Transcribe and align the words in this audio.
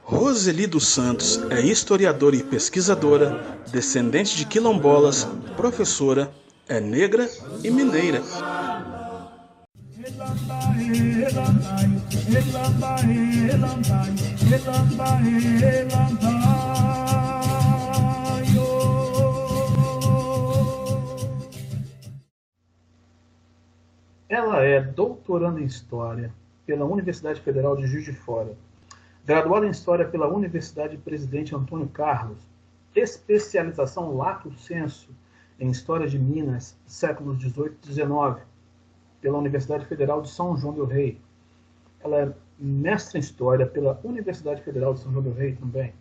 Roseli 0.00 0.66
dos 0.66 0.88
Santos 0.88 1.38
é 1.50 1.60
historiadora 1.60 2.36
e 2.36 2.42
pesquisadora, 2.42 3.60
descendente 3.70 4.34
de 4.36 4.46
quilombolas, 4.46 5.28
professora, 5.54 6.32
é 6.66 6.80
negra 6.80 7.28
e 7.62 7.70
mineira. 7.70 8.22
É 24.72 24.80
doutoranda 24.80 25.60
em 25.60 25.64
História 25.64 26.32
pela 26.64 26.84
Universidade 26.84 27.40
Federal 27.40 27.76
de 27.76 27.86
Juiz 27.86 28.04
de 28.04 28.12
Fora, 28.12 28.56
graduada 29.24 29.66
em 29.66 29.70
História 29.70 30.08
pela 30.08 30.28
Universidade 30.28 30.96
Presidente 30.96 31.54
Antônio 31.54 31.88
Carlos, 31.88 32.38
especialização 32.94 34.16
lato 34.16 34.50
sensu 34.54 35.10
em 35.60 35.70
História 35.70 36.08
de 36.08 36.18
Minas, 36.18 36.76
séculos 36.86 37.38
18 37.38 37.76
e 37.84 37.88
19, 37.88 38.40
pela 39.20 39.38
Universidade 39.38 39.86
Federal 39.86 40.22
de 40.22 40.30
São 40.30 40.56
João 40.56 40.74
del 40.74 40.86
Rei. 40.86 41.20
Ela 42.00 42.16
é 42.16 42.32
mestre 42.58 43.18
em 43.18 43.20
História 43.20 43.66
pela 43.66 44.00
Universidade 44.02 44.62
Federal 44.62 44.94
de 44.94 45.00
São 45.00 45.12
João 45.12 45.22
del 45.22 45.34
Rei 45.34 45.54
também. 45.54 45.92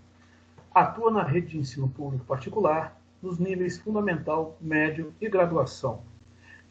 Atua 0.74 1.12
na 1.12 1.24
rede 1.24 1.48
de 1.48 1.58
ensino 1.58 1.90
público 1.90 2.26
particular, 2.26 3.00
nos 3.22 3.38
níveis 3.38 3.78
fundamental, 3.78 4.58
médio 4.62 5.14
e 5.20 5.28
graduação. 5.28 6.02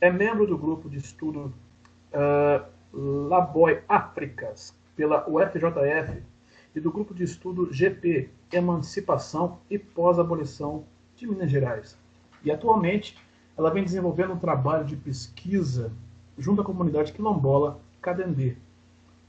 É 0.01 0.11
membro 0.11 0.47
do 0.47 0.57
grupo 0.57 0.89
de 0.89 0.99
estudo 0.99 1.53
uh, 2.13 2.67
Laboi 2.93 3.83
Áfricas, 3.89 4.75
pela 4.97 5.29
UFJF, 5.29 6.23
e 6.75 6.81
do 6.81 6.93
grupo 6.93 7.15
de 7.15 7.25
estudo 7.25 7.73
GP, 7.73 8.31
Emancipação 8.53 9.59
e 9.69 9.79
Pós-Abolição 9.79 10.85
de 11.17 11.27
Minas 11.27 11.51
Gerais. 11.51 11.99
E 12.45 12.51
atualmente 12.51 13.19
ela 13.57 13.71
vem 13.71 13.85
desenvolvendo 13.85 14.33
um 14.33 14.39
trabalho 14.39 14.85
de 14.85 14.97
pesquisa 14.97 15.93
junto 16.39 16.63
à 16.63 16.65
comunidade 16.65 17.13
quilombola 17.13 17.79
Cadendê. 18.01 18.57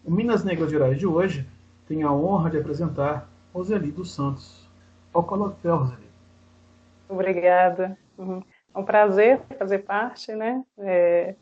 O 0.06 0.12
Minas 0.12 0.44
Negras 0.44 0.72
Gerais 0.72 0.98
de 0.98 1.06
hoje 1.06 1.46
tem 1.88 2.04
a 2.04 2.12
honra 2.12 2.50
de 2.50 2.58
apresentar 2.58 3.30
Roseli 3.54 3.92
dos 3.92 4.14
Santos. 4.14 4.70
Ao 5.14 5.24
colofé, 5.24 5.70
Roseli. 5.70 6.08
Obrigada. 7.10 7.98
Uhum. 8.18 8.42
É 8.74 8.80
um 8.80 8.86
prazer 8.86 9.42
fazer 9.60 9.80
parte 9.80 10.34
né, 10.34 10.64
é, 10.78 11.36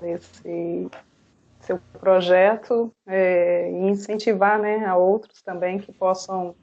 desse 0.00 0.90
seu 1.60 1.80
projeto 1.98 2.92
é, 3.06 3.70
e 3.70 3.88
incentivar 3.88 4.58
né, 4.58 4.84
a 4.86 4.96
outros 4.96 5.42
também 5.42 5.78
que 5.78 5.92
possam 5.92 6.54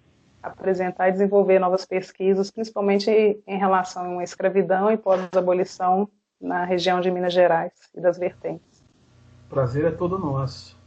apresentar 0.42 1.10
e 1.10 1.12
desenvolver 1.14 1.60
novas 1.60 1.86
pesquisas, 1.86 2.52
principalmente 2.52 3.10
em 3.10 3.58
relação 3.58 4.20
à 4.20 4.24
escravidão 4.24 4.92
e 4.92 4.98
pós-abolição 4.98 6.10
na 6.40 6.66
região 6.66 7.00
de 7.00 7.10
Minas 7.10 7.34
Gerais 7.34 7.72
e 7.96 8.02
das 8.02 8.18
vertentes. 8.18 8.84
Prazer 9.50 9.86
é 9.86 9.92
todo 9.92 10.18
nosso. 10.20 10.78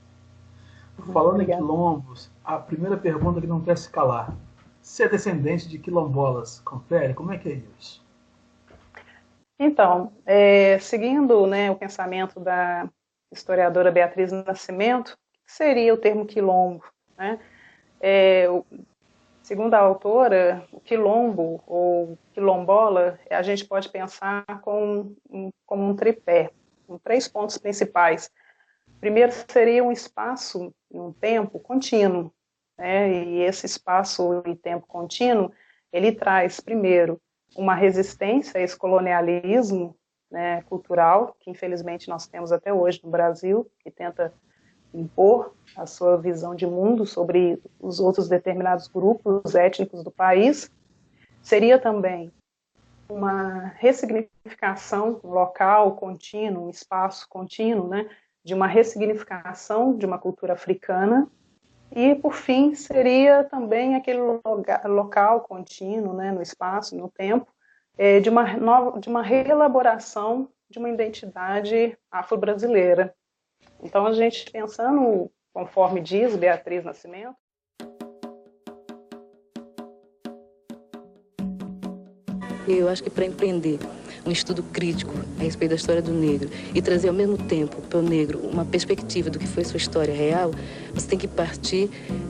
Falando 1.13 1.43
em 1.43 1.47
quilombos, 1.47 2.31
a 2.45 2.59
primeira 2.59 2.97
pergunta 2.97 3.41
que 3.41 3.47
não 3.47 3.61
quer 3.61 3.77
se 3.77 3.89
calar. 3.91 4.35
Você 4.81 5.05
é 5.05 5.09
descendente 5.09 5.69
de 5.69 5.79
quilombolas, 5.79 6.61
confere? 6.61 7.13
Como 7.13 7.33
é 7.33 7.39
que 7.39 7.49
é 7.49 7.61
isso? 7.79 8.06
Então, 9.59 10.13
é, 10.27 10.79
seguindo 10.79 11.47
né, 11.47 11.71
o 11.71 11.77
pensamento 11.77 12.39
da 12.39 12.89
historiadora 13.33 13.91
Beatriz 13.91 14.31
Nascimento, 14.31 15.17
que 15.45 15.53
seria 15.53 15.95
o 15.95 15.99
termo 15.99 16.27
quilombo? 16.27 16.85
Né? 17.17 17.39
É, 18.01 18.47
segundo 19.43 19.75
a 19.75 19.79
autora, 19.79 20.67
o 20.71 20.81
quilombo 20.81 21.63
ou 21.67 22.19
quilombola, 22.35 23.19
a 23.31 23.43
gente 23.43 23.65
pode 23.65 23.89
pensar 23.89 24.45
como, 24.61 25.17
como 25.65 25.89
um 25.89 25.97
tripé, 25.97 26.51
com 26.87 26.99
três 26.99 27.27
pontos 27.27 27.57
principais. 27.57 28.31
Primeiro 29.01 29.33
seria 29.49 29.83
um 29.83 29.93
espaço 29.93 30.75
e 30.91 30.99
um 30.99 31.13
tempo 31.13 31.59
contínuo, 31.59 32.31
né? 32.77 33.11
e 33.11 33.41
esse 33.41 33.65
espaço 33.65 34.43
e 34.47 34.55
tempo 34.55 34.87
contínuo, 34.87 35.51
ele 35.93 36.13
traz, 36.13 36.61
primeiro, 36.61 37.21
uma 37.55 37.75
resistência 37.75 38.59
a 38.59 38.63
esse 38.63 38.77
colonialismo 38.77 39.97
né, 40.31 40.63
cultural, 40.63 41.37
que 41.41 41.51
infelizmente 41.51 42.09
nós 42.09 42.27
temos 42.27 42.53
até 42.53 42.73
hoje 42.73 43.01
no 43.03 43.11
Brasil, 43.11 43.71
que 43.81 43.91
tenta 43.91 44.33
impor 44.93 45.55
a 45.77 45.87
sua 45.87 46.17
visão 46.17 46.55
de 46.55 46.67
mundo 46.67 47.05
sobre 47.05 47.61
os 47.81 48.01
outros 48.01 48.29
determinados 48.29 48.89
grupos 48.89 49.55
étnicos 49.55 50.03
do 50.03 50.11
país, 50.11 50.71
seria 51.43 51.79
também 51.79 52.33
uma 53.09 53.73
ressignificação 53.77 55.21
local 55.23 55.97
contínuo, 55.97 56.67
um 56.67 56.71
espaço 56.71 57.29
contínuo, 57.29 57.89
né, 57.89 58.09
de 58.45 58.55
uma 58.55 58.67
ressignificação 58.67 59.97
de 59.97 60.07
uma 60.07 60.19
cultura 60.19 60.55
africana, 60.55 61.29
e, 61.97 62.15
por 62.15 62.35
fim, 62.35 62.75
seria 62.75 63.43
também 63.43 63.95
aquele 63.95 64.21
local 64.85 65.41
contínuo, 65.41 66.13
né, 66.13 66.31
no 66.31 66.43
espaço, 66.43 66.95
no 66.95 67.11
tempo, 67.11 67.51
é, 67.97 68.21
de, 68.21 68.29
uma 68.29 68.55
nova, 68.59 69.01
de 69.01 69.09
uma 69.09 69.23
reelaboração 69.23 70.51
de 70.69 70.79
uma 70.79 70.91
identidade 70.91 71.97
afro-brasileira. 72.11 73.15
Então, 73.83 74.05
a 74.05 74.13
gente 74.13 74.51
pensando, 74.51 75.31
conforme 75.55 76.03
diz 76.03 76.37
Beatriz 76.37 76.85
Nascimento, 76.85 77.35
Eu 82.69 82.89
acho 82.89 83.01
que 83.01 83.09
para 83.09 83.25
empreender 83.25 83.79
um 84.27 84.31
estudo 84.31 84.63
crítico 84.63 85.15
a 85.39 85.43
respeito 85.43 85.71
da 85.71 85.77
história 85.77 86.03
do 86.03 86.13
negro 86.13 86.51
e 86.75 86.83
trazer 86.83 87.09
ao 87.09 87.15
mesmo 87.15 87.39
tempo 87.39 87.81
para 87.83 87.99
o 87.99 88.03
negro 88.03 88.41
uma 88.41 88.65
perspectiva 88.65 89.31
do 89.31 89.39
que 89.39 89.47
foi 89.47 89.65
sua 89.65 89.77
história 89.77 90.15
real, 90.15 90.51
você 90.93 91.07
tem 91.07 91.19
que 91.19 91.29
partir 91.29 91.89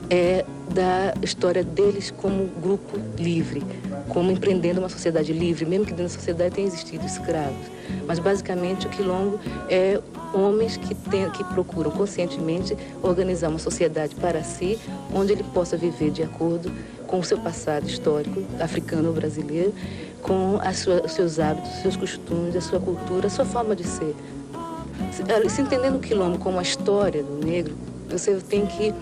é, 0.09 0.45
da 0.73 1.13
história 1.21 1.63
deles 1.63 2.11
como 2.11 2.47
grupo 2.61 2.99
livre, 3.17 3.63
como 4.09 4.31
empreendendo 4.31 4.79
uma 4.79 4.89
sociedade 4.89 5.33
livre, 5.33 5.65
mesmo 5.65 5.85
que 5.85 5.91
dentro 5.91 6.05
da 6.05 6.19
sociedade 6.19 6.55
tenha 6.55 6.67
existido 6.67 7.05
escravos. 7.05 7.67
Mas 8.05 8.19
basicamente 8.19 8.85
o 8.85 8.89
quilombo 8.89 9.39
é 9.69 9.99
homens 10.33 10.77
que, 10.77 10.93
tem, 10.93 11.29
que 11.31 11.43
procuram 11.45 11.89
conscientemente 11.91 12.75
organizar 13.01 13.49
uma 13.49 13.59
sociedade 13.59 14.13
para 14.15 14.43
si, 14.43 14.77
onde 15.13 15.31
ele 15.31 15.43
possa 15.43 15.77
viver 15.77 16.11
de 16.11 16.23
acordo 16.23 16.71
com 17.07 17.19
o 17.19 17.23
seu 17.23 17.37
passado 17.39 17.87
histórico, 17.87 18.43
africano 18.59 19.07
ou 19.07 19.13
brasileiro, 19.13 19.73
com 20.21 20.59
sua, 20.73 21.05
os 21.05 21.13
seus 21.13 21.39
hábitos, 21.39 21.71
os 21.75 21.81
seus 21.81 21.95
costumes, 21.95 22.55
a 22.55 22.61
sua 22.61 22.79
cultura, 22.79 23.27
a 23.27 23.29
sua 23.29 23.45
forma 23.45 23.75
de 23.75 23.85
ser. 23.85 24.15
Se, 25.11 25.49
se 25.49 25.61
entendendo 25.61 25.95
o 25.95 25.99
quilombo 25.99 26.37
como 26.37 26.59
a 26.59 26.61
história 26.61 27.23
do 27.23 27.45
negro, 27.45 27.75
você 28.09 28.35
tem 28.35 28.65
que 28.65 28.93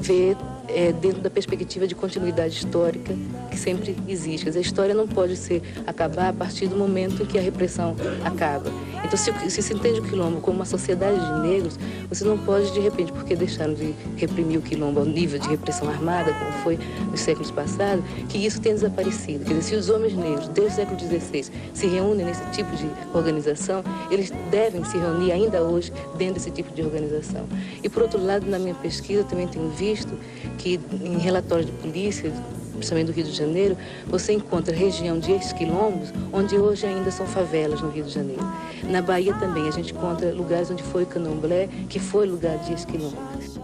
ver 0.00 0.36
é, 0.68 0.92
dentro 0.92 1.20
da 1.20 1.30
perspectiva 1.30 1.86
de 1.86 1.94
continuidade 1.94 2.54
histórica 2.54 3.14
que 3.50 3.58
sempre 3.58 3.96
existe. 4.06 4.44
Dizer, 4.44 4.58
a 4.58 4.62
história 4.62 4.94
não 4.94 5.08
pode 5.08 5.36
ser 5.36 5.62
acabar 5.86 6.28
a 6.28 6.32
partir 6.32 6.66
do 6.66 6.76
momento 6.76 7.22
em 7.22 7.26
que 7.26 7.38
a 7.38 7.42
repressão 7.42 7.96
acaba. 8.24 8.70
Então, 9.04 9.16
se, 9.16 9.32
se 9.50 9.62
se 9.62 9.74
entende 9.74 10.00
o 10.00 10.02
quilombo 10.02 10.40
como 10.40 10.56
uma 10.56 10.64
sociedade 10.64 11.18
de 11.18 11.48
negros, 11.48 11.78
você 12.08 12.24
não 12.24 12.36
pode, 12.36 12.72
de 12.72 12.80
repente, 12.80 13.12
porque 13.12 13.34
deixaram 13.36 13.74
de 13.74 13.94
reprimir 14.16 14.58
o 14.58 14.62
quilombo 14.62 15.00
ao 15.00 15.06
nível 15.06 15.38
de 15.38 15.48
repressão 15.48 15.88
armada, 15.88 16.32
como 16.32 16.52
foi 16.64 16.78
nos 17.10 17.20
séculos 17.20 17.50
passados, 17.50 18.04
que 18.28 18.38
isso 18.38 18.60
tenha 18.60 18.74
desaparecido. 18.74 19.44
Quer 19.44 19.54
dizer, 19.54 19.62
se 19.62 19.74
os 19.76 19.88
homens 19.88 20.14
negros, 20.14 20.48
desde 20.48 20.72
o 20.72 20.76
século 20.76 20.98
XVI, 20.98 21.46
se 21.72 21.86
reúnem 21.86 22.26
nesse 22.26 22.44
tipo 22.50 22.74
de 22.76 22.88
organização, 23.14 23.82
eles 24.10 24.32
devem 24.50 24.84
se 24.84 24.98
reunir 24.98 25.32
ainda 25.32 25.62
hoje 25.62 25.92
dentro 26.16 26.34
desse 26.34 26.50
tipo 26.50 26.74
de 26.74 26.82
organização. 26.82 27.46
E, 27.82 27.88
por 27.88 28.02
outro 28.02 28.22
lado, 28.22 28.46
na 28.46 28.58
minha 28.58 28.74
pesquisa, 28.74 29.24
também 29.24 29.46
tenho 29.46 29.68
visto 29.70 30.12
que 30.58 30.78
em 31.00 31.18
relatórios 31.18 31.66
de 31.66 31.72
polícia, 31.72 32.30
principalmente 32.72 33.06
do 33.06 33.12
Rio 33.12 33.24
de 33.24 33.32
Janeiro, 33.32 33.76
você 34.06 34.32
encontra 34.32 34.74
região 34.74 35.18
de 35.18 35.32
ex-quilombos, 35.32 36.12
onde 36.32 36.58
hoje 36.58 36.86
ainda 36.86 37.10
são 37.10 37.26
favelas 37.26 37.80
no 37.80 37.88
Rio 37.88 38.04
de 38.04 38.10
Janeiro. 38.10 38.42
Na 38.90 39.00
Bahia 39.00 39.34
também, 39.38 39.66
a 39.68 39.70
gente 39.70 39.92
encontra 39.94 40.32
lugares 40.32 40.70
onde 40.70 40.82
foi 40.82 41.06
candomblé, 41.06 41.68
que 41.88 41.98
foi 41.98 42.26
lugar 42.26 42.58
de 42.58 42.72
ex-quilombos. 42.72 43.58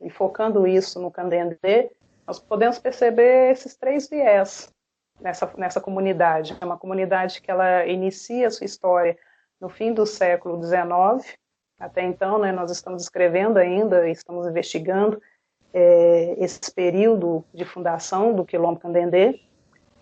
E 0.00 0.10
focando 0.10 0.66
isso 0.66 0.98
no 0.98 1.10
Candendê, 1.10 1.90
nós 2.26 2.38
podemos 2.38 2.78
perceber 2.78 3.52
esses 3.52 3.76
três 3.76 4.08
viés 4.08 4.72
nessa, 5.20 5.50
nessa 5.56 5.80
comunidade. 5.80 6.56
É 6.60 6.64
uma 6.64 6.78
comunidade 6.78 7.40
que 7.40 7.50
ela 7.50 7.86
inicia 7.86 8.48
a 8.48 8.50
sua 8.50 8.64
história 8.64 9.16
no 9.60 9.68
fim 9.68 9.92
do 9.92 10.06
século 10.06 10.62
XIX. 10.62 11.36
Até 11.78 12.02
então, 12.02 12.38
né, 12.38 12.52
nós 12.52 12.70
estamos 12.70 13.02
escrevendo 13.02 13.56
ainda, 13.56 14.08
estamos 14.08 14.46
investigando 14.46 15.20
é, 15.72 16.34
esse 16.38 16.72
período 16.72 17.44
de 17.52 17.64
fundação 17.64 18.34
do 18.34 18.44
Quilombo 18.44 18.80
Candendê, 18.80 19.40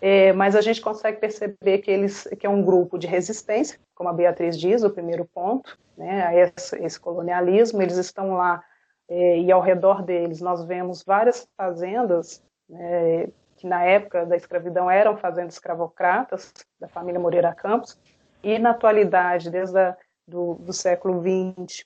é, 0.01 0.31
mas 0.33 0.55
a 0.55 0.61
gente 0.61 0.81
consegue 0.81 1.19
perceber 1.19 1.79
que 1.79 1.89
eles 1.89 2.23
que 2.39 2.45
é 2.45 2.49
um 2.49 2.63
grupo 2.63 2.97
de 2.97 3.07
resistência, 3.07 3.79
como 3.95 4.09
a 4.09 4.13
Beatriz 4.13 4.59
diz, 4.59 4.83
o 4.83 4.89
primeiro 4.89 5.25
ponto, 5.25 5.77
né, 5.97 6.25
a 6.25 6.35
esse, 6.35 6.75
esse 6.83 6.99
colonialismo, 6.99 7.81
eles 7.81 7.97
estão 7.97 8.33
lá 8.33 8.63
é, 9.09 9.39
e 9.39 9.51
ao 9.51 9.61
redor 9.61 10.03
deles 10.03 10.39
nós 10.39 10.63
vemos 10.65 11.03
várias 11.03 11.47
fazendas 11.57 12.43
né, 12.69 13.27
que 13.57 13.67
na 13.67 13.83
época 13.83 14.25
da 14.25 14.35
escravidão 14.35 14.89
eram 14.89 15.17
fazendas 15.17 15.55
escravocratas 15.55 16.53
da 16.79 16.87
família 16.87 17.19
Moreira 17.19 17.53
Campos 17.53 17.99
e 18.43 18.57
na 18.59 18.69
atualidade, 18.69 19.49
desde 19.49 19.77
a, 19.77 19.97
do, 20.27 20.55
do 20.55 20.71
século 20.71 21.21
XX, 21.21 21.83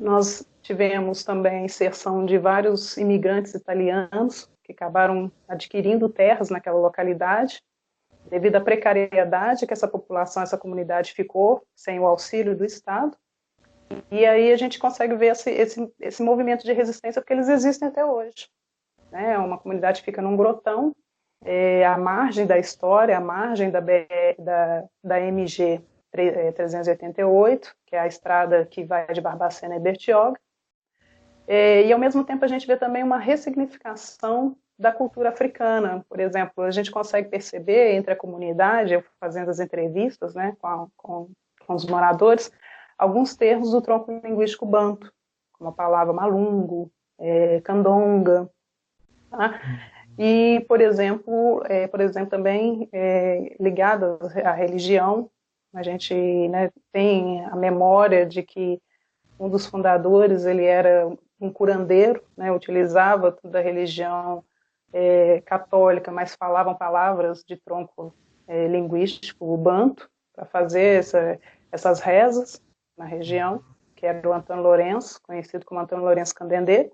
nós 0.00 0.46
tivemos 0.62 1.22
também 1.22 1.60
a 1.60 1.64
inserção 1.64 2.24
de 2.24 2.38
vários 2.38 2.96
imigrantes 2.96 3.54
italianos 3.54 4.50
que 4.64 4.72
acabaram 4.72 5.30
adquirindo 5.46 6.08
terras 6.08 6.48
naquela 6.48 6.78
localidade, 6.78 7.62
devido 8.28 8.56
à 8.56 8.60
precariedade 8.60 9.66
que 9.66 9.72
essa 9.72 9.88
população, 9.88 10.42
essa 10.42 10.56
comunidade 10.56 11.12
ficou 11.12 11.62
sem 11.74 12.00
o 12.00 12.06
auxílio 12.06 12.56
do 12.56 12.64
Estado. 12.64 13.16
E 14.10 14.24
aí 14.24 14.50
a 14.50 14.56
gente 14.56 14.78
consegue 14.78 15.14
ver 15.16 15.32
esse, 15.32 15.50
esse, 15.50 15.92
esse 16.00 16.22
movimento 16.22 16.64
de 16.64 16.72
resistência, 16.72 17.20
porque 17.20 17.32
eles 17.32 17.48
existem 17.48 17.88
até 17.88 18.04
hoje. 18.04 18.48
Né? 19.10 19.36
Uma 19.38 19.58
comunidade 19.58 20.02
fica 20.02 20.22
num 20.22 20.36
grotão, 20.36 20.94
é, 21.44 21.84
à 21.84 21.98
margem 21.98 22.46
da 22.46 22.58
história, 22.58 23.16
à 23.16 23.20
margem 23.20 23.70
da, 23.70 23.80
da, 23.80 24.84
da 25.02 25.20
MG 25.20 25.80
388, 26.12 27.74
que 27.86 27.96
é 27.96 28.00
a 28.00 28.06
estrada 28.06 28.66
que 28.66 28.84
vai 28.84 29.12
de 29.12 29.20
Barbacena 29.20 29.76
e 29.76 29.80
Bertioga, 29.80 30.38
é, 31.46 31.84
e 31.84 31.92
ao 31.92 31.98
mesmo 31.98 32.24
tempo 32.24 32.44
a 32.44 32.48
gente 32.48 32.66
vê 32.66 32.76
também 32.76 33.02
uma 33.02 33.18
ressignificação 33.18 34.56
da 34.78 34.92
cultura 34.92 35.30
africana. 35.30 36.04
Por 36.08 36.20
exemplo, 36.20 36.64
a 36.64 36.70
gente 36.70 36.90
consegue 36.90 37.28
perceber 37.28 37.94
entre 37.94 38.12
a 38.12 38.16
comunidade, 38.16 38.94
eu 38.94 39.04
fazendo 39.20 39.50
as 39.50 39.60
entrevistas 39.60 40.34
né, 40.34 40.56
com, 40.60 40.66
a, 40.66 40.86
com, 40.96 41.30
com 41.66 41.74
os 41.74 41.86
moradores, 41.86 42.52
alguns 42.96 43.34
termos 43.34 43.70
do 43.70 43.80
tronco 43.82 44.12
linguístico 44.24 44.66
banto, 44.66 45.12
como 45.52 45.70
a 45.70 45.72
palavra 45.72 46.12
malungo, 46.12 46.90
é, 47.18 47.60
candonga. 47.60 48.48
Tá? 49.30 49.60
E, 50.18 50.64
por 50.68 50.80
exemplo, 50.80 51.62
é, 51.66 51.86
por 51.86 52.00
exemplo 52.00 52.30
também 52.30 52.88
é, 52.92 53.56
à 54.44 54.52
religião, 54.52 55.30
a 55.74 55.82
gente 55.82 56.14
né, 56.48 56.70
tem 56.92 57.44
a 57.46 57.56
memória 57.56 58.26
de 58.26 58.42
que 58.42 58.80
um 59.38 59.48
dos 59.48 59.66
fundadores 59.66 60.44
ele 60.44 60.64
era 60.64 61.10
um 61.40 61.50
curandeiro, 61.50 62.22
né, 62.36 62.52
utilizava 62.52 63.32
toda 63.32 63.58
a 63.58 63.62
religião 63.62 64.44
é, 64.92 65.40
católica, 65.40 66.12
mas 66.12 66.36
falavam 66.36 66.74
palavras 66.74 67.42
de 67.42 67.56
tronco 67.56 68.14
é, 68.46 68.68
linguístico, 68.68 69.52
o 69.52 69.56
banto, 69.56 70.08
para 70.34 70.44
fazer 70.44 71.00
essa, 71.00 71.38
essas 71.70 72.00
rezas 72.00 72.62
na 72.96 73.04
região, 73.04 73.64
que 73.96 74.06
era 74.06 74.28
o 74.28 74.32
Antônio 74.32 74.62
Lourenço, 74.62 75.20
conhecido 75.22 75.64
como 75.64 75.80
Antônio 75.80 76.04
Lourenço 76.04 76.34
Candendê, 76.34 76.92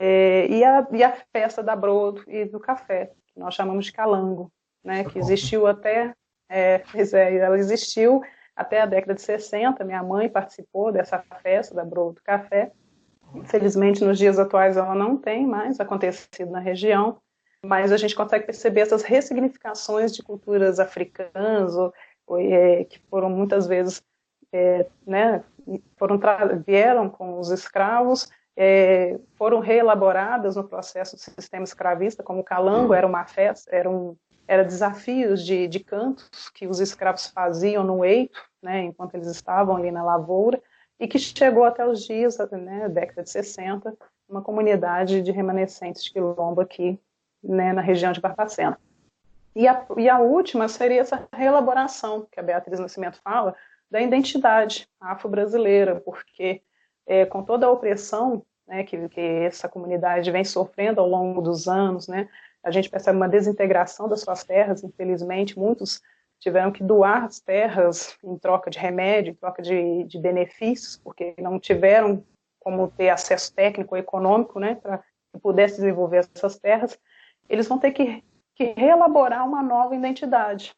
é, 0.00 0.46
e, 0.48 0.64
a, 0.64 0.86
e 0.92 1.02
a 1.02 1.12
festa 1.32 1.62
da 1.62 1.74
brodo 1.74 2.22
e 2.26 2.44
do 2.44 2.60
café, 2.60 3.12
que 3.26 3.38
nós 3.38 3.54
chamamos 3.54 3.86
de 3.86 3.92
calango, 3.92 4.50
né, 4.82 5.04
que 5.04 5.18
existiu 5.18 5.66
até, 5.66 6.14
é, 6.48 6.82
é, 6.94 7.36
ela 7.36 7.58
existiu 7.58 8.22
até 8.54 8.80
a 8.80 8.86
década 8.86 9.14
de 9.14 9.22
60, 9.22 9.82
minha 9.84 10.02
mãe 10.02 10.28
participou 10.28 10.92
dessa 10.92 11.18
festa 11.42 11.74
da 11.74 11.84
brodo 11.84 12.14
do 12.14 12.22
café, 12.22 12.70
Infelizmente, 13.34 14.04
nos 14.04 14.18
dias 14.18 14.38
atuais, 14.38 14.76
ela 14.76 14.94
não 14.94 15.16
tem 15.16 15.46
mais 15.46 15.80
acontecido 15.80 16.50
na 16.50 16.60
região, 16.60 17.18
mas 17.64 17.90
a 17.90 17.96
gente 17.96 18.14
consegue 18.14 18.46
perceber 18.46 18.82
essas 18.82 19.02
ressignificações 19.02 20.14
de 20.14 20.22
culturas 20.22 20.78
africanas, 20.78 21.74
ou, 21.74 21.92
ou, 22.26 22.38
é, 22.38 22.84
que 22.84 23.00
foram 23.10 23.28
muitas 23.28 23.66
vezes, 23.66 24.02
é, 24.52 24.86
né, 25.06 25.42
foram 25.96 26.20
vieram 26.64 27.08
com 27.08 27.38
os 27.38 27.50
escravos, 27.50 28.30
é, 28.56 29.18
foram 29.36 29.60
reelaboradas 29.60 30.56
no 30.56 30.64
processo 30.64 31.16
do 31.16 31.20
sistema 31.20 31.64
escravista, 31.64 32.22
como 32.22 32.40
o 32.40 32.44
calango 32.44 32.94
era 32.94 33.06
uma 33.06 33.26
festa, 33.26 33.74
era, 33.74 33.90
um, 33.90 34.16
era 34.46 34.64
desafios 34.64 35.44
de, 35.44 35.66
de 35.66 35.80
cantos 35.80 36.48
que 36.50 36.66
os 36.66 36.80
escravos 36.80 37.26
faziam 37.26 37.82
no 37.82 38.04
eito, 38.04 38.40
né, 38.62 38.82
enquanto 38.82 39.14
eles 39.14 39.26
estavam 39.26 39.76
ali 39.76 39.90
na 39.90 40.04
lavoura, 40.04 40.60
e 40.98 41.08
que 41.08 41.18
chegou 41.18 41.64
até 41.64 41.86
os 41.86 42.04
dias, 42.04 42.38
né, 42.52 42.88
década 42.88 43.22
de 43.24 43.30
60, 43.30 43.94
uma 44.28 44.42
comunidade 44.42 45.20
de 45.20 45.32
remanescentes 45.32 46.04
de 46.04 46.12
quilombo 46.12 46.60
aqui 46.60 46.98
né, 47.42 47.72
na 47.72 47.82
região 47.82 48.12
de 48.12 48.20
Barbacena. 48.20 48.78
E 49.54 49.68
a, 49.68 49.84
e 49.96 50.08
a 50.08 50.18
última 50.18 50.68
seria 50.68 51.00
essa 51.00 51.28
reelaboração 51.32 52.26
que 52.30 52.40
a 52.40 52.42
Beatriz 52.42 52.80
Nascimento 52.80 53.20
fala 53.22 53.54
da 53.90 54.00
identidade 54.00 54.88
afro-brasileira, 55.00 56.00
porque 56.00 56.62
é, 57.06 57.24
com 57.26 57.42
toda 57.42 57.66
a 57.66 57.70
opressão 57.70 58.44
né, 58.66 58.84
que, 58.84 59.08
que, 59.08 59.20
essa 59.20 59.68
comunidade 59.68 60.30
vem 60.30 60.44
sofrendo 60.44 61.00
ao 61.00 61.08
longo 61.08 61.40
dos 61.42 61.68
anos, 61.68 62.08
né, 62.08 62.28
a 62.62 62.70
gente 62.70 62.88
percebe 62.88 63.16
uma 63.16 63.28
desintegração 63.28 64.08
das 64.08 64.22
suas 64.22 64.42
terras, 64.42 64.82
infelizmente, 64.82 65.58
muitos 65.58 66.00
tiveram 66.40 66.72
que 66.72 66.82
doar 66.82 67.24
as 67.24 67.40
terras 67.40 68.16
em 68.22 68.36
troca 68.38 68.70
de 68.70 68.78
remédio, 68.78 69.32
em 69.32 69.34
troca 69.34 69.62
de, 69.62 70.04
de 70.04 70.18
benefícios, 70.18 70.96
porque 70.96 71.34
não 71.38 71.58
tiveram 71.58 72.24
como 72.58 72.88
ter 72.88 73.10
acesso 73.10 73.54
técnico 73.54 73.94
ou 73.94 74.00
econômico, 74.00 74.58
né, 74.58 74.74
para 74.74 74.98
que 75.32 75.38
pudesse 75.40 75.76
desenvolver 75.76 76.26
essas 76.34 76.58
terras, 76.58 76.98
eles 77.48 77.68
vão 77.68 77.78
ter 77.78 77.92
que, 77.92 78.24
que 78.54 78.72
reelaborar 78.76 79.46
uma 79.46 79.62
nova 79.62 79.94
identidade, 79.94 80.74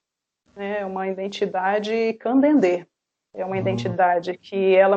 né, 0.57 0.85
uma 0.85 1.07
identidade 1.07 2.15
candendê, 2.15 2.87
é 3.33 3.45
uma 3.45 3.55
uhum. 3.55 3.61
identidade 3.61 4.37
que 4.39 4.75
ela 4.75 4.97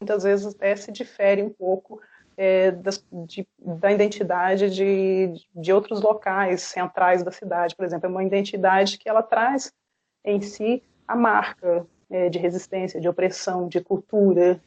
muitas 0.00 0.22
vezes 0.22 0.46
até 0.46 0.74
se 0.76 0.90
difere 0.90 1.42
um 1.42 1.50
pouco 1.50 2.00
é, 2.36 2.70
das, 2.70 3.04
de, 3.26 3.46
da 3.58 3.92
identidade 3.92 4.70
de, 4.70 5.32
de 5.54 5.72
outros 5.72 6.00
locais 6.00 6.62
centrais 6.62 7.22
da 7.22 7.30
cidade, 7.30 7.76
por 7.76 7.84
exemplo, 7.84 8.06
é 8.06 8.08
uma 8.08 8.24
identidade 8.24 8.96
que 8.98 9.08
ela 9.08 9.22
traz 9.22 9.72
em 10.24 10.40
si 10.40 10.82
a 11.06 11.14
marca 11.14 11.86
é, 12.08 12.30
de 12.30 12.38
resistência, 12.38 13.00
de 13.00 13.08
opressão, 13.08 13.68
de 13.68 13.80
cultura 13.80 14.60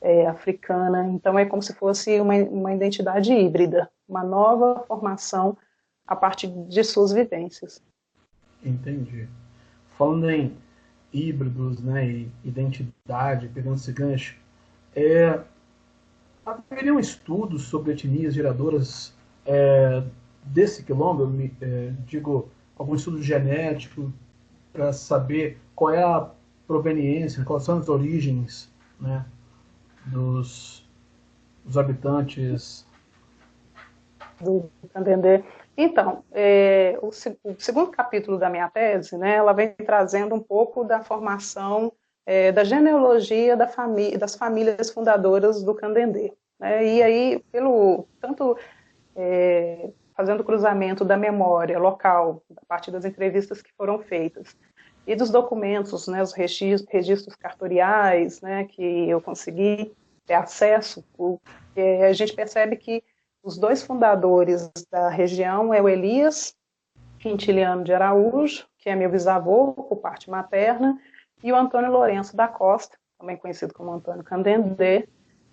é, 0.00 0.26
africana. 0.26 1.06
Então 1.08 1.38
é 1.38 1.44
como 1.44 1.62
se 1.62 1.74
fosse 1.74 2.18
uma, 2.20 2.34
uma 2.34 2.72
identidade 2.72 3.32
híbrida, 3.32 3.90
uma 4.08 4.24
nova 4.24 4.84
formação 4.86 5.56
a 6.06 6.16
partir 6.16 6.46
de 6.46 6.82
suas 6.82 7.12
vivências. 7.12 7.82
Entendi. 8.64 9.28
Falando 9.98 10.30
em 10.30 10.56
híbridos, 11.12 11.82
né, 11.82 12.06
e 12.06 12.32
identidade, 12.44 13.48
pegando 13.48 13.76
esse 13.76 13.92
gancho, 13.92 14.36
é, 14.98 15.40
um 16.92 16.98
estudos 16.98 17.64
sobre 17.64 17.92
etnias 17.92 18.34
geradoras 18.34 19.14
é, 19.46 20.02
desse 20.42 20.82
quilombo? 20.82 21.22
Eu 21.22 21.28
me, 21.28 21.54
é, 21.60 21.92
digo, 22.06 22.48
algum 22.76 22.94
estudo 22.94 23.22
genético 23.22 24.12
para 24.72 24.92
saber 24.92 25.58
qual 25.74 25.92
é 25.92 26.02
a 26.02 26.30
proveniência, 26.66 27.44
quais 27.44 27.64
são 27.64 27.78
as 27.78 27.88
origens 27.88 28.70
né, 29.00 29.24
dos, 30.06 30.86
dos 31.64 31.78
habitantes 31.78 32.86
do 34.40 34.70
Candendê. 34.92 35.42
Então, 35.76 36.24
é, 36.32 36.98
o, 37.00 37.08
o, 37.08 37.54
segundo 37.58 37.90
capítulo 37.90 38.38
da 38.38 38.50
minha 38.50 38.68
tese, 38.68 39.16
né, 39.16 39.36
ela 39.36 39.52
vem 39.52 39.72
trazendo 39.72 40.34
um 40.34 40.40
pouco 40.40 40.84
da 40.84 41.02
formação 41.02 41.92
é, 42.28 42.52
da 42.52 42.62
genealogia 42.62 43.56
da 43.56 43.66
famí 43.66 44.14
das 44.18 44.34
famílias 44.34 44.90
fundadoras 44.90 45.62
do 45.62 45.74
Candendê. 45.74 46.34
Né, 46.60 46.86
e 46.86 47.02
aí, 47.02 47.42
pelo 47.50 48.06
tanto 48.20 48.54
é, 49.16 49.88
fazendo 50.14 50.44
cruzamento 50.44 51.06
da 51.06 51.16
memória 51.16 51.78
local, 51.78 52.42
a 52.54 52.66
partir 52.66 52.90
das 52.90 53.06
entrevistas 53.06 53.62
que 53.62 53.72
foram 53.72 53.98
feitas, 54.00 54.54
e 55.06 55.16
dos 55.16 55.30
documentos, 55.30 56.06
né, 56.06 56.22
os 56.22 56.34
registros, 56.34 56.86
registros 56.92 57.34
cartoriais, 57.34 58.42
né, 58.42 58.64
que 58.64 59.08
eu 59.08 59.22
consegui 59.22 59.90
ter 60.26 60.34
acesso, 60.34 61.02
a 62.04 62.12
gente 62.12 62.34
percebe 62.34 62.76
que 62.76 63.02
os 63.42 63.56
dois 63.56 63.82
fundadores 63.82 64.70
da 64.90 65.08
região 65.08 65.72
é 65.72 65.80
o 65.80 65.88
Elias 65.88 66.54
Quintiliano 67.18 67.82
de 67.84 67.94
Araújo, 67.94 68.66
que 68.76 68.90
é 68.90 68.94
meu 68.94 69.08
bisavô 69.08 69.72
por 69.72 69.96
parte 69.96 70.28
materna, 70.28 70.98
e 71.42 71.52
o 71.52 71.56
Antônio 71.56 71.90
Lourenço 71.90 72.36
da 72.36 72.48
Costa, 72.48 72.96
também 73.18 73.36
conhecido 73.36 73.74
como 73.74 73.92
Antônio 73.92 74.24
Candendê, 74.24 75.08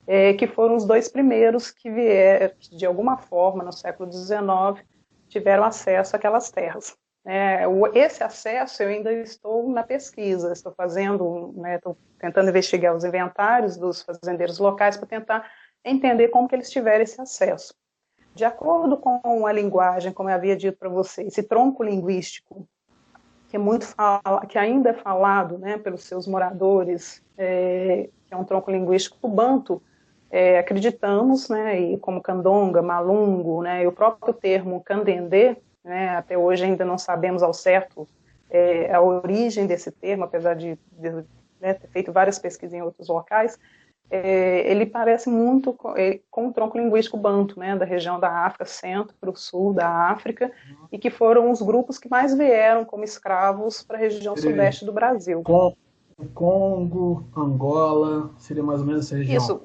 é, 0.08 0.34
que 0.34 0.48
foram 0.48 0.76
os 0.76 0.86
dois 0.86 1.10
primeiros 1.10 1.72
que 1.72 1.90
vieram, 1.90 2.54
de 2.60 2.86
alguma 2.86 3.18
forma, 3.18 3.64
no 3.64 3.72
século 3.72 4.12
XIX, 4.12 4.86
tiveram 5.28 5.64
acesso 5.64 6.16
àquelas 6.16 6.52
terras. 6.52 6.96
É, 7.28 7.64
esse 7.96 8.24
acesso 8.24 8.84
eu 8.84 8.90
ainda 8.90 9.12
estou 9.12 9.68
na 9.70 9.82
pesquisa, 9.82 10.54
estou 10.54 10.72
fazendo, 10.74 11.54
né, 11.58 11.78
estou 11.78 11.98
tentando 12.20 12.50
investigar 12.50 12.96
os 12.96 13.04
inventários 13.04 13.78
dos 13.78 14.04
fazendeiros 14.04 14.60
locais 14.60 14.96
para 14.96 15.08
tentar 15.08 15.52
entender 15.84 16.28
como 16.28 16.48
que 16.48 16.54
eles 16.54 16.70
tiveram 16.70 17.04
esse 17.04 17.20
acesso. 17.20 17.74
de 18.36 18.44
acordo 18.44 18.98
com 18.98 19.48
a 19.48 19.52
linguagem, 19.52 20.12
como 20.12 20.30
eu 20.30 20.36
havia 20.36 20.58
dito 20.58 20.78
para 20.78 20.90
você, 20.90 21.24
esse 21.24 21.42
tronco 21.42 21.82
linguístico 21.82 22.68
que 23.56 23.58
é 23.58 23.60
muito 23.60 23.86
fala, 23.86 24.46
que 24.50 24.58
ainda 24.58 24.90
é 24.90 24.94
falado, 24.94 25.58
né, 25.58 25.78
pelos 25.78 26.04
seus 26.04 26.28
moradores, 26.28 27.24
é, 27.38 28.10
que 28.28 28.34
é 28.34 28.38
um 28.38 28.44
tronco 28.44 28.70
linguístico 28.70 29.30
banto, 29.30 29.82
é, 30.30 30.60
acreditamos, 30.60 31.48
né, 31.48 31.80
e 31.80 31.98
como 31.98 32.22
candonga, 32.22 32.82
malungo, 32.82 33.64
né, 33.64 33.84
e 33.84 33.88
o 33.88 33.94
próprio 33.94 34.34
termo 34.34 34.84
candendê, 34.84 35.56
né, 35.86 36.10
até 36.18 36.38
hoje 36.38 36.66
ainda 36.66 36.84
não 36.84 36.98
sabemos 36.98 37.42
ao 37.42 37.54
certo 37.54 38.06
é, 38.50 38.94
a 38.94 39.00
origem 39.00 39.66
desse 39.66 39.90
termo, 39.90 40.26
apesar 40.26 40.56
de, 40.56 40.78
de 40.92 41.10
né, 41.62 41.76
ter 41.76 41.88
feito 41.88 42.12
várias 42.12 42.38
pesquisas 42.38 42.74
em 42.74 42.82
outros 42.82 43.08
locais, 43.08 43.58
é, 44.10 44.70
ele 44.70 44.86
parece 44.86 45.30
muito 45.30 45.74
com, 45.74 45.98
é, 45.98 46.20
com, 46.30 46.48
o 46.48 46.54
tronco 46.54 46.78
linguístico 46.78 47.18
banto, 47.18 47.60
né, 47.60 47.76
da 47.76 47.86
região 47.86 48.20
da 48.20 48.46
África, 48.46 48.66
centro-sul 48.66 49.74
da 49.74 49.88
África, 50.10 50.52
uhum. 50.70 50.88
e 50.92 51.00
que 51.00 51.10
foram 51.10 51.52
os 51.52 51.62
grupos 51.62 51.98
que 51.98 52.10
mais 52.10 52.36
vieram 52.36 52.86
como 52.86 53.04
escravos 53.04 53.82
para 53.82 53.98
a 53.98 54.00
região 54.00 54.38
sudeste 54.38 54.86
do 54.86 54.94
Brasil. 54.94 55.44
Congo, 56.34 57.26
Angola, 57.36 58.30
seria 58.38 58.64
mais 58.64 58.80
ou 58.80 58.88
menos 58.88 59.06
essa 59.06 59.18
região? 59.18 59.38
Isso, 59.38 59.62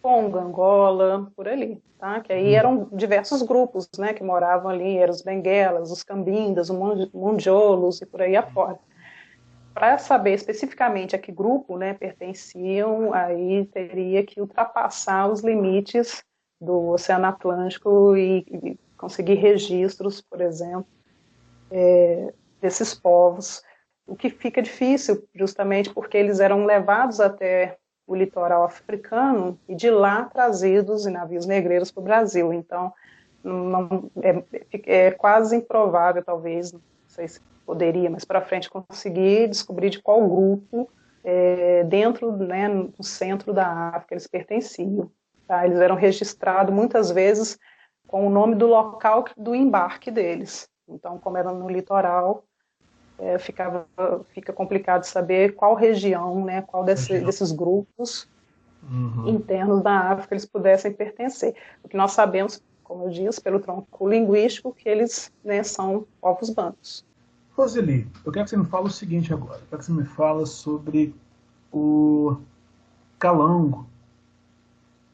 Congo, 0.00 0.38
Angola, 0.38 1.30
por 1.34 1.48
ali, 1.48 1.82
tá? 1.98 2.20
Que 2.20 2.32
aí 2.32 2.50
uhum. 2.50 2.58
eram 2.58 2.88
diversos 2.92 3.42
grupos, 3.42 3.88
né, 3.98 4.12
que 4.12 4.22
moravam 4.22 4.70
ali, 4.70 4.98
eram 4.98 5.12
os 5.12 5.22
benguelas, 5.22 5.90
os 5.90 6.02
cambindas, 6.02 6.70
os 6.70 7.10
mundiolos 7.12 8.00
e 8.00 8.06
por 8.06 8.22
aí 8.22 8.36
afora 8.36 8.78
para 9.74 9.98
saber 9.98 10.34
especificamente 10.34 11.16
a 11.16 11.18
que 11.18 11.32
grupo 11.32 11.76
né, 11.76 11.94
pertenciam, 11.94 13.12
aí 13.12 13.66
teria 13.66 14.24
que 14.24 14.40
ultrapassar 14.40 15.28
os 15.28 15.42
limites 15.42 16.22
do 16.60 16.90
Oceano 16.90 17.26
Atlântico 17.26 18.16
e, 18.16 18.46
e 18.48 18.78
conseguir 18.96 19.34
registros, 19.34 20.20
por 20.20 20.40
exemplo, 20.40 20.86
é, 21.70 22.32
desses 22.60 22.94
povos, 22.94 23.62
o 24.06 24.14
que 24.14 24.30
fica 24.30 24.62
difícil 24.62 25.26
justamente 25.34 25.92
porque 25.92 26.16
eles 26.16 26.38
eram 26.38 26.64
levados 26.64 27.20
até 27.20 27.76
o 28.06 28.14
litoral 28.14 28.64
africano 28.64 29.58
e 29.68 29.74
de 29.74 29.90
lá 29.90 30.24
trazidos 30.24 31.04
em 31.04 31.10
navios 31.10 31.46
negreiros 31.46 31.90
para 31.90 32.00
o 32.00 32.04
Brasil. 32.04 32.52
Então, 32.52 32.92
não, 33.42 34.10
é, 34.22 34.44
é, 34.84 35.10
quase 35.10 35.56
improvável, 35.56 36.22
talvez, 36.22 36.72
não 36.72 36.80
sei 37.08 37.26
se 37.26 37.40
poderia 37.64 38.10
mais 38.10 38.24
para 38.24 38.42
frente 38.42 38.70
conseguir 38.70 39.48
descobrir 39.48 39.90
de 39.90 40.02
qual 40.02 40.26
grupo 40.28 40.88
é, 41.24 41.84
dentro, 41.84 42.32
né, 42.36 42.68
no 42.68 43.02
centro 43.02 43.52
da 43.52 43.90
África 43.94 44.14
eles 44.14 44.26
pertenciam. 44.26 45.10
Tá? 45.46 45.64
Eles 45.64 45.78
eram 45.78 45.96
registrados 45.96 46.74
muitas 46.74 47.10
vezes 47.10 47.58
com 48.06 48.26
o 48.26 48.30
nome 48.30 48.54
do 48.54 48.66
local 48.66 49.24
do 49.36 49.54
embarque 49.54 50.10
deles. 50.10 50.68
Então, 50.88 51.18
como 51.18 51.38
era 51.38 51.50
no 51.50 51.68
litoral, 51.68 52.44
é, 53.18 53.38
ficava, 53.38 53.86
fica 54.32 54.52
complicado 54.52 55.04
saber 55.04 55.54
qual 55.54 55.74
região, 55.74 56.44
né, 56.44 56.62
qual 56.62 56.84
desse, 56.84 57.20
desses 57.20 57.52
grupos 57.52 58.28
uhum. 58.82 59.28
internos 59.28 59.82
da 59.82 60.10
África 60.10 60.34
eles 60.34 60.44
pudessem 60.44 60.92
pertencer. 60.92 61.54
O 61.82 61.88
que 61.88 61.96
nós 61.96 62.12
sabemos, 62.12 62.62
como 62.82 63.04
eu 63.04 63.10
disse, 63.10 63.40
pelo 63.40 63.60
tronco 63.60 64.08
linguístico, 64.08 64.74
que 64.74 64.88
eles 64.88 65.32
né, 65.42 65.62
são 65.62 66.06
povos 66.20 66.50
bancos. 66.50 67.04
Roseli, 67.56 68.08
eu 68.24 68.32
quero 68.32 68.44
que 68.44 68.50
você 68.50 68.56
me 68.56 68.66
fale 68.66 68.86
o 68.86 68.90
seguinte 68.90 69.32
agora. 69.32 69.60
Eu 69.60 69.66
quero 69.70 69.78
que 69.78 69.84
você 69.84 69.92
me 69.92 70.04
fale 70.04 70.44
sobre 70.46 71.14
o 71.72 72.36
calango 73.18 73.86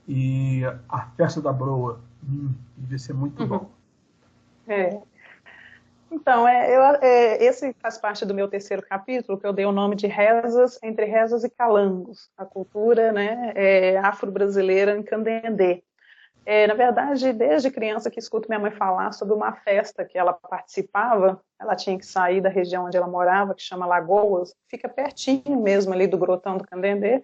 e 0.08 0.62
a 0.88 1.02
festa 1.16 1.40
da 1.40 1.52
broa. 1.52 2.00
Hum, 2.24 2.52
devia 2.76 2.98
ser 2.98 3.12
muito 3.12 3.42
uhum. 3.42 3.48
bom. 3.48 3.70
É. 4.66 5.00
Então, 6.10 6.46
é, 6.48 6.74
eu, 6.74 6.82
é, 7.00 7.44
esse 7.44 7.72
faz 7.74 7.96
parte 7.96 8.24
do 8.24 8.34
meu 8.34 8.48
terceiro 8.48 8.82
capítulo, 8.82 9.38
que 9.38 9.46
eu 9.46 9.52
dei 9.52 9.64
o 9.64 9.72
nome 9.72 9.94
de 9.94 10.08
Rezas, 10.08 10.78
Entre 10.82 11.04
Rezas 11.04 11.44
e 11.44 11.50
Calangos, 11.50 12.28
a 12.36 12.44
cultura 12.44 13.12
né, 13.12 13.52
é, 13.54 13.96
afro-brasileira 13.98 14.96
em 14.96 15.02
Candendê. 15.02 15.84
É, 16.46 16.66
na 16.66 16.74
verdade, 16.74 17.32
desde 17.32 17.70
criança 17.70 18.10
que 18.10 18.18
escuto 18.18 18.48
minha 18.48 18.58
mãe 18.58 18.70
falar 18.70 19.12
sobre 19.12 19.34
uma 19.34 19.52
festa 19.52 20.04
que 20.04 20.18
ela 20.18 20.32
participava, 20.32 21.40
ela 21.60 21.76
tinha 21.76 21.98
que 21.98 22.06
sair 22.06 22.40
da 22.40 22.48
região 22.48 22.86
onde 22.86 22.96
ela 22.96 23.06
morava, 23.06 23.54
que 23.54 23.62
chama 23.62 23.86
Lagoas, 23.86 24.54
fica 24.68 24.88
pertinho 24.88 25.60
mesmo 25.60 25.92
ali 25.92 26.06
do 26.06 26.18
Grotão 26.18 26.56
do 26.56 26.66
Candendê. 26.66 27.22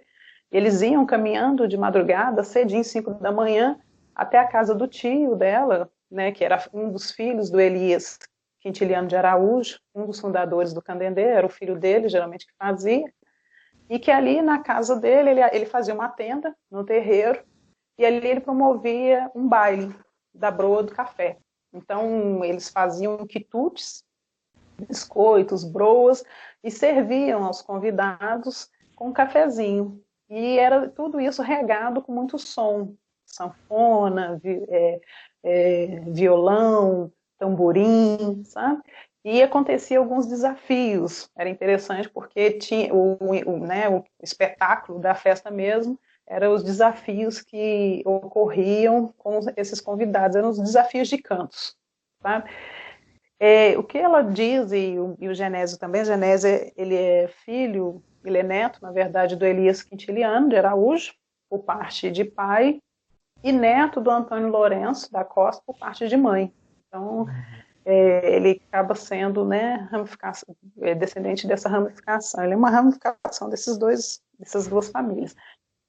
Eles 0.53 0.83
iam 0.83 1.05
caminhando 1.07 1.67
de 1.67 1.77
madrugada, 1.77 2.45
cedinho, 2.45 2.85
5 2.85 3.15
da 3.15 3.33
manhã, 3.33 3.81
até 4.15 4.39
a 4.39 4.47
casa 4.47 4.75
do 4.75 4.87
tio 4.87 5.35
dela, 5.35 5.91
né, 6.11 6.31
que 6.31 6.45
era 6.45 6.63
um 6.73 6.91
dos 6.91 7.11
filhos 7.11 7.51
do 7.51 7.61
Elias 7.61 8.19
Quintiliano 8.61 9.09
de 9.09 9.17
Araújo, 9.17 9.79
um 9.95 10.07
dos 10.07 10.21
fundadores 10.21 10.73
do 10.73 10.83
Candendê, 10.83 11.23
era 11.23 11.47
o 11.47 11.51
filho 11.51 11.79
dele, 11.79 12.09
geralmente, 12.09 12.47
que 12.47 12.53
fazia, 12.59 13.05
e 13.89 13.99
que 13.99 14.11
ali 14.11 14.43
na 14.43 14.59
casa 14.59 14.97
dele, 14.97 15.31
ele, 15.31 15.41
ele 15.41 15.67
fazia 15.67 15.95
uma 15.95 16.09
tenda 16.09 16.55
no 16.71 16.85
terreiro, 16.85 17.45
e 17.99 18.05
ali 18.05 18.27
ele 18.27 18.41
promovia 18.41 19.31
um 19.35 19.49
baile 19.49 19.95
da 20.35 20.51
broa 20.51 20.83
do 20.83 20.93
café. 20.93 21.39
Então, 21.73 22.45
eles 22.45 22.69
faziam 22.69 23.27
quitutes, 23.27 24.05
biscoitos, 24.79 25.65
broas, 25.65 26.25
e 26.63 26.71
serviam 26.71 27.45
aos 27.45 27.63
convidados 27.63 28.71
com 28.95 29.09
um 29.09 29.13
cafezinho. 29.13 30.03
E 30.29 30.59
era 30.59 30.89
tudo 30.89 31.21
isso 31.21 31.43
regado 31.43 32.03
com 32.03 32.13
muito 32.13 32.39
som, 32.39 32.95
sanfona, 33.25 34.39
vi, 34.43 34.65
é, 34.69 35.01
é, 35.43 35.87
violão, 36.09 37.13
tamborim, 37.39 38.43
sabe? 38.45 38.83
E 39.25 39.43
acontecia 39.43 39.99
alguns 39.99 40.27
desafios. 40.27 41.31
Era 41.37 41.49
interessante 41.49 42.09
porque 42.09 42.53
tinha 42.53 42.95
o, 42.95 43.19
o, 43.21 43.59
né, 43.59 43.89
o 43.89 44.05
espetáculo 44.23 44.99
da 44.99 45.15
festa 45.15 45.51
mesmo 45.51 45.99
eram 46.27 46.55
os 46.55 46.63
desafios 46.63 47.41
que 47.41 48.03
ocorriam 48.05 49.13
com 49.17 49.41
esses 49.57 49.81
convidados, 49.81 50.37
eram 50.37 50.51
os 50.51 50.59
desafios 50.59 51.09
de 51.09 51.19
cantos. 51.19 51.77
Tá? 52.21 52.45
É, 53.39 53.77
o 53.79 53.85
que 53.85 53.99
ela 53.99 54.23
diz, 54.23 54.73
e 54.73 54.99
o, 54.99 55.17
e 55.21 55.29
o 55.29 55.35
Genésio 55.35 55.79
também, 55.79 56.05
Genésio 56.05 56.73
ele 56.77 56.97
é 56.97 57.29
filho, 57.29 58.03
ele 58.25 58.39
é 58.39 58.43
neto, 58.43 58.81
na 58.83 58.91
verdade, 58.91 59.37
do 59.37 59.45
Elias 59.45 59.83
Quintiliano 59.83 60.49
de 60.49 60.57
Araújo, 60.57 61.15
por 61.49 61.61
parte 61.61 62.11
de 62.11 62.25
pai, 62.25 62.81
e 63.45 63.53
neto 63.53 64.01
do 64.01 64.11
Antônio 64.11 64.49
Lourenço 64.49 65.13
da 65.13 65.25
Costa, 65.25 65.63
por 65.65 65.79
parte 65.79 66.09
de 66.09 66.17
mãe. 66.17 66.53
Então, 66.89 67.27
é, 67.85 68.35
ele 68.35 68.61
acaba 68.69 68.97
sendo 68.97 69.45
né, 69.45 69.89
é, 70.81 70.95
descendente 70.95 71.47
dessa 71.47 71.69
ramificação. 71.69 72.43
Ele 72.43 72.55
é 72.55 72.57
uma 72.57 72.71
ramificação 72.71 73.49
desses 73.49 73.79
dois, 73.79 74.21
dessas 74.39 74.67
duas 74.67 74.89
famílias. 74.89 75.37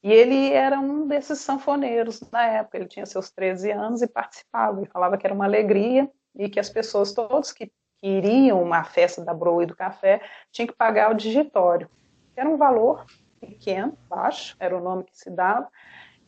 E 0.03 0.11
ele 0.11 0.51
era 0.51 0.79
um 0.79 1.07
desses 1.07 1.39
sanfoneiros 1.39 2.21
na 2.31 2.45
época, 2.45 2.77
ele 2.77 2.87
tinha 2.87 3.05
seus 3.05 3.31
13 3.31 3.71
anos 3.71 4.01
e 4.01 4.07
participava, 4.07 4.81
e 4.81 4.87
falava 4.87 5.17
que 5.17 5.25
era 5.25 5.33
uma 5.33 5.45
alegria 5.45 6.09
e 6.35 6.47
que 6.49 6.59
as 6.59 6.69
pessoas, 6.69 7.13
todos 7.13 7.51
que, 7.51 7.71
iriam 8.01 8.61
uma 8.61 8.83
festa 8.83 9.25
da 9.25 9.33
broa 9.33 9.63
e 9.63 9.65
do 9.65 9.75
café, 9.75 10.21
tinham 10.51 10.67
que 10.67 10.75
pagar 10.75 11.11
o 11.11 11.15
digitório, 11.15 11.89
era 12.35 12.47
um 12.47 12.55
valor 12.55 13.05
pequeno, 13.39 13.97
baixo, 14.07 14.55
era 14.59 14.77
o 14.77 14.83
nome 14.83 15.03
que 15.03 15.17
se 15.17 15.31
dava, 15.31 15.67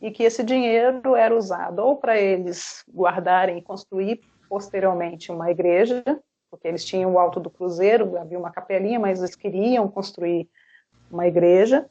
e 0.00 0.10
que 0.10 0.24
esse 0.24 0.42
dinheiro 0.42 1.14
era 1.14 1.34
usado 1.34 1.78
ou 1.78 1.96
para 1.96 2.18
eles 2.18 2.84
guardarem 2.92 3.58
e 3.58 3.62
construir 3.62 4.20
posteriormente 4.48 5.30
uma 5.30 5.50
igreja, 5.50 6.02
porque 6.50 6.66
eles 6.66 6.84
tinham 6.84 7.12
o 7.12 7.18
Alto 7.18 7.38
do 7.38 7.50
Cruzeiro, 7.50 8.18
havia 8.18 8.38
uma 8.38 8.50
capelinha, 8.50 8.98
mas 8.98 9.20
eles 9.20 9.36
queriam 9.36 9.86
construir 9.88 10.48
uma 11.08 11.26
igreja, 11.28 11.88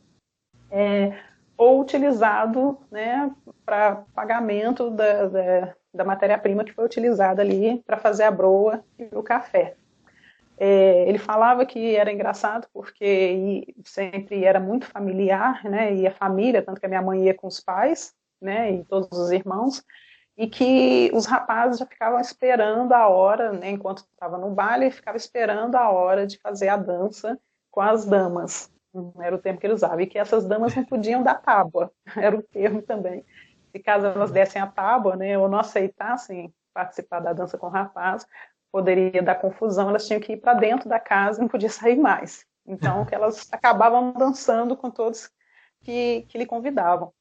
é, 0.70 1.18
ou 1.60 1.82
utilizado 1.82 2.80
né, 2.90 3.30
para 3.66 4.06
pagamento 4.16 4.90
da, 4.90 5.28
da, 5.28 5.76
da 5.94 6.06
matéria-prima 6.06 6.64
que 6.64 6.72
foi 6.72 6.86
utilizada 6.86 7.42
ali 7.42 7.84
para 7.86 7.98
fazer 7.98 8.24
a 8.24 8.32
broa 8.32 8.82
e 8.98 9.10
o 9.12 9.22
café. 9.22 9.76
É, 10.58 11.04
ele 11.10 11.18
falava 11.18 11.66
que 11.66 11.98
era 11.98 12.14
engraçado 12.14 12.66
porque 12.74 13.74
sempre 13.84 14.46
era 14.46 14.58
muito 14.58 14.86
familiar, 14.86 15.62
né, 15.66 15.94
e 15.94 16.08
a 16.08 16.12
família, 16.12 16.62
tanto 16.62 16.80
que 16.80 16.86
a 16.86 16.90
minha 16.90 17.02
mãe 17.02 17.26
ia 17.26 17.34
com 17.34 17.48
os 17.48 17.60
pais, 17.60 18.14
né, 18.42 18.72
e 18.72 18.86
todos 18.86 19.10
os 19.20 19.30
irmãos, 19.30 19.84
e 20.38 20.48
que 20.48 21.12
os 21.14 21.26
rapazes 21.26 21.80
já 21.80 21.86
ficavam 21.86 22.22
esperando 22.22 22.94
a 22.94 23.10
hora, 23.10 23.52
né, 23.52 23.72
enquanto 23.72 24.06
estava 24.14 24.38
no 24.38 24.52
baile, 24.52 24.92
ficava 24.92 25.18
esperando 25.18 25.76
a 25.76 25.90
hora 25.90 26.26
de 26.26 26.38
fazer 26.38 26.70
a 26.70 26.78
dança 26.78 27.38
com 27.70 27.82
as 27.82 28.06
damas 28.06 28.72
era 29.20 29.36
o 29.36 29.40
termo 29.40 29.60
que 29.60 29.66
ele 29.66 29.74
usava, 29.74 30.02
e 30.02 30.08
que 30.08 30.18
essas 30.18 30.46
damas 30.46 30.76
não 30.76 30.84
podiam 30.84 31.24
dar 31.24 31.36
tábua, 31.36 31.92
era 32.18 32.36
o 32.38 32.44
termo 32.44 32.82
também. 32.82 33.24
Se 33.72 33.80
caso 33.80 34.08
elas 34.08 34.32
dessem 34.32 34.62
a 34.62 34.68
tábua, 34.68 35.16
né, 35.16 35.38
ou 35.38 35.48
não 35.48 35.60
aceitassem 35.60 36.54
participar 36.74 37.20
da 37.20 37.34
dança 37.34 37.58
com 37.58 37.68
o 37.68 37.70
rapaz, 37.70 38.26
poderia 38.72 39.22
dar 39.22 39.36
confusão, 39.36 39.90
elas 39.90 40.08
tinham 40.08 40.20
que 40.20 40.34
ir 40.34 40.38
para 40.38 40.54
dentro 40.54 40.88
da 40.88 41.00
casa 41.00 41.40
e 41.40 41.42
não 41.42 41.50
podia 41.50 41.70
sair 41.70 41.98
mais. 41.98 42.46
Então, 42.66 43.06
que 43.06 43.16
elas 43.16 43.48
acabavam 43.52 44.14
dançando 44.14 44.76
com 44.76 44.90
todos 44.90 45.30
que, 45.82 46.26
que 46.30 46.38
lhe 46.38 46.46
convidavam. 46.46 47.14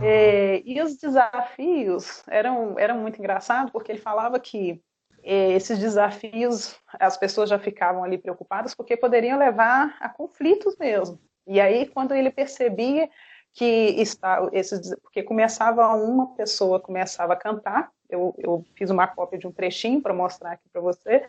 É, 0.00 0.62
e 0.64 0.80
os 0.80 0.96
desafios 0.96 2.22
eram, 2.28 2.78
eram 2.78 2.98
muito 2.98 3.18
engraçados, 3.18 3.70
porque 3.72 3.92
ele 3.92 4.00
falava 4.00 4.38
que 4.38 4.82
esses 5.22 5.78
desafios, 5.78 6.76
as 6.98 7.16
pessoas 7.16 7.48
já 7.48 7.58
ficavam 7.58 8.02
ali 8.02 8.18
preocupadas, 8.18 8.74
porque 8.74 8.96
poderiam 8.96 9.38
levar 9.38 9.96
a 10.00 10.08
conflitos 10.08 10.76
mesmo. 10.76 11.18
E 11.46 11.60
aí, 11.60 11.86
quando 11.86 12.14
ele 12.14 12.30
percebia 12.30 13.08
que 13.54 13.64
está, 13.64 14.48
esses, 14.52 14.94
porque 15.02 15.22
começava 15.22 15.86
uma 15.94 16.34
pessoa 16.34 16.80
começava 16.80 17.34
a 17.34 17.36
cantar, 17.36 17.90
eu, 18.08 18.34
eu 18.38 18.64
fiz 18.74 18.90
uma 18.90 19.06
cópia 19.06 19.38
de 19.38 19.46
um 19.46 19.52
trechinho 19.52 20.00
para 20.00 20.14
mostrar 20.14 20.52
aqui 20.52 20.68
para 20.72 20.80
você, 20.80 21.28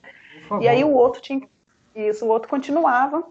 e 0.62 0.68
aí 0.68 0.84
o 0.84 0.94
outro 0.94 1.22
tinha, 1.22 1.48
isso, 1.96 2.26
o 2.26 2.30
outro 2.30 2.50
continuava 2.50 3.28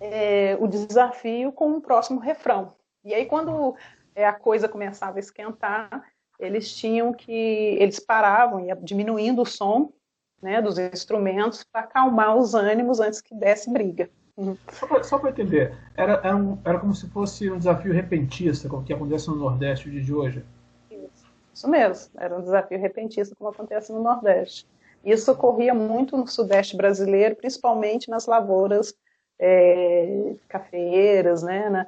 é, 0.00 0.56
o 0.58 0.66
desafio 0.66 1.52
com 1.52 1.72
o 1.72 1.80
próximo 1.80 2.18
refrão. 2.18 2.74
E 3.04 3.14
aí, 3.14 3.26
quando 3.26 3.76
é, 4.14 4.26
a 4.26 4.32
coisa 4.32 4.68
começava 4.68 5.18
a 5.18 5.20
esquentar, 5.20 6.04
eles 6.38 6.72
tinham 6.74 7.12
que, 7.12 7.32
eles 7.80 7.98
paravam, 7.98 8.60
ia 8.60 8.76
diminuindo 8.76 9.42
o 9.42 9.46
som 9.46 9.92
né, 10.40 10.62
dos 10.62 10.78
instrumentos 10.78 11.64
para 11.64 11.82
acalmar 11.82 12.36
os 12.36 12.54
ânimos 12.54 13.00
antes 13.00 13.20
que 13.20 13.34
desse 13.34 13.70
briga. 13.70 14.08
Uhum. 14.36 14.56
Só 15.02 15.18
para 15.18 15.30
entender, 15.30 15.74
era, 15.96 16.20
era, 16.22 16.36
um, 16.36 16.58
era, 16.64 16.78
como 16.78 16.94
se 16.94 17.08
fosse 17.08 17.50
um 17.50 17.58
desafio 17.58 17.92
repentista, 17.92 18.68
como 18.68 18.84
que 18.84 18.92
acontece 18.92 19.28
no 19.28 19.34
Nordeste 19.34 19.90
de 19.90 20.14
hoje? 20.14 20.44
Isso, 20.88 21.26
isso 21.52 21.68
mesmo, 21.68 22.12
era 22.16 22.38
um 22.38 22.40
desafio 22.40 22.78
repentista, 22.78 23.34
como 23.36 23.50
acontece 23.50 23.92
no 23.92 24.00
Nordeste. 24.00 24.64
Isso 25.04 25.32
ocorria 25.32 25.74
muito 25.74 26.16
no 26.16 26.26
Sudeste 26.28 26.76
brasileiro, 26.76 27.34
principalmente 27.34 28.08
nas 28.08 28.26
lavouras 28.26 28.94
é, 29.40 30.34
cafeeiras, 30.48 31.42
né, 31.42 31.68
na, 31.68 31.86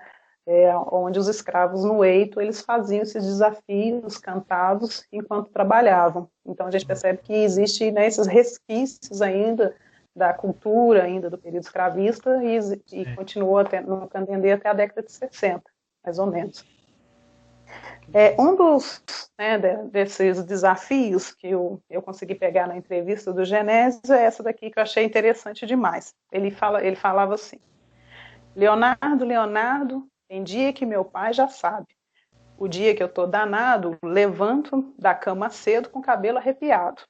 é, 0.53 0.77
onde 0.91 1.17
os 1.17 1.29
escravos 1.29 1.85
no 1.85 2.05
eito 2.05 2.41
eles 2.41 2.61
faziam 2.61 3.03
esses 3.03 3.25
desafios 3.25 4.19
cantados 4.19 5.07
enquanto 5.13 5.53
trabalhavam. 5.53 6.29
Então 6.45 6.67
a 6.67 6.71
gente 6.73 6.85
percebe 6.85 7.21
que 7.23 7.33
existe 7.33 7.93
né, 7.93 8.09
esses 8.09 8.27
resquícios 8.27 9.23
ainda 9.23 9.77
da 10.15 10.35
cultura 10.35 11.05
ainda 11.05 11.31
do 11.31 11.39
período 11.39 11.63
escravista 11.63 12.43
e, 12.43 12.59
e 12.93 13.15
continuou 13.15 13.59
até 13.59 13.81
no 13.81 14.09
Candendê 14.09 14.51
até 14.51 14.69
a 14.69 14.73
década 14.73 15.03
de 15.03 15.13
60, 15.13 15.63
mais 16.05 16.19
ou 16.19 16.27
menos. 16.27 16.67
É, 18.13 18.35
um 18.37 18.57
dos 18.57 19.05
né, 19.39 19.57
desses 19.93 20.43
desafios 20.43 21.33
que 21.33 21.47
eu, 21.47 21.81
eu 21.89 22.03
consegui 22.03 22.35
pegar 22.35 22.67
na 22.67 22.77
entrevista 22.77 23.33
do 23.33 23.45
Genésio 23.45 24.13
é 24.13 24.25
essa 24.25 24.43
daqui 24.43 24.69
que 24.69 24.81
eu 24.81 24.83
achei 24.83 25.05
interessante 25.05 25.65
demais. 25.65 26.13
Ele, 26.33 26.51
fala, 26.51 26.85
ele 26.85 26.97
falava 26.97 27.35
assim: 27.35 27.61
Leonardo, 28.57 29.25
Leonardo, 29.25 30.10
tem 30.31 30.45
dia 30.45 30.73
que 30.73 30.87
meu 30.87 31.05
pai 31.05 31.33
já 31.33 31.49
sabe. 31.49 31.89
O 32.57 32.69
dia 32.69 32.95
que 32.95 33.03
eu 33.03 33.09
tô 33.09 33.27
danado, 33.27 33.99
levanto 34.01 34.95
da 34.97 35.13
cama 35.13 35.51
cedo 35.51 35.91
com 35.91 35.99
o 35.99 36.03
cabelo 36.03 36.39
arrepiado. 36.39 37.03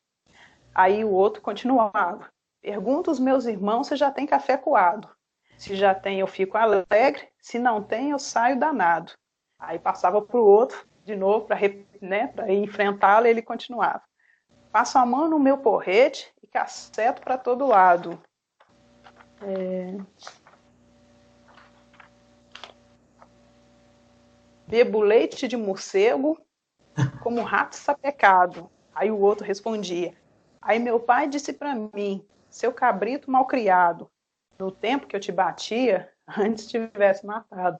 Aí 0.74 1.04
o 1.04 1.10
outro 1.10 1.42
continuava: 1.42 2.32
Pergunta 2.62 3.10
aos 3.10 3.20
meus 3.20 3.44
irmãos 3.44 3.88
se 3.88 3.96
já 3.96 4.10
tem 4.10 4.26
café 4.26 4.56
coado. 4.56 5.06
Se 5.58 5.76
já 5.76 5.94
tem, 5.94 6.20
eu 6.20 6.26
fico 6.26 6.56
alegre. 6.56 7.28
Se 7.38 7.58
não 7.58 7.82
tem, 7.82 8.12
eu 8.12 8.18
saio 8.18 8.58
danado. 8.58 9.12
Aí 9.58 9.78
passava 9.78 10.22
para 10.22 10.40
o 10.40 10.46
outro, 10.46 10.86
de 11.04 11.14
novo, 11.14 11.44
para 11.44 11.58
né, 12.00 12.32
enfrentá-lo, 12.48 13.26
ele 13.26 13.42
continuava. 13.42 14.00
Passo 14.72 14.96
a 14.96 15.04
mão 15.04 15.28
no 15.28 15.38
meu 15.38 15.58
porrete 15.58 16.32
e 16.42 16.46
caceto 16.46 17.20
para 17.20 17.36
todo 17.36 17.66
lado. 17.66 18.18
É... 19.42 19.98
Bebo 24.70 25.00
leite 25.00 25.48
de 25.48 25.56
morcego 25.56 26.40
como 27.20 27.42
rato 27.42 27.74
sapecado. 27.74 28.70
Aí 28.94 29.10
o 29.10 29.18
outro 29.18 29.44
respondia. 29.44 30.14
Aí 30.62 30.78
meu 30.78 31.00
pai 31.00 31.28
disse 31.28 31.52
para 31.52 31.74
mim: 31.74 32.24
seu 32.48 32.72
cabrito 32.72 33.30
malcriado, 33.30 34.08
no 34.58 34.70
tempo 34.70 35.08
que 35.08 35.16
eu 35.16 35.20
te 35.20 35.32
batia, 35.32 36.08
antes 36.38 36.68
tivesse 36.68 37.26
matado. 37.26 37.78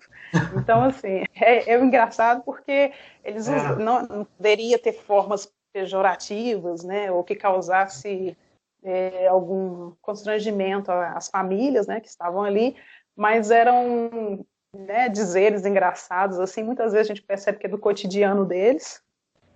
Então, 0.56 0.82
assim, 0.82 1.24
é, 1.40 1.72
é 1.72 1.80
engraçado 1.80 2.42
porque 2.42 2.92
eles 3.22 3.48
é. 3.48 3.76
não, 3.76 4.02
não 4.02 4.24
poderia 4.24 4.78
ter 4.78 4.92
formas 4.92 5.52
pejorativas, 5.72 6.82
né, 6.82 7.12
ou 7.12 7.22
que 7.22 7.36
causasse 7.36 8.36
é, 8.82 9.28
algum 9.28 9.92
constrangimento 10.02 10.90
às 10.90 11.28
famílias, 11.28 11.86
né, 11.86 12.00
que 12.00 12.08
estavam 12.08 12.42
ali, 12.42 12.74
mas 13.14 13.52
eram 13.52 14.44
né, 14.74 15.08
dizeres 15.08 15.66
engraçados, 15.66 16.38
assim, 16.38 16.62
muitas 16.62 16.92
vezes 16.92 17.10
a 17.10 17.14
gente 17.14 17.26
percebe 17.26 17.58
que 17.58 17.66
é 17.66 17.70
do 17.70 17.78
cotidiano 17.78 18.44
deles, 18.44 19.02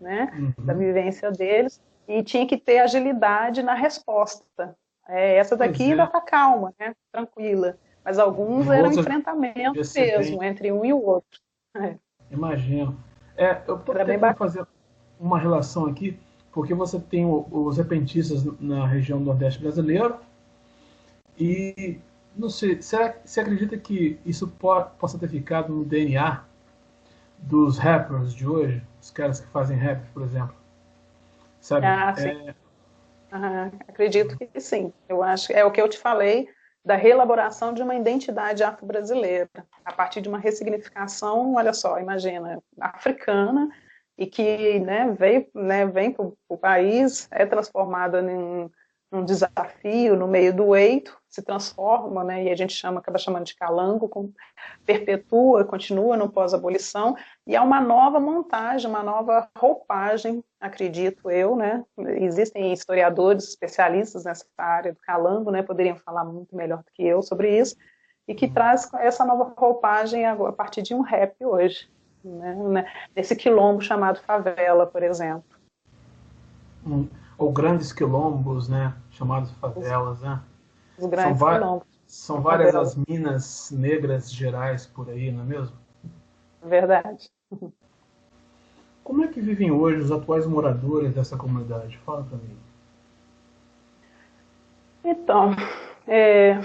né, 0.00 0.32
uhum. 0.36 0.64
da 0.64 0.74
vivência 0.74 1.30
deles, 1.30 1.80
e 2.06 2.22
tinha 2.22 2.46
que 2.46 2.56
ter 2.56 2.80
agilidade 2.80 3.62
na 3.62 3.74
resposta, 3.74 4.76
é, 5.08 5.36
essa 5.36 5.56
daqui 5.56 5.90
ainda 5.90 6.04
está 6.04 6.20
calma, 6.20 6.72
né? 6.78 6.94
tranquila. 7.12 7.76
Mas 8.04 8.18
alguns 8.18 8.68
eram 8.68 8.92
enfrentamento 8.92 9.78
mesmo, 9.94 10.38
bem... 10.38 10.48
entre 10.48 10.72
um 10.72 10.84
e 10.84 10.92
o 10.92 11.02
outro. 11.02 11.40
É. 11.76 11.96
Imagino. 12.30 12.98
É, 13.36 13.62
eu 13.66 13.76
estou 13.76 13.94
tentando 13.94 14.36
fazer 14.36 14.66
uma 15.18 15.38
relação 15.38 15.86
aqui, 15.86 16.18
porque 16.52 16.74
você 16.74 17.00
tem 17.00 17.26
os 17.26 17.76
repentistas 17.76 18.44
na 18.60 18.86
região 18.86 19.18
nordeste 19.18 19.60
brasileira, 19.60 20.18
e 21.38 21.98
não 22.36 22.48
sei, 22.48 22.80
será, 22.82 23.14
você 23.24 23.40
acredita 23.40 23.76
que 23.76 24.18
isso 24.24 24.48
po 24.48 24.82
possa 24.98 25.18
ter 25.18 25.28
ficado 25.28 25.72
no 25.72 25.84
DNA 25.84 26.44
dos 27.38 27.78
rappers 27.78 28.34
de 28.34 28.46
hoje? 28.46 28.82
Os 29.00 29.10
caras 29.10 29.40
que 29.40 29.46
fazem 29.48 29.76
rap, 29.76 30.04
por 30.12 30.22
exemplo? 30.22 30.54
Sabe? 31.60 31.86
Ah, 31.86 32.14
sim. 32.14 32.48
É, 33.32 33.70
acredito 33.88 34.36
que 34.36 34.60
sim. 34.60 34.92
Eu 35.08 35.22
acho 35.22 35.52
é 35.52 35.64
o 35.64 35.70
que 35.70 35.80
eu 35.80 35.88
te 35.88 35.98
falei 35.98 36.48
da 36.84 36.96
reelaboração 36.96 37.72
de 37.72 37.82
uma 37.82 37.94
identidade 37.94 38.62
afro-brasileira, 38.62 39.48
a 39.84 39.92
partir 39.92 40.20
de 40.20 40.28
uma 40.28 40.38
ressignificação, 40.38 41.54
olha 41.54 41.72
só, 41.72 41.98
imagina, 41.98 42.62
africana, 42.78 43.70
e 44.18 44.26
que 44.26 44.78
né, 44.80 45.10
veio, 45.18 45.46
né, 45.54 45.86
vem 45.86 46.12
para 46.12 46.30
o 46.48 46.58
país, 46.58 47.26
é 47.30 47.46
transformada 47.46 48.20
em 48.20 48.70
um 49.14 49.24
desafio 49.24 50.16
no 50.16 50.26
meio 50.26 50.54
do 50.54 50.74
eito, 50.74 51.16
se 51.28 51.42
transforma, 51.42 52.24
né, 52.24 52.44
e 52.44 52.50
a 52.50 52.56
gente 52.56 52.72
chama, 52.72 53.00
acaba 53.00 53.18
chamando 53.18 53.44
de 53.44 53.54
calango, 53.54 54.08
com, 54.08 54.32
perpetua, 54.84 55.64
continua 55.64 56.16
no 56.16 56.28
pós-abolição, 56.28 57.16
e 57.46 57.54
há 57.54 57.62
uma 57.62 57.80
nova 57.80 58.18
montagem, 58.18 58.88
uma 58.88 59.02
nova 59.02 59.48
roupagem, 59.56 60.42
acredito 60.60 61.30
eu, 61.30 61.56
né, 61.56 61.84
existem 62.20 62.72
historiadores, 62.72 63.48
especialistas 63.48 64.24
nessa 64.24 64.46
área 64.58 64.92
do 64.92 64.98
calango, 65.00 65.50
né, 65.50 65.62
poderiam 65.62 65.96
falar 65.96 66.24
muito 66.24 66.54
melhor 66.54 66.78
do 66.78 66.92
que 66.92 67.04
eu 67.04 67.22
sobre 67.22 67.56
isso, 67.56 67.76
e 68.26 68.34
que 68.34 68.48
traz 68.48 68.88
essa 68.94 69.24
nova 69.24 69.52
roupagem 69.56 70.26
a 70.26 70.52
partir 70.52 70.82
de 70.82 70.94
um 70.94 71.02
rap 71.02 71.34
hoje, 71.44 71.88
né, 72.24 72.54
né 72.54 72.92
nesse 73.14 73.36
quilombo 73.36 73.80
chamado 73.80 74.20
favela, 74.20 74.86
por 74.86 75.02
exemplo. 75.02 75.44
Hum 76.86 77.08
ou 77.36 77.52
grandes 77.52 77.92
quilombos, 77.92 78.68
né, 78.68 78.94
chamados 79.10 79.50
favelas, 79.52 80.20
né? 80.20 80.40
Os 80.98 81.06
grandes 81.06 81.38
são 81.38 81.52
quilombos. 81.52 81.88
São 82.06 82.40
várias 82.40 82.74
as 82.74 82.96
minas 83.08 83.70
negras 83.70 84.32
gerais 84.32 84.86
por 84.86 85.08
aí, 85.08 85.32
não 85.32 85.42
é 85.42 85.46
mesmo? 85.46 85.76
Verdade. 86.62 87.28
Como 89.02 89.22
é 89.22 89.28
que 89.28 89.40
vivem 89.40 89.70
hoje 89.70 90.00
os 90.00 90.10
atuais 90.10 90.46
moradores 90.46 91.14
dessa 91.14 91.36
comunidade? 91.36 91.98
Fala 91.98 92.24
para 92.24 92.38
mim. 92.38 92.56
Então, 95.04 95.50
é, 96.06 96.58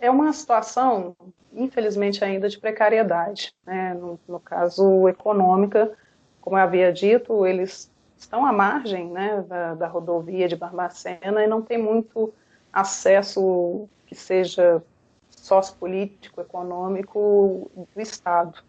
é 0.00 0.10
uma 0.10 0.32
situação, 0.32 1.16
infelizmente, 1.52 2.24
ainda 2.24 2.48
de 2.48 2.58
precariedade. 2.58 3.52
Né? 3.66 3.94
No, 3.94 4.18
no 4.28 4.38
caso 4.38 5.08
econômica, 5.08 5.92
como 6.40 6.56
eu 6.56 6.62
havia 6.62 6.92
dito, 6.92 7.44
eles 7.44 7.91
estão 8.22 8.46
à 8.46 8.52
margem 8.52 9.10
né, 9.10 9.44
da, 9.48 9.74
da 9.74 9.88
rodovia 9.88 10.48
de 10.48 10.56
Barbacena 10.56 11.44
e 11.44 11.46
não 11.46 11.60
tem 11.60 11.76
muito 11.76 12.32
acesso 12.72 13.88
que 14.06 14.14
seja 14.14 14.82
sociopolítico, 15.30 16.40
econômico 16.40 17.70
do 17.74 18.00
Estado. 18.00 18.62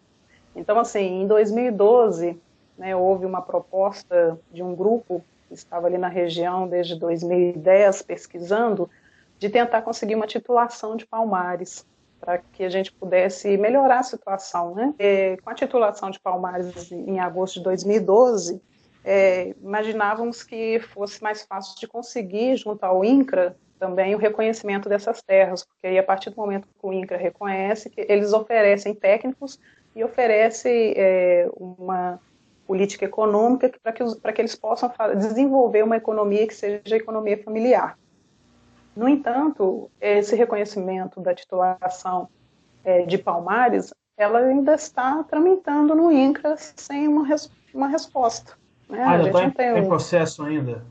Então, 0.56 0.78
assim, 0.78 1.22
em 1.22 1.26
2012, 1.26 2.40
né, 2.76 2.96
houve 2.96 3.24
uma 3.24 3.40
proposta 3.40 4.38
de 4.52 4.62
um 4.62 4.74
grupo 4.74 5.24
que 5.48 5.54
estava 5.54 5.86
ali 5.86 5.98
na 5.98 6.08
região 6.08 6.66
desde 6.66 6.96
2010 6.96 8.02
pesquisando, 8.02 8.90
de 9.38 9.48
tentar 9.48 9.82
conseguir 9.82 10.16
uma 10.16 10.26
titulação 10.26 10.96
de 10.96 11.06
Palmares, 11.06 11.86
para 12.20 12.38
que 12.38 12.64
a 12.64 12.70
gente 12.70 12.92
pudesse 12.92 13.56
melhorar 13.56 14.00
a 14.00 14.02
situação. 14.02 14.74
Né? 14.74 14.94
E, 14.98 15.36
com 15.42 15.50
a 15.50 15.54
titulação 15.54 16.10
de 16.10 16.18
Palmares 16.18 16.90
em 16.90 17.20
agosto 17.20 17.54
de 17.54 17.64
2012, 17.64 18.60
é, 19.04 19.54
imaginávamos 19.62 20.42
que 20.42 20.80
fosse 20.80 21.22
mais 21.22 21.42
fácil 21.42 21.78
de 21.78 21.86
conseguir, 21.86 22.56
junto 22.56 22.82
ao 22.84 23.04
INCRA, 23.04 23.54
também 23.78 24.14
o 24.14 24.18
reconhecimento 24.18 24.88
dessas 24.88 25.20
terras, 25.20 25.62
porque 25.62 25.88
aí, 25.88 25.98
a 25.98 26.02
partir 26.02 26.30
do 26.30 26.36
momento 26.36 26.66
que 26.66 26.86
o 26.86 26.92
INCRA 26.92 27.18
reconhece, 27.18 27.90
que 27.90 28.06
eles 28.08 28.32
oferecem 28.32 28.94
técnicos 28.94 29.60
e 29.94 30.02
oferece 30.02 30.94
é, 30.96 31.46
uma 31.54 32.18
política 32.66 33.04
econômica 33.04 33.70
para 33.82 33.92
que, 33.92 34.02
que 34.32 34.40
eles 34.40 34.54
possam 34.54 34.90
desenvolver 35.18 35.84
uma 35.84 35.98
economia 35.98 36.46
que 36.46 36.54
seja 36.54 36.96
economia 36.96 37.42
familiar. 37.42 37.98
No 38.96 39.06
entanto, 39.06 39.90
esse 40.00 40.34
reconhecimento 40.34 41.20
da 41.20 41.34
titulação 41.34 42.28
é, 42.82 43.02
de 43.02 43.18
Palmares, 43.18 43.92
ela 44.16 44.38
ainda 44.38 44.74
está 44.74 45.22
tramitando 45.24 45.94
no 45.94 46.10
INCRA 46.10 46.56
sem 46.56 47.06
uma, 47.06 47.26
res, 47.26 47.50
uma 47.74 47.88
resposta. 47.88 48.56
Né? 48.88 49.02
Ah, 49.02 49.12
ainda 49.12 49.46
está 49.48 49.64
em, 49.64 49.78
em 49.78 49.86
processo 49.86 50.42
ainda? 50.44 50.84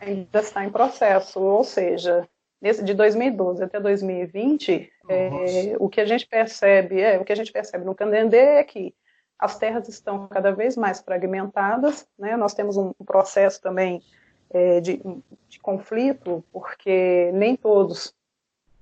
Ainda 0.00 0.40
está 0.40 0.64
em 0.64 0.70
processo, 0.70 1.40
ou 1.40 1.64
seja, 1.64 2.26
nesse, 2.60 2.82
de 2.82 2.94
2012 2.94 3.62
até 3.62 3.80
2020, 3.80 4.90
é, 5.08 5.76
o 5.78 5.88
que 5.88 6.00
a 6.00 6.06
gente 6.06 6.26
percebe, 6.26 7.00
é, 7.00 7.18
o 7.18 7.24
que 7.24 7.32
a 7.32 7.36
gente 7.36 7.52
percebe 7.52 7.84
no 7.84 7.94
Candendê 7.94 8.38
é 8.38 8.64
que 8.64 8.94
as 9.38 9.58
terras 9.58 9.88
estão 9.88 10.28
cada 10.28 10.52
vez 10.52 10.76
mais 10.76 11.00
fragmentadas, 11.00 12.06
né? 12.18 12.36
Nós 12.36 12.52
temos 12.52 12.76
um 12.76 12.92
processo 13.06 13.60
também 13.60 14.02
é, 14.50 14.80
de, 14.80 15.00
de, 15.48 15.58
conflito, 15.60 16.44
porque 16.52 17.30
nem 17.32 17.56
todos 17.56 18.14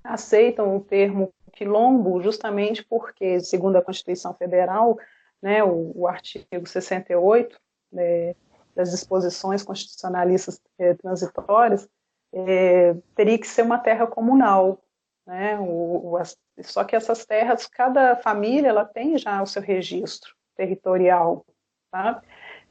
aceitam 0.03 0.75
o 0.75 0.81
termo 0.81 1.33
quilombo, 1.53 2.21
justamente 2.21 2.83
porque, 2.83 3.39
segundo 3.39 3.77
a 3.77 3.81
Constituição 3.81 4.33
Federal, 4.33 4.97
né, 5.41 5.63
o, 5.63 5.91
o 5.95 6.07
artigo 6.07 6.65
68 6.65 7.57
né, 7.91 8.35
das 8.79 8.91
disposições 8.91 9.61
constitucionalistas 9.61 10.61
é, 10.77 10.93
transitórias, 10.93 11.85
é, 12.33 12.95
teria 13.13 13.37
que 13.37 13.45
ser 13.45 13.63
uma 13.63 13.77
terra 13.77 14.07
comunal, 14.07 14.81
né? 15.27 15.59
O, 15.59 16.11
o, 16.11 16.17
as, 16.17 16.37
só 16.61 16.85
que 16.85 16.95
essas 16.95 17.25
terras, 17.25 17.67
cada 17.67 18.15
família 18.15 18.69
ela 18.69 18.85
tem 18.85 19.17
já 19.17 19.41
o 19.41 19.45
seu 19.45 19.61
registro 19.61 20.33
territorial, 20.55 21.45
tá? 21.91 22.21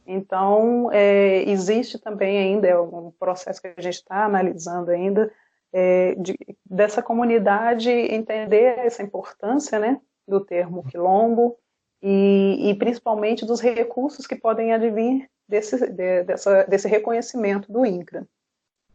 Então, 0.07 0.90
é, 0.90 1.42
existe 1.42 1.99
também 1.99 2.38
ainda, 2.38 2.66
é 2.66 2.81
um 2.81 3.12
processo 3.18 3.61
que 3.61 3.68
a 3.77 3.83
gente 3.83 3.97
está 3.97 4.25
analisando 4.25 4.90
ainda, 4.90 5.31
é, 5.71 6.14
de, 6.14 6.35
dessa 6.64 7.03
comunidade 7.03 7.90
entender 7.90 8.79
essa 8.79 9.03
importância 9.03 9.79
né, 9.79 10.01
do 10.27 10.42
termo 10.42 10.83
quilombo 10.85 11.59
e, 12.01 12.71
e 12.71 12.75
principalmente 12.77 13.44
dos 13.44 13.61
recursos 13.61 14.27
que 14.27 14.37
podem 14.37 14.73
advir 14.73 15.29
desse, 15.49 15.91
de, 15.91 16.25
dessa, 16.25 16.65
desse 16.65 16.87
reconhecimento 16.87 17.73
do 17.73 17.87
INCRA. 17.87 18.27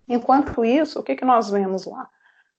Enquanto 0.08 0.64
isso, 0.64 1.00
o 1.00 1.04
que, 1.04 1.16
que 1.16 1.26
nós 1.26 1.50
vemos 1.50 1.86
lá? 1.86 2.10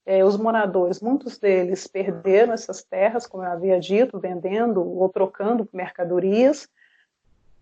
É, 0.05 0.23
os 0.23 0.37
moradores, 0.37 0.99
muitos 0.99 1.37
deles 1.39 1.87
perderam 1.87 2.53
essas 2.53 2.83
terras, 2.83 3.25
como 3.25 3.43
eu 3.43 3.51
havia 3.51 3.79
dito, 3.79 4.19
vendendo 4.19 4.83
ou 4.83 5.09
trocando 5.09 5.67
mercadorias 5.73 6.67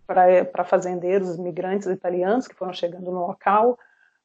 para 0.06 0.64
fazendeiros 0.64 1.36
imigrantes 1.36 1.86
italianos 1.86 2.46
que 2.46 2.54
foram 2.54 2.74
chegando 2.74 3.10
no 3.10 3.26
local, 3.26 3.78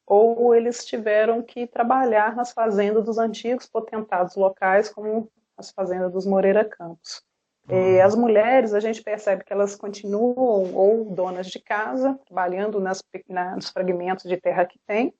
ou 0.06 0.54
eles 0.54 0.86
tiveram 0.86 1.41
que 1.41 1.67
trabalhar 1.67 2.36
nas 2.36 2.52
fazendas 2.52 3.06
dos 3.06 3.17
antigos 3.17 3.67
potentados 3.67 4.36
locais, 4.36 4.89
como 4.89 5.32
as 5.56 5.72
fazendas 5.72 6.12
dos 6.12 6.26
Moreira 6.26 6.65
Campos. 6.65 7.24
Uhum. 7.69 8.05
as 8.05 8.15
mulheres, 8.15 8.73
a 8.73 8.79
gente 8.79 9.01
percebe 9.03 9.43
que 9.43 9.53
elas 9.53 9.75
continuam 9.75 10.73
ou 10.73 11.05
donas 11.05 11.47
de 11.47 11.60
casa, 11.60 12.19
trabalhando 12.25 12.79
nas, 12.79 13.03
na, 13.27 13.55
nos 13.55 13.69
fragmentos 13.69 14.25
de 14.25 14.38
terra 14.38 14.65
que 14.65 14.79
tem, 14.88 15.13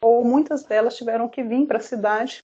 ou 0.00 0.24
muitas 0.24 0.64
delas 0.64 0.96
tiveram 0.96 1.28
que 1.28 1.42
vir 1.42 1.66
para 1.66 1.78
a 1.78 1.82
cidade 1.82 2.42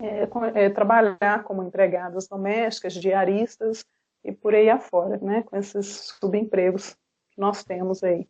é, 0.00 0.28
é, 0.54 0.70
trabalhar 0.70 1.44
como 1.44 1.62
empregadas 1.62 2.26
domésticas, 2.26 2.94
diaristas 2.94 3.84
e 4.24 4.32
por 4.32 4.54
aí 4.54 4.68
afora, 4.68 5.18
né, 5.18 5.42
com 5.44 5.56
esses 5.56 6.16
subempregos 6.20 6.96
que 7.30 7.40
nós 7.40 7.62
temos 7.62 8.02
aí. 8.02 8.26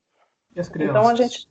E 0.54 0.60
as 0.60 0.68
crianças? 0.68 0.96
Então 0.96 1.08
a 1.08 1.14
gente 1.14 1.48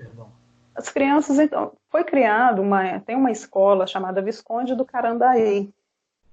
Perdão. 0.00 0.32
As 0.74 0.88
crianças, 0.88 1.38
então, 1.38 1.72
foi 1.90 2.04
criado 2.04 2.62
uma, 2.62 3.00
tem 3.00 3.16
uma 3.16 3.30
escola 3.30 3.86
chamada 3.86 4.22
Visconde 4.22 4.74
do 4.74 4.84
Carandaí. 4.84 5.72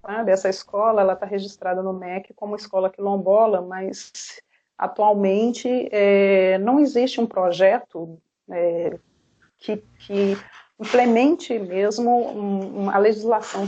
Sabe? 0.01 0.31
Essa 0.31 0.49
escola, 0.49 1.01
ela 1.01 1.13
está 1.13 1.25
registrada 1.25 1.81
no 1.81 1.93
MEC 1.93 2.33
como 2.33 2.55
escola 2.55 2.89
quilombola, 2.89 3.62
mas 3.62 4.41
atualmente 4.77 5.89
é, 5.91 6.57
não 6.60 6.79
existe 6.79 7.19
um 7.19 7.25
projeto 7.25 8.19
é, 8.49 8.97
que, 9.57 9.77
que, 9.99 10.38
implemente 10.79 11.57
mesmo 11.57 12.89
a 12.93 12.97
legislação 12.99 13.67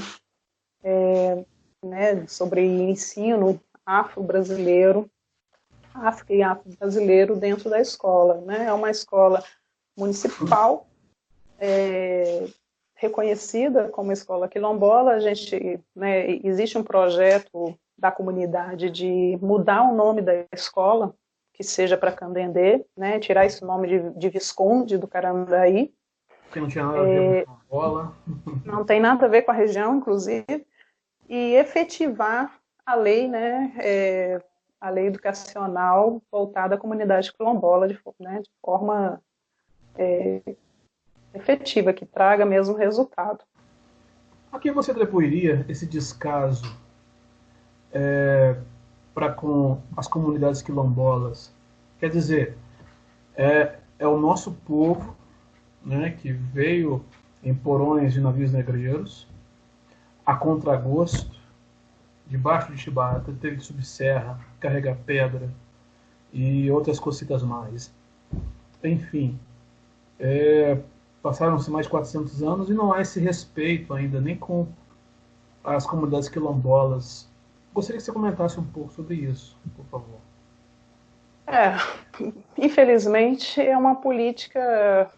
é, 0.83 1.43
né, 1.83 2.27
sobre 2.27 2.63
ensino 2.63 3.59
afro-brasileiro, 3.85 5.09
afro 5.93 6.25
e 6.29 6.43
afro-brasileiro 6.43 7.35
dentro 7.35 7.69
da 7.69 7.79
escola. 7.79 8.41
Né? 8.41 8.65
É 8.65 8.73
uma 8.73 8.91
escola 8.91 9.43
municipal, 9.97 10.87
é, 11.57 12.47
reconhecida 12.99 13.87
como 13.89 14.11
escola 14.11 14.47
quilombola. 14.47 15.11
A 15.11 15.19
gente, 15.19 15.79
né, 15.95 16.29
existe 16.43 16.77
um 16.77 16.83
projeto 16.83 17.73
da 17.97 18.11
comunidade 18.11 18.89
de 18.89 19.37
mudar 19.41 19.83
o 19.83 19.95
nome 19.95 20.21
da 20.21 20.45
escola, 20.53 21.15
que 21.53 21.63
seja 21.63 21.97
para 21.97 22.11
Candendê, 22.11 22.85
né, 22.95 23.19
tirar 23.19 23.45
esse 23.45 23.63
nome 23.63 23.87
de, 23.87 24.09
de 24.11 24.29
Visconde 24.29 24.97
do 24.97 25.07
Carandaí. 25.07 25.93
Que 26.51 26.59
não 26.59 26.67
tinha 26.67 26.85
nada 26.85 26.99
a 26.99 27.03
ver 27.03 27.41
é, 27.41 27.45
com 27.45 27.51
a 27.51 27.59
bola. 27.69 28.13
Não 28.65 28.83
tem 28.83 28.99
nada 28.99 29.25
a 29.25 29.29
ver 29.29 29.43
com 29.43 29.51
a 29.51 29.53
região, 29.53 29.97
inclusive. 29.97 30.65
E 31.27 31.53
efetivar 31.53 32.59
a 32.83 32.95
lei, 32.95 33.27
né, 33.27 33.71
é, 33.77 34.41
a 34.81 34.89
lei 34.89 35.07
educacional 35.07 36.21
voltada 36.31 36.75
à 36.75 36.77
comunidade 36.77 37.31
quilombola 37.31 37.87
de, 37.87 37.99
né, 38.19 38.41
de 38.41 38.49
forma 38.63 39.21
é, 39.95 40.41
efetiva, 41.33 41.93
que 41.93 42.05
traga 42.05 42.45
mesmo 42.45 42.75
resultado. 42.75 43.39
A 44.51 44.59
que 44.59 44.71
você 44.71 44.91
atribuiria 44.91 45.65
esse 45.69 45.85
descaso 45.85 46.75
é, 47.91 48.55
para 49.13 49.31
com 49.31 49.79
as 49.95 50.07
comunidades 50.07 50.61
quilombolas? 50.61 51.53
Quer 51.99 52.09
dizer, 52.09 52.57
é, 53.35 53.75
é 53.99 54.07
o 54.07 54.17
nosso 54.17 54.51
povo 54.51 55.15
né, 55.85 56.11
que 56.11 56.31
veio 56.31 57.03
em 57.43 57.53
porões 57.53 58.13
de 58.13 58.21
navios 58.21 58.51
negreiros, 58.51 59.27
a 60.25 60.35
contragosto, 60.35 61.39
debaixo 62.27 62.71
de 62.71 62.77
chibata, 62.77 63.33
teve 63.41 63.57
que 63.57 63.63
subir 63.63 63.85
serra, 63.85 64.39
carregar 64.59 64.95
pedra 65.05 65.49
e 66.31 66.69
outras 66.69 66.99
cositas 66.99 67.41
mais. 67.41 67.91
Enfim, 68.83 69.39
é, 70.19 70.77
Passaram-se 71.21 71.69
mais 71.69 71.85
de 71.85 71.91
400 71.91 72.43
anos 72.43 72.69
e 72.69 72.73
não 72.73 72.93
há 72.93 73.01
esse 73.01 73.19
respeito 73.19 73.93
ainda, 73.93 74.21
nem 74.21 74.37
com 74.37 74.67
as 75.63 75.85
comunidades 75.85 76.29
quilombolas. 76.29 77.29
Gostaria 77.73 77.97
que 77.97 78.05
você 78.05 78.11
comentasse 78.11 78.59
um 78.59 78.65
pouco 78.65 78.93
sobre 78.93 79.15
isso, 79.15 79.57
por 79.75 79.85
favor. 79.85 80.19
É, 81.45 81.75
infelizmente 82.57 83.59
é 83.59 83.75
uma 83.75 83.95
política 83.95 85.11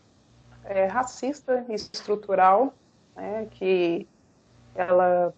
é, 0.64 0.86
racista 0.86 1.66
e 1.70 1.74
estrutural, 1.74 2.74
né, 3.16 3.48
que 3.52 4.08
ela 4.74 5.34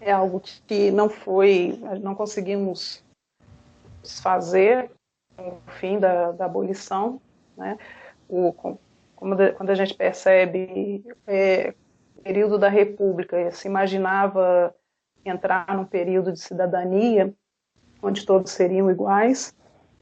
é 0.00 0.12
algo 0.12 0.40
que 0.66 0.90
não 0.90 1.08
foi, 1.08 1.80
não 2.02 2.14
conseguimos 2.14 3.02
fazer 4.22 4.90
no 5.38 5.58
fim 5.78 5.98
da, 5.98 6.32
da 6.32 6.44
abolição, 6.44 7.18
né, 7.56 7.78
o, 8.28 8.52
quando 9.16 9.70
a 9.70 9.74
gente 9.74 9.94
percebe 9.94 11.04
é, 11.26 11.74
o 12.16 12.22
período 12.22 12.58
da 12.58 12.68
República, 12.68 13.50
se 13.50 13.68
imaginava 13.68 14.74
entrar 15.24 15.74
num 15.74 15.84
período 15.84 16.32
de 16.32 16.40
cidadania, 16.40 17.32
onde 18.02 18.26
todos 18.26 18.52
seriam 18.52 18.90
iguais, 18.90 19.54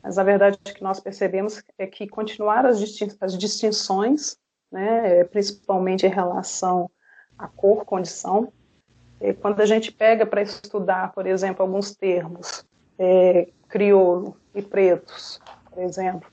mas 0.02 0.18
a 0.18 0.24
verdade 0.24 0.58
que 0.58 0.82
nós 0.82 0.98
percebemos 0.98 1.62
é 1.78 1.86
que 1.86 2.08
continuar 2.08 2.66
as, 2.66 2.80
distin 2.80 3.08
as 3.20 3.38
distinções, 3.38 4.36
né, 4.70 5.22
principalmente 5.24 6.06
em 6.06 6.10
relação 6.10 6.90
à 7.38 7.46
cor, 7.46 7.84
condição, 7.84 8.52
é, 9.20 9.32
quando 9.32 9.60
a 9.60 9.66
gente 9.66 9.92
pega 9.92 10.26
para 10.26 10.42
estudar, 10.42 11.12
por 11.12 11.26
exemplo, 11.26 11.62
alguns 11.62 11.94
termos, 11.94 12.66
é, 12.98 13.48
crioulo 13.68 14.36
e 14.52 14.60
pretos, 14.60 15.40
por 15.70 15.80
exemplo, 15.82 16.31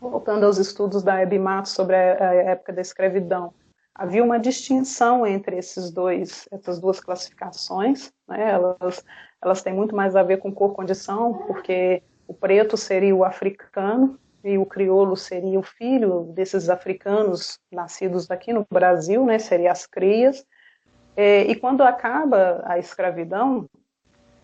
voltando 0.00 0.44
aos 0.44 0.58
estudos 0.58 1.02
da 1.02 1.20
Hebe 1.20 1.38
Matos 1.38 1.72
sobre 1.72 1.94
a, 1.94 2.34
época 2.34 2.72
da 2.72 2.80
escravidão, 2.80 3.52
havia 3.94 4.24
uma 4.24 4.38
distinção 4.38 5.26
entre 5.26 5.58
esses 5.58 5.90
dois, 5.90 6.48
essas 6.50 6.80
duas 6.80 7.00
classificações. 7.00 8.10
Né? 8.26 8.50
Elas, 8.50 9.04
elas 9.42 9.62
têm 9.62 9.74
muito 9.74 9.94
mais 9.94 10.16
a 10.16 10.22
ver 10.22 10.38
com 10.38 10.52
cor-condição, 10.52 11.34
porque 11.46 12.02
o 12.26 12.32
preto 12.32 12.76
seria 12.76 13.14
o 13.14 13.24
africano 13.24 14.18
e 14.42 14.56
o 14.56 14.64
crioulo 14.64 15.16
seria 15.16 15.58
o 15.58 15.62
filho 15.62 16.32
desses 16.34 16.70
africanos 16.70 17.58
nascidos 17.70 18.30
aqui 18.30 18.52
no 18.52 18.66
Brasil, 18.70 19.26
né? 19.26 19.38
Seria 19.38 19.70
as 19.70 19.86
crias. 19.86 20.46
É, 21.14 21.42
e 21.42 21.54
quando 21.54 21.82
acaba 21.82 22.62
a 22.64 22.78
escravidão, 22.78 23.68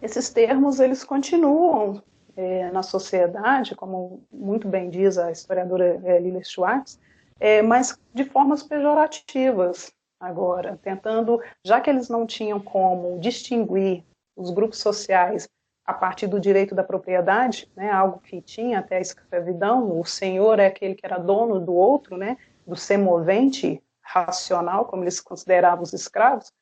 esses 0.02 0.28
termos 0.28 0.80
eles 0.80 1.02
continuam 1.02 2.02
é, 2.36 2.70
na 2.70 2.82
sociedade, 2.82 3.74
como 3.74 4.22
muito 4.30 4.68
bem 4.68 4.90
diz 4.90 5.16
a 5.16 5.32
historiadora 5.32 6.00
é, 6.04 6.18
Lila 6.18 6.42
Schwartz, 6.44 7.00
é, 7.40 7.62
mas 7.62 7.98
de 8.14 8.24
formas 8.24 8.62
pejorativas 8.62 9.92
agora, 10.20 10.78
tentando, 10.82 11.40
já 11.64 11.80
que 11.80 11.90
eles 11.90 12.08
não 12.08 12.26
tinham 12.26 12.60
como 12.60 13.18
distinguir 13.18 14.04
os 14.36 14.50
grupos 14.50 14.78
sociais 14.78 15.48
a 15.84 15.94
partir 15.94 16.26
do 16.26 16.40
direito 16.40 16.74
da 16.74 16.82
propriedade, 16.82 17.70
né, 17.76 17.90
algo 17.90 18.18
que 18.18 18.40
tinha 18.40 18.80
até 18.80 18.96
a 18.96 19.00
escravidão, 19.00 19.98
o 19.98 20.04
senhor 20.04 20.58
é 20.58 20.66
aquele 20.66 20.94
que 20.94 21.06
era 21.06 21.16
dono 21.16 21.60
do 21.60 21.74
outro, 21.74 22.16
né, 22.16 22.36
do 22.66 22.74
semovente 22.74 23.80
racional, 24.02 24.86
como 24.86 25.04
eles 25.04 25.20
consideravam 25.20 25.82
os 25.82 25.92
escravos, 25.92 26.52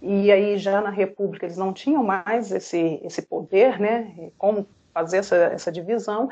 e 0.00 0.32
aí 0.32 0.56
já 0.56 0.80
na 0.80 0.88
República 0.88 1.44
eles 1.44 1.58
não 1.58 1.74
tinham 1.74 2.02
mais 2.02 2.50
esse, 2.50 3.00
esse 3.02 3.20
poder, 3.22 3.78
né, 3.78 4.30
como 4.38 4.66
fazer 4.92 5.18
essa, 5.18 5.36
essa 5.36 5.72
divisão, 5.72 6.28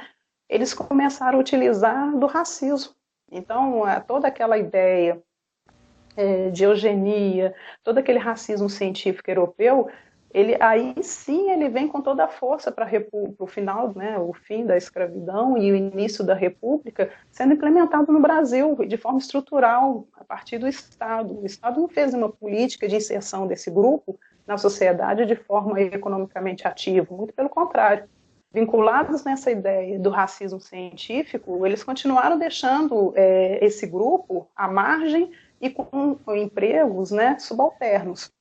eles 0.49 0.73
começaram 0.75 1.39
a 1.39 1.41
utilizar 1.41 2.17
do 2.17 2.27
racismo. 2.27 2.95
Então, 3.31 3.83
toda 4.07 4.29
aquela 4.29 4.57
ideia 4.57 5.23
é, 6.17 6.51
de 6.51 6.65
eugenia, 6.65 7.55
todo 7.85 7.99
aquele 7.99 8.19
racismo 8.19 8.69
científico 8.69 9.31
europeu, 9.31 9.89
ele 10.33 10.57
aí 10.61 10.95
sim 11.03 11.51
ele 11.51 11.69
vem 11.69 11.89
com 11.89 12.03
toda 12.03 12.25
a 12.25 12.29
força 12.29 12.71
para 12.71 12.87
o 13.39 13.47
final, 13.47 13.95
né, 13.95 14.19
o 14.19 14.33
fim 14.35 14.67
da 14.67 14.77
escravidão 14.77 15.57
e 15.57 15.73
o 15.73 15.77
início 15.77 16.25
da 16.25 16.35
república 16.35 17.11
sendo 17.31 17.55
implementado 17.55 18.13
no 18.13 18.21
Brasil 18.21 18.77
de 18.87 18.97
forma 18.97 19.19
estrutural 19.19 20.07
a 20.13 20.25
partir 20.25 20.59
do 20.59 20.69
Estado. 20.69 21.41
O 21.41 21.47
Estado 21.47 21.81
não 21.81 21.89
fez 21.89 22.13
uma 22.13 22.29
política 22.29 22.87
de 22.87 22.97
inserção 22.97 23.47
desse 23.47 23.71
grupo 23.71 24.19
na 24.47 24.59
sociedade 24.59 25.25
de 25.25 25.37
forma 25.37 25.81
economicamente 25.81 26.67
ativa, 26.67 27.15
muito 27.15 27.33
pelo 27.33 27.49
contrário. 27.49 28.09
Vinculados 28.53 29.25
nessa 29.25 29.51
ideia 29.51 29.99
do 29.99 30.09
racismo 30.09 30.59
científico, 30.59 31.67
eles 31.67 31.85
continuaram 31.85 32.39
deixando 32.39 33.13
é, 33.15 33.63
esse 33.65 33.87
grupo 33.87 34.49
à 34.57 34.67
margem 34.67 35.31
e 35.61 35.69
com, 35.69 36.19
empregos 36.35 37.11
né, 37.11 37.39
subalternos. 37.39 38.33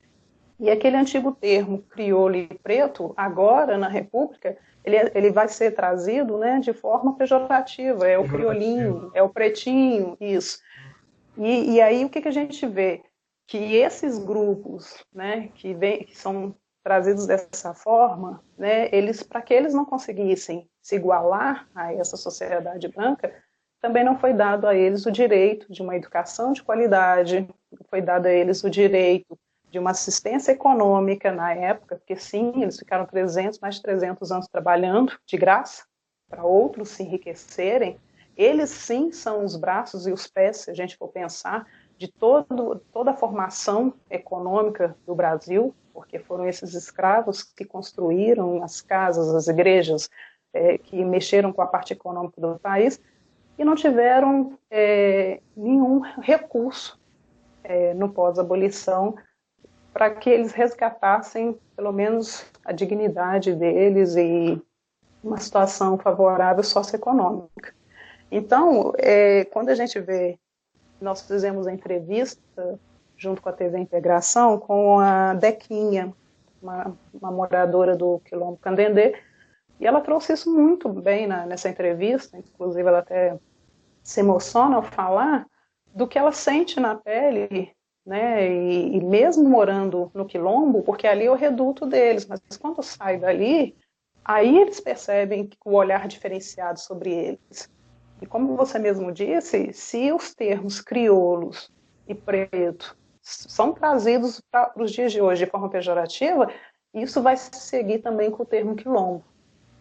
E 0.58 0.70
aquele 0.70 0.96
antigo 0.96 1.32
termo 1.32 1.82
crioulo 1.82 2.36
e 2.36 2.48
preto, 2.62 3.12
agora 3.16 3.76
na 3.76 3.88
República, 3.88 4.56
ele, 4.82 4.96
ele 5.14 5.30
vai 5.30 5.46
ser 5.46 5.72
trazido 5.72 6.38
né, 6.38 6.58
de 6.58 6.72
forma 6.72 7.14
pejorativa. 7.14 8.08
É 8.08 8.18
o 8.18 8.26
criolinho, 8.26 9.10
é 9.14 9.22
o 9.22 9.28
pretinho, 9.28 10.16
isso. 10.20 10.58
E, 11.36 11.74
e 11.74 11.80
aí 11.80 12.04
o 12.04 12.08
que, 12.08 12.22
que 12.22 12.28
a 12.28 12.32
gente 12.32 12.66
vê? 12.66 13.02
Que 13.46 13.76
esses 13.76 14.18
grupos 14.18 15.04
né, 15.14 15.50
que, 15.54 15.74
vem, 15.74 16.04
que 16.04 16.18
são 16.18 16.54
trazidos 16.82 17.26
dessa 17.26 17.74
forma, 17.74 18.42
né, 18.56 18.88
eles 18.92 19.22
para 19.22 19.42
que 19.42 19.52
eles 19.52 19.74
não 19.74 19.84
conseguissem 19.84 20.68
se 20.80 20.96
igualar 20.96 21.68
a 21.74 21.92
essa 21.92 22.16
sociedade 22.16 22.88
branca, 22.88 23.32
também 23.80 24.04
não 24.04 24.18
foi 24.18 24.32
dado 24.32 24.66
a 24.66 24.74
eles 24.74 25.06
o 25.06 25.10
direito 25.10 25.72
de 25.72 25.82
uma 25.82 25.96
educação 25.96 26.52
de 26.52 26.62
qualidade, 26.62 27.48
foi 27.88 28.00
dado 28.00 28.26
a 28.26 28.32
eles 28.32 28.64
o 28.64 28.70
direito 28.70 29.38
de 29.70 29.78
uma 29.78 29.90
assistência 29.90 30.52
econômica 30.52 31.30
na 31.30 31.52
época, 31.52 31.96
porque 31.96 32.16
sim, 32.16 32.62
eles 32.62 32.78
ficaram 32.78 33.06
300, 33.06 33.58
mais 33.60 33.76
de 33.76 33.82
300 33.82 34.32
anos 34.32 34.48
trabalhando 34.48 35.12
de 35.26 35.36
graça 35.36 35.84
para 36.28 36.44
outros 36.44 36.90
se 36.90 37.02
enriquecerem. 37.02 37.98
Eles 38.36 38.70
sim 38.70 39.12
são 39.12 39.44
os 39.44 39.56
braços 39.56 40.06
e 40.06 40.12
os 40.12 40.26
pés, 40.26 40.58
se 40.58 40.70
a 40.70 40.74
gente 40.74 40.96
for 40.96 41.08
pensar, 41.08 41.66
de 41.96 42.08
todo, 42.08 42.80
toda 42.92 43.10
a 43.10 43.16
formação 43.16 43.92
econômica 44.08 44.96
do 45.04 45.14
Brasil, 45.14 45.74
porque 45.98 46.20
foram 46.20 46.46
esses 46.46 46.74
escravos 46.74 47.42
que 47.42 47.64
construíram 47.64 48.62
as 48.62 48.80
casas, 48.80 49.34
as 49.34 49.48
igrejas, 49.48 50.08
é, 50.54 50.78
que 50.78 51.04
mexeram 51.04 51.52
com 51.52 51.60
a 51.60 51.66
parte 51.66 51.92
econômica 51.92 52.40
do 52.40 52.56
país 52.56 53.00
e 53.58 53.64
não 53.64 53.74
tiveram 53.74 54.56
é, 54.70 55.40
nenhum 55.56 55.98
recurso 55.98 57.00
é, 57.64 57.94
no 57.94 58.10
pós-abolição 58.10 59.16
para 59.92 60.08
que 60.08 60.30
eles 60.30 60.52
resgatassem 60.52 61.58
pelo 61.74 61.92
menos 61.92 62.46
a 62.64 62.70
dignidade 62.70 63.52
deles 63.56 64.14
e 64.14 64.62
uma 65.22 65.38
situação 65.38 65.98
favorável 65.98 66.62
socioeconômica. 66.62 67.74
Então, 68.30 68.92
é, 68.98 69.46
quando 69.46 69.70
a 69.70 69.74
gente 69.74 69.98
vê, 69.98 70.38
nós 71.00 71.22
fizemos 71.22 71.66
a 71.66 71.72
entrevista 71.72 72.78
junto 73.18 73.42
com 73.42 73.48
a 73.50 73.52
TV 73.52 73.78
Integração 73.78 74.58
com 74.58 74.98
a 74.98 75.34
Dequinha, 75.34 76.14
uma, 76.62 76.96
uma 77.12 77.30
moradora 77.30 77.94
do 77.94 78.20
Quilombo 78.20 78.56
Candendê, 78.56 79.20
e 79.78 79.86
ela 79.86 80.00
trouxe 80.00 80.32
isso 80.32 80.50
muito 80.52 80.88
bem 80.88 81.26
na, 81.26 81.44
nessa 81.44 81.68
entrevista, 81.68 82.38
inclusive 82.38 82.88
ela 82.88 83.00
até 83.00 83.36
se 84.02 84.20
emociona 84.20 84.76
ao 84.76 84.82
falar 84.82 85.46
do 85.94 86.06
que 86.06 86.18
ela 86.18 86.32
sente 86.32 86.80
na 86.80 86.94
pele 86.94 87.76
né? 88.08 88.50
E, 88.50 88.96
e, 88.96 89.04
mesmo 89.04 89.46
morando 89.46 90.10
no 90.14 90.24
quilombo, 90.24 90.82
porque 90.82 91.06
ali 91.06 91.26
é 91.26 91.30
o 91.30 91.34
reduto 91.34 91.84
deles, 91.84 92.26
mas 92.26 92.40
quando 92.58 92.82
sai 92.82 93.18
dali, 93.18 93.76
aí 94.24 94.58
eles 94.58 94.80
percebem 94.80 95.50
o 95.62 95.74
olhar 95.74 96.08
diferenciado 96.08 96.80
sobre 96.80 97.12
eles. 97.12 97.70
E 98.22 98.26
como 98.26 98.56
você 98.56 98.78
mesmo 98.78 99.12
disse, 99.12 99.74
se 99.74 100.10
os 100.10 100.34
termos 100.34 100.80
crioulos 100.80 101.70
e 102.08 102.14
preto 102.14 102.96
são 103.28 103.72
trazidos 103.72 104.40
para 104.50 104.72
os 104.76 104.90
dias 104.90 105.12
de 105.12 105.20
hoje 105.20 105.44
de 105.44 105.50
forma 105.50 105.68
pejorativa, 105.68 106.50
isso 106.94 107.22
vai 107.22 107.36
seguir 107.36 107.98
também 107.98 108.30
com 108.30 108.42
o 108.42 108.46
termo 108.46 108.74
quilombo. 108.74 109.22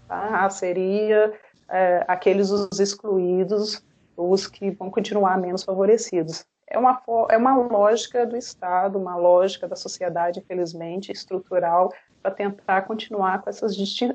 Tá? 0.08 0.46
Ah, 0.46 0.50
seria 0.50 1.34
é, 1.70 2.06
aqueles 2.08 2.50
os 2.50 2.80
excluídos, 2.80 3.84
os 4.16 4.48
que 4.48 4.72
vão 4.72 4.90
continuar 4.90 5.38
menos 5.38 5.64
favorecidos 5.64 6.46
é 6.68 6.78
uma, 6.78 7.02
é 7.30 7.38
uma 7.38 7.56
lógica 7.56 8.26
do 8.26 8.36
Estado, 8.36 9.00
uma 9.00 9.16
lógica 9.16 9.68
da 9.68 9.76
sociedade, 9.76 10.40
infelizmente, 10.40 11.12
estrutural, 11.12 11.94
para 12.22 12.32
tentar 12.32 12.82
continuar 12.82 13.42
com 13.42 13.50
essas 13.50 13.74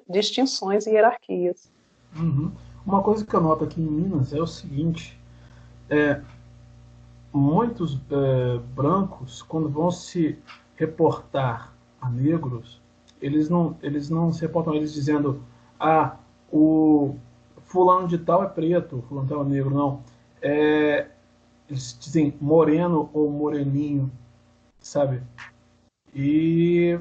distinções 0.09 0.87
e 0.87 0.91
hierarquias. 0.91 1.73
Uhum. 2.15 2.53
Uma 2.85 3.03
coisa 3.03 3.25
que 3.25 3.35
eu 3.35 3.41
noto 3.41 3.65
aqui 3.65 3.81
em 3.81 3.87
Minas 3.87 4.35
é 4.35 4.41
o 4.41 4.47
seguinte: 4.47 5.19
é, 5.89 6.21
muitos 7.33 7.99
é, 8.11 8.59
brancos, 8.75 9.43
quando 9.43 9.69
vão 9.69 9.91
se 9.91 10.39
reportar 10.77 11.73
a 12.01 12.11
negros, 12.11 12.81
eles 13.21 13.49
não, 13.49 13.77
eles 13.83 14.11
não 14.11 14.33
se 14.33 14.43
reportam 14.43 14.75
eles 14.75 14.93
dizendo, 14.93 15.43
ah, 15.79 16.17
o 16.53 17.17
fulano 17.63 18.07
de 18.07 18.19
tal 18.19 18.43
é 18.43 18.49
preto, 18.49 19.03
fulano 19.09 19.27
de 19.27 19.33
tal 19.33 19.45
é 19.45 19.49
negro, 19.49 19.71
não. 19.71 20.03
É, 20.43 21.09
eles 21.69 21.97
dizem 21.99 22.35
moreno 22.41 23.09
ou 23.13 23.31
moreninho, 23.31 24.11
sabe? 24.81 25.23
E 26.15 26.99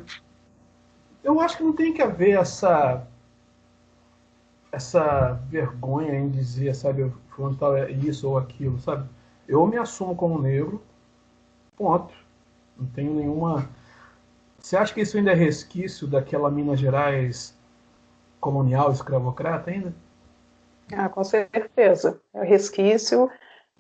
eu 1.24 1.40
acho 1.42 1.58
que 1.58 1.64
não 1.64 1.74
tem 1.74 1.94
que 1.94 2.02
haver 2.02 2.38
essa 2.40 3.06
essa 4.72 5.34
vergonha 5.50 6.18
em 6.18 6.30
dizer, 6.30 6.74
sabe, 6.74 7.12
fulano 7.30 7.58
tal 7.58 7.76
é 7.76 7.92
isso 7.92 8.30
ou 8.30 8.38
aquilo, 8.38 8.80
sabe? 8.80 9.06
Eu 9.52 9.68
me 9.68 9.78
assumo 9.78 10.16
como 10.16 10.42
negro, 10.42 10.82
ponto. 11.76 12.14
Não 12.78 12.88
tenho 12.88 13.14
nenhuma. 13.14 13.70
Você 14.58 14.78
acha 14.78 14.94
que 14.94 15.02
isso 15.02 15.18
ainda 15.18 15.32
é 15.32 15.36
resquício 15.36 16.08
daquela 16.08 16.50
Minas 16.50 16.80
Gerais 16.80 17.54
colonial 18.40 18.94
escravocrata 18.94 19.70
ainda? 19.70 19.94
Ah, 20.94 21.10
com 21.10 21.22
certeza. 21.26 22.22
É 22.34 22.46
resquício 22.46 23.30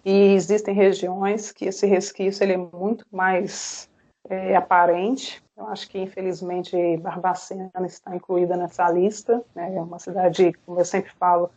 e 0.03 0.33
existem 0.33 0.75
regiões 0.75 1.53
que 1.53 1.63
esse 1.63 1.87
resquício 1.87 2.43
ele 2.43 2.53
é 2.53 2.57
muito 2.57 3.05
mais 3.09 3.89
é, 4.29 4.57
aparente. 4.57 5.41
Eu 5.55 5.67
acho 5.67 5.87
que, 5.87 5.97
infelizmente, 5.99 6.97
Barbacena 6.97 7.71
está 7.85 8.13
incluída 8.13 8.57
nessa 8.57 8.91
lista. 8.91 9.41
Né? 9.55 9.73
É 9.73 9.81
uma 9.81 9.99
cidade, 9.99 10.51
como 10.65 10.81
eu 10.81 10.85
sempre 10.85 11.13
falo, 11.13 11.49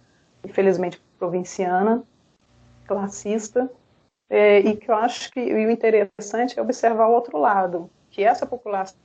infelizmente 0.44 1.02
provinciana, 1.18 2.04
classista, 2.86 3.68
é, 4.28 4.60
e 4.60 4.76
que 4.76 4.90
eu 4.90 4.94
acho 4.94 5.30
que 5.30 5.40
o 5.40 5.70
interessante 5.70 6.58
é 6.58 6.62
observar 6.62 7.06
o 7.08 7.12
outro 7.12 7.38
lado, 7.38 7.90
que 8.10 8.22
essa 8.22 8.46
população 8.46 8.96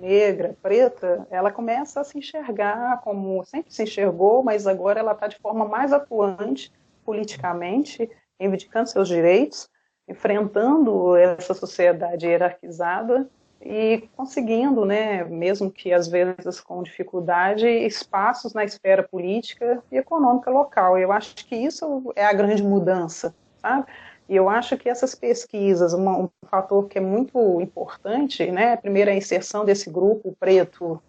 negra, 0.00 0.56
preta, 0.62 1.26
ela 1.30 1.50
começa 1.50 2.00
a 2.00 2.04
se 2.04 2.18
enxergar 2.18 3.00
como 3.02 3.44
sempre 3.44 3.72
se 3.72 3.82
enxergou, 3.82 4.42
mas 4.42 4.66
agora 4.66 5.00
ela 5.00 5.12
está 5.12 5.28
de 5.28 5.38
forma 5.38 5.64
mais 5.66 5.92
atuante 5.92 6.72
politicamente 7.04 8.10
reivindicando 8.38 8.90
seus 8.90 9.08
direitos, 9.08 9.68
enfrentando 10.08 11.16
essa 11.16 11.54
sociedade 11.54 12.26
hierarquizada 12.26 13.28
e 13.60 14.08
conseguindo, 14.16 14.84
né, 14.84 15.24
mesmo 15.24 15.70
que 15.70 15.92
às 15.92 16.06
vezes 16.06 16.60
com 16.60 16.82
dificuldade, 16.82 17.66
espaços 17.66 18.52
na 18.52 18.64
esfera 18.64 19.02
política 19.02 19.82
e 19.90 19.96
econômica 19.96 20.50
local. 20.50 20.98
Eu 20.98 21.10
acho 21.10 21.34
que 21.34 21.56
isso 21.56 22.12
é 22.14 22.24
a 22.24 22.32
grande 22.32 22.62
mudança, 22.62 23.34
sabe? 23.60 23.86
E 24.28 24.34
eu 24.34 24.48
acho 24.48 24.76
que 24.76 24.88
essas 24.88 25.14
pesquisas, 25.14 25.92
uma, 25.92 26.18
um 26.18 26.28
fator 26.50 26.88
que 26.88 26.98
é 26.98 27.00
muito 27.00 27.60
importante, 27.60 28.50
né, 28.50 28.76
primeiro 28.76 29.10
a 29.10 29.14
inserção 29.14 29.64
desse 29.64 29.88
grupo 29.88 30.36
preto 30.38 31.00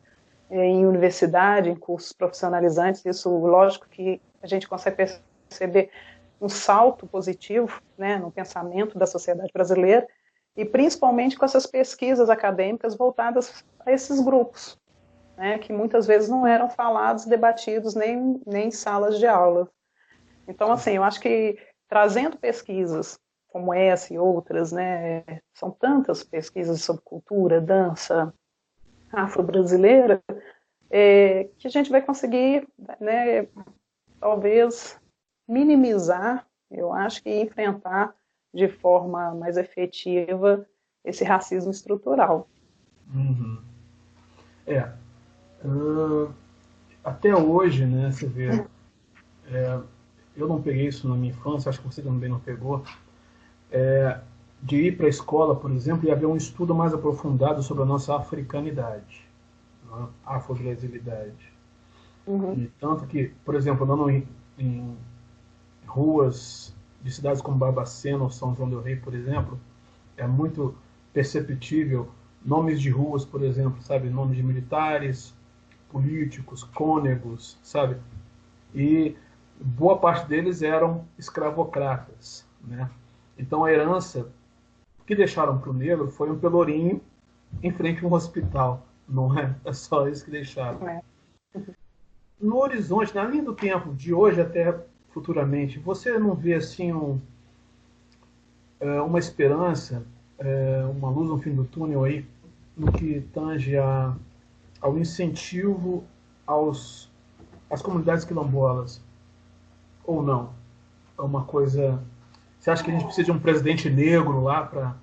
é, 0.50 0.64
em 0.64 0.86
universidade, 0.86 1.70
em 1.70 1.76
cursos 1.76 2.14
profissionalizantes, 2.14 3.04
isso, 3.06 3.30
lógico 3.30 3.88
que 3.90 4.22
a 4.42 4.48
gente 4.48 4.68
consegue 4.68 4.98
perceber 5.50 5.90
um 6.40 6.48
salto 6.48 7.08
positivo 7.08 7.82
né, 7.98 8.18
no 8.18 8.32
pensamento 8.32 8.98
da 8.98 9.08
sociedade 9.08 9.52
brasileira, 9.52 10.08
e 10.56 10.64
principalmente 10.64 11.38
com 11.38 11.46
essas 11.46 11.66
pesquisas 11.66 12.30
acadêmicas 12.30 12.96
voltadas 12.96 13.64
a 13.86 13.92
esses 13.92 14.20
grupos, 14.20 14.78
né, 15.36 15.58
que 15.58 15.74
muitas 15.74 16.06
vezes 16.06 16.30
não 16.30 16.46
eram 16.46 16.70
falados, 16.70 17.26
debatidos 17.26 17.96
nem, 17.96 18.40
nem 18.46 18.68
em 18.68 18.72
salas 18.72 19.18
de 19.18 19.26
aula. 19.26 19.68
Então, 20.48 20.72
assim, 20.72 20.92
eu 20.92 21.04
acho 21.04 21.20
que 21.20 21.58
trazendo 21.88 22.38
pesquisas 22.38 23.20
como 23.48 23.74
essa 23.74 24.14
e 24.14 24.20
outras, 24.20 24.72
né, 24.72 25.24
são 25.54 25.72
tantas 25.72 26.24
pesquisas 26.24 26.82
sobre 26.82 27.02
cultura, 27.04 27.62
dança 27.62 28.34
afro-brasileira, 29.12 30.22
é, 30.90 31.50
que 31.58 31.68
a 31.68 31.72
gente 31.72 31.90
vai 31.90 32.02
conseguir, 32.02 32.68
né, 33.00 33.48
talvez 34.20 35.00
minimizar, 35.48 36.46
eu 36.70 36.94
acho 36.94 37.24
que 37.24 37.42
enfrentar 37.42 38.14
de 38.54 38.68
forma 38.68 39.34
mais 39.34 39.58
efetiva 39.58 40.66
esse 41.04 41.24
racismo 41.24 41.72
estrutural. 41.72 42.48
Uhum. 43.14 43.62
É. 44.66 44.92
Uh, 45.64 46.34
até 47.04 47.34
hoje, 47.34 47.86
né, 47.86 48.12
você 48.12 48.28
vê, 48.28 48.50
é, 49.50 49.80
eu 50.38 50.48
não 50.48 50.62
peguei 50.62 50.88
isso 50.88 51.10
na 51.10 51.16
minha 51.16 51.32
infância, 51.32 51.70
acho 51.70 51.82
que 51.82 51.88
você 51.88 52.02
também 52.02 52.30
não 52.30 52.40
pegou, 52.40 52.84
é, 53.72 54.20
de 54.62 54.76
ir 54.78 54.98
para 54.98 55.08
a 55.08 55.10
escola, 55.10 55.56
por 55.56 55.72
exemplo, 55.72 56.08
e 56.08 56.12
haver 56.12 56.28
um 56.28 56.38
estudo 56.38 56.74
mais 56.74 56.94
aprofundado 56.94 57.62
sobre 57.64 57.84
a 57.84 57.86
nossa 57.86 58.16
africanidade, 58.16 59.26
né, 59.90 60.08
afro-brasilidade. 60.26 61.52
Uhum. 62.26 62.70
Tanto 62.80 63.06
que, 63.08 63.32
por 63.44 63.56
exemplo, 63.56 63.84
andando 63.84 64.10
em, 64.10 64.28
em 64.58 64.96
ruas 65.86 66.74
de 67.02 67.12
cidades 67.12 67.42
como 67.42 67.58
Barbacena 67.58 68.24
ou 68.24 68.30
São 68.30 68.56
João 68.56 68.70
del 68.70 68.82
Rei, 68.82 68.96
por 68.96 69.14
exemplo, 69.14 69.60
é 70.18 70.28
muito 70.28 70.76
perceptível 71.14 72.10
nomes 72.46 72.80
de 72.80 72.90
ruas, 72.90 73.26
por 73.26 73.42
exemplo, 73.44 73.82
sabe, 73.82 74.10
nomes 74.10 74.38
de 74.38 74.44
militares, 74.44 75.34
políticos, 75.90 76.64
cônegos, 76.64 77.58
sabe? 77.64 77.98
E 78.76 79.16
boa 79.60 79.98
parte 79.98 80.28
deles 80.28 80.62
eram 80.62 81.06
escravocratas, 81.18 82.46
né? 82.64 82.90
Então 83.38 83.64
a 83.64 83.72
herança 83.72 84.30
que 85.06 85.16
deixaram 85.16 85.58
para 85.58 85.70
o 85.70 85.74
negro 85.74 86.10
foi 86.10 86.30
um 86.30 86.38
pelourinho 86.38 87.02
em 87.64 87.72
frente 87.72 88.04
a 88.04 88.08
um 88.08 88.14
hospital, 88.14 88.86
não 89.08 89.38
é? 89.38 89.56
É 89.64 89.74
só 89.74 90.08
isso 90.08 90.26
que 90.26 90.32
deixaram. 90.32 90.88
É. 90.88 91.02
No 92.40 92.58
horizonte, 92.58 93.16
na 93.16 93.24
linha 93.24 93.44
do 93.44 93.54
tempo 93.54 93.94
de 93.94 94.14
hoje 94.14 94.42
até 94.42 94.78
futuramente, 95.10 95.80
você 95.80 96.20
não 96.20 96.36
vê 96.36 96.54
assim 96.54 96.94
um, 96.94 97.20
é, 98.80 99.02
uma 99.02 99.18
esperança, 99.18 100.06
é, 100.38 100.86
uma 100.86 101.10
luz 101.10 101.30
no 101.30 101.40
fim 101.40 101.56
do 101.56 101.64
túnel 101.64 102.04
aí, 102.04 102.26
no 102.76 102.92
que 102.92 103.22
tange 103.34 103.76
a, 103.78 104.16
ao 104.80 104.98
incentivo 104.98 106.04
aos, 106.46 107.12
às 107.70 107.82
comunidades 107.82 108.24
quilombolas? 108.24 109.02
Ou 110.08 110.24
não? 110.24 110.54
É 111.20 111.22
uma 111.22 111.44
coisa. 111.44 112.02
Você 112.58 112.72
acha 112.72 112.84
que 112.84 112.90
a 112.90 112.94
gente 112.94 113.06
precisa 113.06 113.26
de 113.26 113.32
um 113.32 113.40
presidente 113.40 113.90
negro 113.90 114.42
lá 114.42 114.66
para 114.66 114.96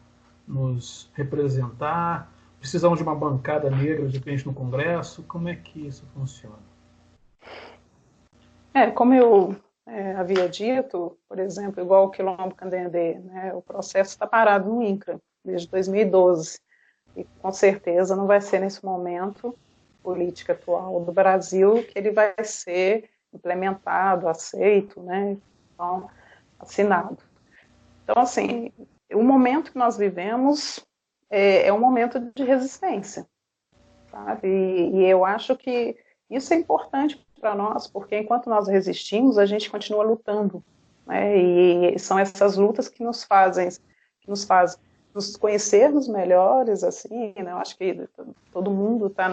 nos 0.49 1.11
representar? 1.15 2.33
Precisamos 2.59 2.99
de 2.99 3.05
uma 3.05 3.15
bancada 3.15 3.71
negra, 3.71 4.09
de 4.09 4.19
repente, 4.19 4.47
no 4.47 4.55
Congresso? 4.55 5.23
Como 5.25 5.49
é 5.49 5.55
que 5.55 5.87
isso 5.87 6.05
funciona? 6.15 6.57
É, 8.73 8.91
como 8.91 9.15
eu 9.15 9.55
é, 9.87 10.15
havia 10.15 10.49
dito, 10.49 11.17
por 11.29 11.39
exemplo, 11.39 11.83
igual 11.83 12.07
o 12.07 12.11
Quilombo 12.11 12.55
Candendê, 12.55 13.19
né, 13.19 13.53
o 13.55 13.61
processo 13.61 14.11
está 14.11 14.27
parado 14.27 14.69
no 14.69 14.83
INCRA 14.83 15.21
desde 15.45 15.69
2012 15.69 16.59
e 17.17 17.25
com 17.41 17.53
certeza 17.53 18.17
não 18.17 18.27
vai 18.27 18.41
ser 18.41 18.61
nesse 18.61 18.85
momento 18.85 19.57
política 20.03 20.55
atual 20.55 21.05
do 21.05 21.13
Brasil 21.13 21.85
que 21.85 21.99
ele 21.99 22.11
vai 22.11 22.35
ser 22.43 23.11
implementado, 23.35 24.29
aceito, 24.29 25.03
né, 25.03 25.37
então, 25.73 26.09
assinado. 26.59 27.19
Então, 28.03 28.23
assim, 28.23 28.71
o 29.13 29.23
momento 29.23 29.73
que 29.73 29.79
nós 29.79 29.97
vivemos 29.97 30.85
é, 31.31 31.67
é 31.67 31.73
um 31.73 31.81
momento 31.81 32.21
de 32.35 32.45
resistência, 32.45 33.27
sabe? 34.11 34.49
E, 34.49 34.97
e 34.97 35.05
eu 35.05 35.25
acho 35.25 35.57
que 35.57 35.97
isso 36.31 36.53
é 36.53 36.57
importante 36.57 37.25
para 37.41 37.55
nós, 37.55 37.87
porque 37.87 38.19
enquanto 38.19 38.49
nós 38.49 38.69
resistimos, 38.69 39.39
a 39.39 39.47
gente 39.47 39.71
continua 39.71 40.05
lutando. 40.05 40.65
Né? 41.07 41.37
E 41.37 41.99
são 41.99 42.19
essas 42.19 42.57
lutas 42.57 42.89
que 42.89 43.03
nos 43.03 43.25
fazem, 43.25 43.69
que 44.21 44.29
nos 44.29 44.45
fazem 44.45 44.79
nos 45.15 45.37
conhecermos 45.37 46.09
melhores, 46.09 46.83
assim, 46.83 47.33
né? 47.37 47.53
Eu 47.53 47.59
acho 47.59 47.79
que 47.79 48.09
todo 48.51 48.71
mundo 48.71 49.07
está 49.07 49.31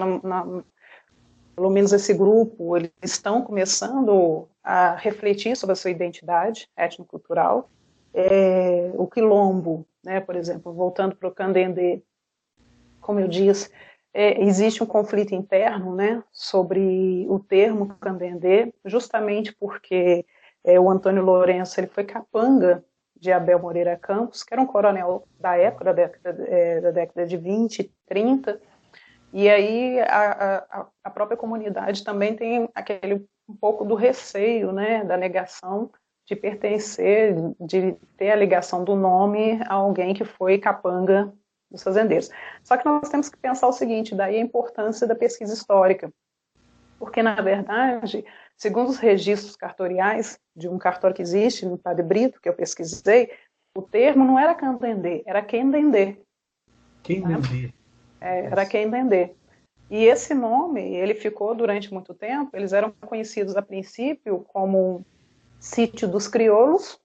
pelo 1.61 1.69
menos 1.69 1.93
esse 1.93 2.11
grupo, 2.11 2.75
eles 2.75 2.91
estão 3.03 3.43
começando 3.43 4.47
a 4.63 4.95
refletir 4.95 5.55
sobre 5.55 5.73
a 5.73 5.75
sua 5.75 5.91
identidade 5.91 6.67
étnico-cultural. 6.75 7.69
É, 8.11 8.91
o 8.95 9.05
quilombo, 9.05 9.85
né, 10.03 10.19
por 10.19 10.35
exemplo, 10.35 10.73
voltando 10.73 11.15
para 11.15 11.29
o 11.29 11.31
Candendê, 11.31 12.01
como 12.99 13.19
eu 13.19 13.27
disse, 13.27 13.69
é, 14.11 14.43
existe 14.43 14.81
um 14.81 14.87
conflito 14.87 15.35
interno 15.35 15.93
né, 15.93 16.23
sobre 16.31 17.27
o 17.29 17.37
termo 17.37 17.95
candendê, 18.01 18.73
justamente 18.83 19.55
porque 19.59 20.25
é, 20.63 20.79
o 20.79 20.89
Antônio 20.89 21.23
Lourenço 21.23 21.79
ele 21.79 21.87
foi 21.87 22.05
capanga 22.05 22.83
de 23.15 23.31
Abel 23.31 23.59
Moreira 23.59 23.95
Campos, 23.95 24.41
que 24.41 24.51
era 24.51 24.63
um 24.63 24.65
coronel 24.65 25.27
da 25.39 25.55
época, 25.55 25.85
da 25.85 25.93
década, 25.93 26.43
é, 26.47 26.81
da 26.81 26.89
década 26.89 27.27
de 27.27 27.37
20, 27.37 27.93
30, 28.07 28.59
e 29.33 29.49
aí 29.49 29.99
a, 30.01 30.65
a, 30.69 30.87
a, 31.05 31.09
própria 31.09 31.37
comunidade 31.37 32.03
também 32.03 32.35
tem 32.35 32.69
aquele 32.75 33.25
um 33.47 33.55
pouco 33.55 33.85
do 33.85 33.95
receio, 33.95 34.71
né, 34.71 35.03
da 35.03 35.17
negação 35.17 35.91
de 36.25 36.35
pertencer, 36.35 37.35
de 37.59 37.93
ter 38.17 38.31
a 38.31 38.35
ligação 38.35 38.83
do 38.83 38.95
nome 38.95 39.59
a 39.67 39.73
alguém 39.73 40.13
que 40.13 40.23
foi 40.23 40.57
capanga 40.57 41.33
dos 41.69 41.83
fazendeiros. 41.83 42.29
Só 42.63 42.77
que 42.77 42.85
nós 42.85 43.09
temos 43.09 43.29
que 43.29 43.37
pensar 43.37 43.67
o 43.67 43.73
seguinte, 43.73 44.15
daí 44.15 44.37
a 44.37 44.41
importância 44.41 45.07
da 45.07 45.15
pesquisa 45.15 45.53
histórica. 45.53 46.11
Porque, 46.99 47.23
na 47.23 47.35
verdade, 47.35 48.23
segundo 48.55 48.89
os 48.89 48.97
registros 48.97 49.55
cartoriais 49.55 50.39
de 50.55 50.67
um 50.67 50.77
cartório 50.77 51.15
que 51.15 51.21
existe 51.21 51.65
no 51.65 51.77
Padre 51.77 52.03
Brito, 52.03 52.39
que 52.39 52.47
eu 52.47 52.53
pesquisei, 52.53 53.31
o 53.75 53.81
termo 53.81 54.23
não 54.23 54.37
era 54.37 54.53
candendê, 54.53 55.23
era 55.25 55.41
quendendê. 55.41 56.17
Quendendê. 57.01 57.73
É, 58.21 58.45
era 58.45 58.65
quendendê. 58.65 59.31
E 59.89 60.05
esse 60.05 60.33
nome, 60.33 60.81
ele 60.95 61.13
ficou 61.13 61.53
durante 61.53 61.93
muito 61.93 62.13
tempo, 62.13 62.55
eles 62.55 62.71
eram 62.71 62.91
conhecidos 63.01 63.57
a 63.57 63.61
princípio 63.61 64.45
como 64.47 65.05
Sítio 65.59 66.07
dos 66.07 66.29
Crioulos 66.29 66.97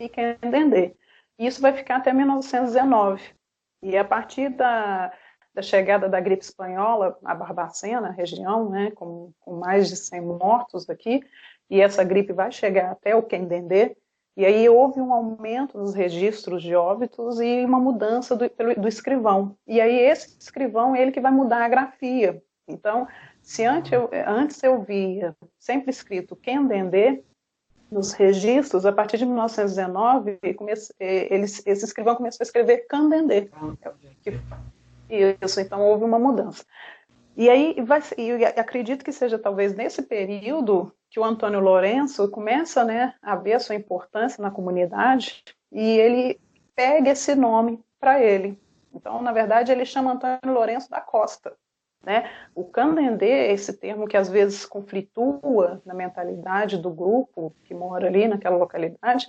e 0.00 0.08
Quendendê. 0.08 0.94
Isso 1.38 1.60
vai 1.60 1.74
ficar 1.74 1.96
até 1.96 2.12
1919. 2.12 3.22
E 3.82 3.96
a 3.98 4.04
partir 4.04 4.48
da, 4.48 5.12
da 5.52 5.60
chegada 5.60 6.08
da 6.08 6.20
gripe 6.20 6.42
espanhola 6.42 7.18
a 7.24 7.34
Barbacena, 7.34 8.10
região, 8.10 8.70
né, 8.70 8.92
com, 8.92 9.32
com, 9.40 9.56
mais 9.56 9.88
de 9.88 9.96
100 9.96 10.20
mortos 10.22 10.88
aqui, 10.88 11.22
e 11.68 11.80
essa 11.80 12.02
gripe 12.02 12.32
vai 12.32 12.50
chegar 12.50 12.92
até 12.92 13.14
o 13.14 13.22
Quendendê, 13.22 13.96
e 14.36 14.44
aí 14.44 14.68
houve 14.68 15.00
um 15.00 15.12
aumento 15.12 15.76
nos 15.76 15.94
registros 15.94 16.62
de 16.62 16.74
óbitos 16.74 17.40
e 17.40 17.64
uma 17.64 17.78
mudança 17.78 18.34
do, 18.34 18.50
do 18.78 18.88
escrivão. 18.88 19.56
E 19.66 19.80
aí 19.80 19.98
esse 19.98 20.36
escrivão 20.38 20.94
é 20.94 21.02
ele 21.02 21.12
que 21.12 21.20
vai 21.20 21.32
mudar 21.32 21.64
a 21.64 21.68
grafia. 21.68 22.42
Então, 22.66 23.06
se 23.42 23.64
antes 23.64 23.92
eu, 23.92 24.08
antes 24.26 24.62
eu 24.62 24.82
via 24.82 25.36
sempre 25.58 25.90
escrito 25.90 26.36
Quendendê, 26.36 27.22
nos 27.92 28.12
registros, 28.12 28.86
a 28.86 28.92
partir 28.92 29.18
de 29.18 29.26
1919, 29.26 30.38
comece, 30.56 30.94
eh, 30.98 31.32
eles, 31.32 31.62
esse 31.66 31.84
escrivão 31.84 32.16
começou 32.16 32.42
a 32.42 32.46
escrever 32.46 32.86
Candendê. 32.88 33.50
Isso, 35.42 35.60
então 35.60 35.82
houve 35.82 36.04
uma 36.04 36.18
mudança. 36.18 36.64
E 37.36 37.50
aí, 37.50 37.76
vai, 37.82 38.00
e 38.16 38.44
acredito 38.58 39.04
que 39.04 39.12
seja 39.12 39.38
talvez 39.38 39.74
nesse 39.74 40.02
período 40.02 40.92
que 41.12 41.20
o 41.20 41.24
Antônio 41.24 41.60
Lourenço 41.60 42.26
começa 42.30 42.82
né, 42.84 43.12
a 43.20 43.36
ver 43.36 43.52
a 43.52 43.60
sua 43.60 43.74
importância 43.74 44.42
na 44.42 44.50
comunidade 44.50 45.44
e 45.70 45.98
ele 45.98 46.40
pega 46.74 47.10
esse 47.10 47.34
nome 47.34 47.84
para 48.00 48.18
ele. 48.18 48.58
Então, 48.94 49.20
na 49.20 49.30
verdade, 49.30 49.70
ele 49.70 49.84
chama 49.84 50.12
Antônio 50.12 50.54
Lourenço 50.54 50.88
da 50.88 51.02
Costa. 51.02 51.54
Né? 52.02 52.30
O 52.54 52.64
candendê, 52.64 53.52
esse 53.52 53.74
termo 53.74 54.08
que 54.08 54.16
às 54.16 54.30
vezes 54.30 54.64
conflitua 54.64 55.82
na 55.84 55.92
mentalidade 55.92 56.78
do 56.78 56.88
grupo 56.88 57.54
que 57.64 57.74
mora 57.74 58.06
ali 58.06 58.26
naquela 58.26 58.56
localidade, 58.56 59.26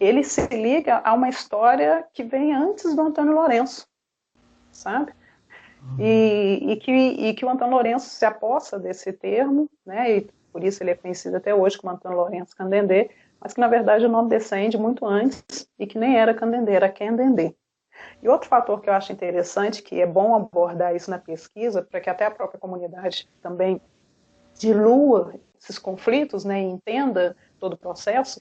ele 0.00 0.24
se 0.24 0.46
liga 0.46 1.02
a 1.04 1.12
uma 1.12 1.28
história 1.28 2.02
que 2.14 2.24
vem 2.24 2.54
antes 2.54 2.96
do 2.96 3.02
Antônio 3.02 3.34
Lourenço, 3.34 3.86
sabe? 4.72 5.12
Uhum. 5.82 5.96
E, 6.00 6.72
e, 6.72 6.76
que, 6.76 6.90
e 6.90 7.34
que 7.34 7.44
o 7.44 7.50
Antônio 7.50 7.74
Lourenço 7.74 8.08
se 8.08 8.24
aposta 8.24 8.78
desse 8.78 9.12
termo, 9.12 9.68
né, 9.84 10.16
e 10.16 10.39
por 10.52 10.64
isso 10.64 10.82
ele 10.82 10.90
é 10.90 10.94
conhecido 10.94 11.36
até 11.36 11.54
hoje 11.54 11.78
como 11.78 11.92
Antônio 11.92 12.18
Lourenço 12.18 12.56
Candendê, 12.56 13.10
mas 13.40 13.52
que 13.54 13.60
na 13.60 13.68
verdade 13.68 14.04
o 14.04 14.08
nome 14.08 14.28
descende 14.28 14.76
muito 14.76 15.06
antes 15.06 15.68
e 15.78 15.86
que 15.86 15.98
nem 15.98 16.18
era 16.18 16.34
Candendê, 16.34 16.72
era 16.72 16.88
Candendê. 16.88 17.54
E 18.22 18.28
outro 18.28 18.48
fator 18.48 18.80
que 18.80 18.88
eu 18.88 18.94
acho 18.94 19.12
interessante, 19.12 19.82
que 19.82 20.00
é 20.00 20.06
bom 20.06 20.34
abordar 20.34 20.94
isso 20.94 21.10
na 21.10 21.18
pesquisa, 21.18 21.82
para 21.82 22.00
que 22.00 22.10
até 22.10 22.26
a 22.26 22.30
própria 22.30 22.60
comunidade 22.60 23.28
também 23.42 23.80
dilua 24.58 25.34
esses 25.60 25.78
conflitos 25.78 26.44
né, 26.44 26.60
e 26.62 26.64
entenda 26.64 27.36
todo 27.58 27.74
o 27.74 27.78
processo, 27.78 28.40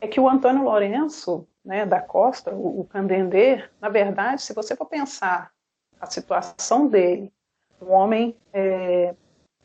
é 0.00 0.06
que 0.06 0.20
o 0.20 0.28
Antônio 0.28 0.64
Lourenço 0.64 1.46
né, 1.64 1.84
da 1.84 2.00
Costa, 2.00 2.54
o, 2.54 2.80
o 2.80 2.84
Candendê, 2.84 3.64
na 3.80 3.88
verdade, 3.88 4.42
se 4.42 4.54
você 4.54 4.76
for 4.76 4.86
pensar 4.86 5.50
a 6.00 6.06
situação 6.06 6.86
dele, 6.86 7.32
um 7.80 7.92
homem, 7.92 8.36
é, 8.52 9.14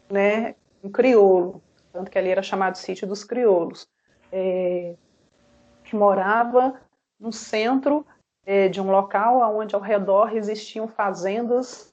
né, 0.10 0.56
um 0.84 0.90
crioulo, 0.90 1.62
tanto 1.94 2.10
que 2.10 2.18
ali 2.18 2.30
era 2.30 2.42
chamado 2.42 2.78
sítio 2.78 3.08
dos 3.08 3.24
crioulos, 3.24 3.88
é, 4.32 4.96
que 5.84 5.96
morava 5.96 6.82
no 7.20 7.32
centro 7.32 8.06
é, 8.46 8.68
de 8.68 8.82
um 8.82 8.92
local 8.92 9.56
onde 9.56 9.76
ao 9.76 9.82
redor 9.82 10.36
existiam 10.36 10.88
fazendas 10.88 11.92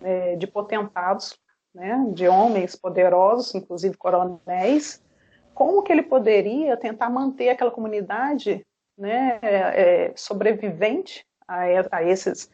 é, 0.00 0.36
de 0.36 0.46
potentados, 0.46 1.36
né, 1.74 2.06
de 2.14 2.28
homens 2.28 2.76
poderosos, 2.76 3.54
inclusive 3.54 3.96
coronéis, 3.96 5.02
como 5.52 5.82
que 5.82 5.92
ele 5.92 6.02
poderia 6.02 6.76
tentar 6.76 7.10
manter 7.10 7.50
aquela 7.50 7.70
comunidade 7.70 8.64
né, 8.96 9.38
é, 9.42 10.12
sobrevivente 10.16 11.26
a, 11.46 11.64
a, 11.90 12.02
esses 12.04 12.50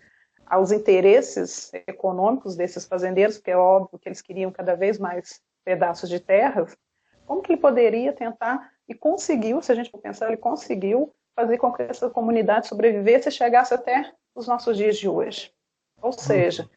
aos 0.47 0.73
interesses 0.73 1.71
econômicos 1.87 2.57
desses 2.57 2.87
fazendeiros, 2.87 3.37
porque 3.37 3.51
é 3.51 3.57
óbvio 3.57 3.99
que 3.99 4.09
eles 4.09 4.23
queriam 4.23 4.51
cada 4.51 4.75
vez 4.75 4.99
mais 4.99 5.43
pedaços 5.69 6.09
de 6.09 6.19
terras, 6.19 6.75
como 7.27 7.43
que 7.43 7.53
ele 7.53 7.61
poderia 7.61 8.11
tentar 8.11 8.71
e 8.89 8.95
conseguiu, 8.95 9.61
se 9.61 9.71
a 9.71 9.75
gente 9.75 9.91
for 9.91 10.01
pensar, 10.01 10.29
ele 10.29 10.39
conseguiu 10.39 11.15
fazer 11.37 11.59
com 11.59 11.71
que 11.71 11.83
essa 11.83 12.09
comunidade 12.09 12.67
sobrevivesse 12.67 13.29
e 13.29 13.33
chegasse 13.33 13.75
até 13.75 14.11
os 14.35 14.49
nossos 14.49 14.79
dias 14.79 14.97
de 14.97 15.07
hoje. 15.07 15.53
Ou 16.01 16.11
seja, 16.11 16.71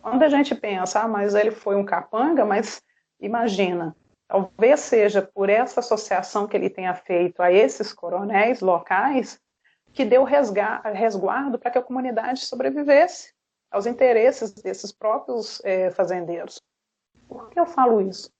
quando 0.00 0.22
a 0.22 0.28
gente 0.28 0.54
pensa, 0.54 1.00
ah, 1.00 1.08
mas 1.08 1.34
ele 1.34 1.50
foi 1.50 1.74
um 1.74 1.84
capanga, 1.84 2.44
mas 2.44 2.80
imagina, 3.18 3.96
talvez 4.28 4.78
seja 4.78 5.20
por 5.20 5.50
essa 5.50 5.80
associação 5.80 6.46
que 6.46 6.56
ele 6.56 6.70
tenha 6.70 6.94
feito 6.94 7.42
a 7.42 7.50
esses 7.50 7.92
coronéis 7.92 8.60
locais 8.60 9.40
que 9.92 10.04
deu 10.04 10.22
resguardo 10.22 11.58
para 11.58 11.72
que 11.72 11.78
a 11.78 11.82
comunidade 11.82 12.44
sobrevivesse 12.44 13.32
aos 13.68 13.84
interesses 13.84 14.52
desses 14.52 14.92
próprios 14.92 15.60
é, 15.64 15.90
fazendeiros. 15.90 16.62
Por 17.28 17.50
que 17.50 17.60
eu 17.60 17.66
falo 17.66 18.00
isso? 18.00 18.30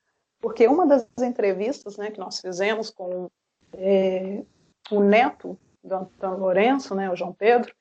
Porque 0.40 0.66
uma 0.66 0.86
das 0.86 1.06
entrevistas 1.20 1.96
né, 1.96 2.10
que 2.10 2.18
nós 2.18 2.40
fizemos 2.40 2.90
com 2.90 3.28
é, 3.74 4.44
o 4.90 5.00
neto 5.00 5.58
do 5.82 5.94
Antônio 5.94 6.38
Lourenço, 6.38 6.94
né, 6.94 7.10
o 7.10 7.16
João 7.16 7.32
Pedro, 7.32 7.72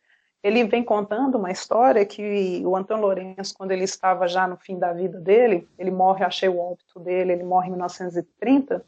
ele 0.43 0.63
vem 0.63 0.83
contando 0.83 1.37
uma 1.37 1.51
história 1.51 2.05
que 2.05 2.61
o 2.65 2.75
Antônio 2.75 3.03
Lourenço, 3.03 3.55
quando 3.57 3.71
ele 3.71 3.83
estava 3.83 4.27
já 4.27 4.47
no 4.47 4.57
fim 4.57 4.77
da 4.77 4.93
vida 4.93 5.19
dele, 5.19 5.67
ele 5.77 5.91
morre, 5.91 6.23
achei 6.23 6.47
o 6.47 6.59
óbito 6.59 6.99
dele, 6.99 7.33
ele 7.33 7.43
morre 7.43 7.67
em 7.67 7.71
1930, 7.71 8.85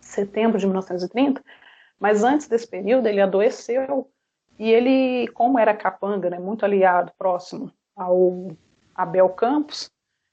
setembro 0.00 0.58
de 0.58 0.66
1930, 0.66 1.42
mas 2.00 2.24
antes 2.24 2.48
desse 2.48 2.66
período 2.66 3.06
ele 3.06 3.20
adoeceu 3.20 4.10
e 4.58 4.70
ele, 4.70 5.28
como 5.28 5.58
era 5.58 5.74
capanga, 5.74 6.30
né, 6.30 6.38
muito 6.38 6.64
aliado, 6.64 7.12
próximo 7.16 7.72
ao 7.94 8.48
Abel 8.94 9.28
Campos, 9.30 9.90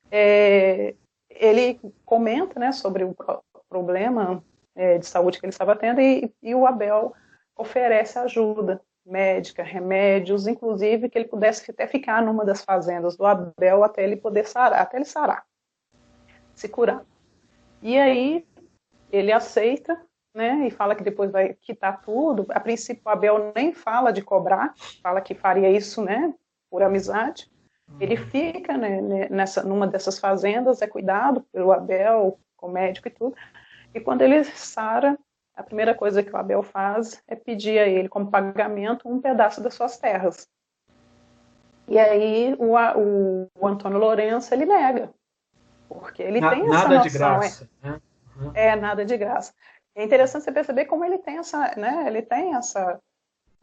é, 0.10 0.96
ele 1.36 1.80
comenta 2.06 2.60
né, 2.60 2.72
sobre 2.72 3.04
o 3.04 3.16
problema 3.70 4.44
é, 4.76 4.98
de 4.98 5.06
saúde 5.06 5.40
que 5.40 5.46
ele 5.46 5.52
estava 5.52 5.76
tendo 5.76 6.02
e, 6.02 6.34
e, 6.42 6.56
o 6.56 6.66
Abel 6.66 7.14
oferece 7.56 8.18
ajuda 8.20 8.82
médica, 9.06 9.62
remédios, 9.64 10.48
inclusive 10.48 11.10
que 11.10 11.18
ele 11.18 11.28
pudesse 11.28 11.70
até 11.70 11.86
ficar 11.88 12.22
numa 12.24 12.44
das 12.44 12.64
fazendas 12.64 13.16
do 13.16 13.26
Abel 13.26 13.84
até 13.84 14.04
ele 14.04 14.16
poder 14.16 14.48
sarar, 14.48 14.82
até 14.82 14.98
ele 14.98 15.06
sarar, 15.06 15.46
se 16.56 16.68
curar. 16.68 17.06
E 17.82 17.98
aí 18.00 18.46
ele 19.12 19.32
aceita, 19.32 20.02
né, 20.34 20.68
e 20.68 20.72
fala 20.72 20.96
que 20.96 21.04
depois 21.04 21.32
vai 21.32 21.54
quitar 21.54 22.02
tudo. 22.02 22.46
A 22.50 22.60
princípio 22.60 23.04
o 23.06 23.10
Abel 23.10 23.52
nem 23.56 23.74
fala 23.74 24.12
de 24.12 24.22
cobrar, 24.22 24.74
fala 25.02 25.22
que 25.22 25.36
faria 25.36 25.70
isso, 25.70 26.04
né, 26.04 26.34
por 26.70 26.82
amizade. 26.82 27.50
Ele 28.00 28.18
fica 28.18 28.78
né, 28.78 29.30
nessa, 29.30 29.64
numa 29.64 29.88
dessas 29.88 30.20
fazendas, 30.20 30.82
é 30.82 30.88
cuidado 30.88 31.42
pelo 31.52 31.72
Abel, 31.72 32.40
com 32.58 32.68
o 32.68 32.72
médico 32.72 33.08
e 33.08 33.12
tudo. 33.12 33.36
E 33.94 34.00
quando 34.00 34.22
ele 34.22 34.44
sara, 34.44 35.18
a 35.56 35.64
primeira 35.64 35.94
coisa 35.96 36.22
que 36.22 36.32
o 36.32 36.38
Abel 36.38 36.62
faz 36.62 37.24
é 37.28 37.36
pedir 37.36 37.80
a 37.80 37.88
ele, 37.88 38.10
como 38.10 38.30
pagamento, 38.30 39.08
um 39.08 39.22
pedaço 39.22 39.62
das 39.62 39.74
suas 39.74 39.98
terras. 39.98 40.48
E 41.88 41.98
aí 41.98 42.56
o, 42.58 42.76
o, 42.76 43.48
o 43.56 43.68
Antônio 43.68 44.00
Lourenço, 44.00 44.54
ele 44.54 44.66
nega. 44.66 45.14
Porque 45.88 46.24
ele 46.24 46.42
Na, 46.42 46.50
tem 46.50 46.62
essa 46.62 46.72
nada 46.72 46.96
noção. 46.96 47.04
De 47.04 47.18
graça, 47.18 47.70
é, 47.84 47.88
né? 47.88 48.02
uhum. 48.38 48.52
é, 48.54 48.76
nada 48.76 49.06
de 49.06 49.16
graça. 49.16 49.54
É 49.96 50.04
interessante 50.04 50.44
você 50.44 50.52
perceber 50.52 50.86
como 50.86 51.06
ele 51.06 51.20
tem 51.20 51.38
essa, 51.38 51.74
né, 51.78 52.04
ele 52.08 52.22
tem 52.22 52.54
essa, 52.56 53.00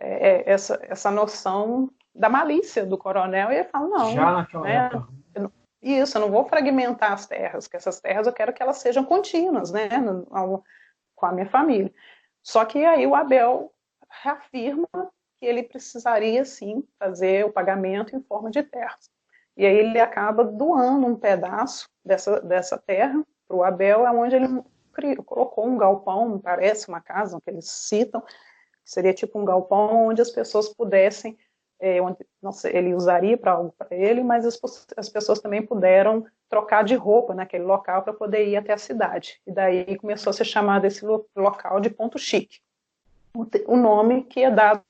é, 0.02 0.42
é 0.42 0.50
essa, 0.50 0.78
essa 0.82 1.10
noção 1.10 1.90
da 2.14 2.28
malícia 2.28 2.84
do 2.84 2.98
coronel 2.98 3.50
e 3.50 3.56
ele 3.56 3.64
fala, 3.64 3.88
não, 3.88 4.12
Já 4.12 4.32
naquela 4.32 4.64
né, 4.64 4.74
época. 4.86 5.08
Eu, 5.34 5.52
isso, 5.80 6.16
eu 6.16 6.20
não 6.20 6.30
vou 6.30 6.44
fragmentar 6.44 7.12
as 7.12 7.26
terras, 7.26 7.66
que 7.66 7.76
essas 7.76 8.00
terras 8.00 8.26
eu 8.26 8.32
quero 8.32 8.52
que 8.52 8.62
elas 8.62 8.78
sejam 8.78 9.04
contínuas, 9.04 9.72
né, 9.72 9.88
no, 9.98 10.62
com 11.14 11.26
a 11.26 11.32
minha 11.32 11.48
família. 11.48 11.92
Só 12.42 12.64
que 12.64 12.84
aí 12.84 13.06
o 13.06 13.14
Abel 13.14 13.72
reafirma 14.22 14.88
que 15.40 15.46
ele 15.46 15.62
precisaria 15.62 16.44
sim 16.44 16.84
fazer 16.98 17.44
o 17.44 17.52
pagamento 17.52 18.14
em 18.14 18.22
forma 18.22 18.50
de 18.50 18.62
terras. 18.62 19.10
E 19.56 19.66
aí 19.66 19.76
ele 19.76 20.00
acaba 20.00 20.44
doando 20.44 21.06
um 21.06 21.16
pedaço 21.16 21.88
dessa, 22.04 22.40
dessa 22.40 22.78
terra 22.78 23.24
para 23.46 23.56
o 23.56 23.64
Abel, 23.64 24.06
é 24.06 24.10
onde 24.10 24.36
ele 24.36 24.62
criou, 24.92 25.22
colocou 25.22 25.66
um 25.66 25.76
galpão, 25.76 26.38
parece 26.38 26.88
uma 26.88 27.00
casa 27.00 27.40
que 27.40 27.50
eles 27.50 27.68
citam, 27.68 28.22
seria 28.84 29.14
tipo 29.14 29.38
um 29.38 29.44
galpão 29.44 30.08
onde 30.08 30.20
as 30.20 30.30
pessoas 30.30 30.68
pudessem 30.68 31.36
é, 31.82 32.00
onde 32.00 32.18
sei, 32.52 32.76
ele 32.76 32.94
usaria 32.94 33.36
para 33.36 33.52
algo 33.52 33.74
para 33.76 33.88
ele, 33.90 34.22
mas 34.22 34.46
as, 34.46 34.58
as, 34.96 35.08
pessoas 35.08 35.40
também 35.40 35.66
puderam 35.66 36.24
trocar 36.48 36.84
de 36.84 36.94
roupa 36.94 37.34
naquele 37.34 37.64
local 37.64 38.04
para 38.04 38.12
poder 38.12 38.46
ir 38.46 38.56
até 38.56 38.72
a 38.72 38.78
cidade. 38.78 39.40
E 39.44 39.50
daí 39.50 39.96
começou 39.98 40.30
a 40.30 40.32
ser 40.32 40.44
chamado 40.44 40.84
esse 40.84 41.04
lo 41.04 41.26
local 41.34 41.80
de 41.80 41.90
Ponto 41.90 42.20
Chique. 42.20 42.60
O, 43.34 43.44
o 43.66 43.76
nome 43.76 44.22
que 44.22 44.44
é 44.44 44.50
dado 44.50 44.80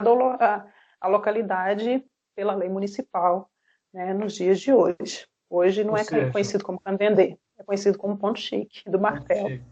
à 1.01 1.09
localidade 1.09 2.05
pela 2.37 2.55
lei 2.55 2.69
municipal 2.69 3.49
né, 3.91 4.13
nos 4.13 4.35
dias 4.35 4.61
de 4.61 4.75
hoje. 4.75 5.27
Hoje 5.49 5.85
não 5.85 5.93
Ou 5.93 5.99
é 5.99 6.05
seja, 6.05 6.31
conhecido 6.31 6.63
como 6.63 6.79
Candendê, 6.79 7.39
é 7.59 7.63
conhecido 7.63 7.97
como 7.97 8.19
Ponto 8.19 8.39
Chique, 8.39 8.83
do 8.91 9.01
Martelo. 9.01 9.63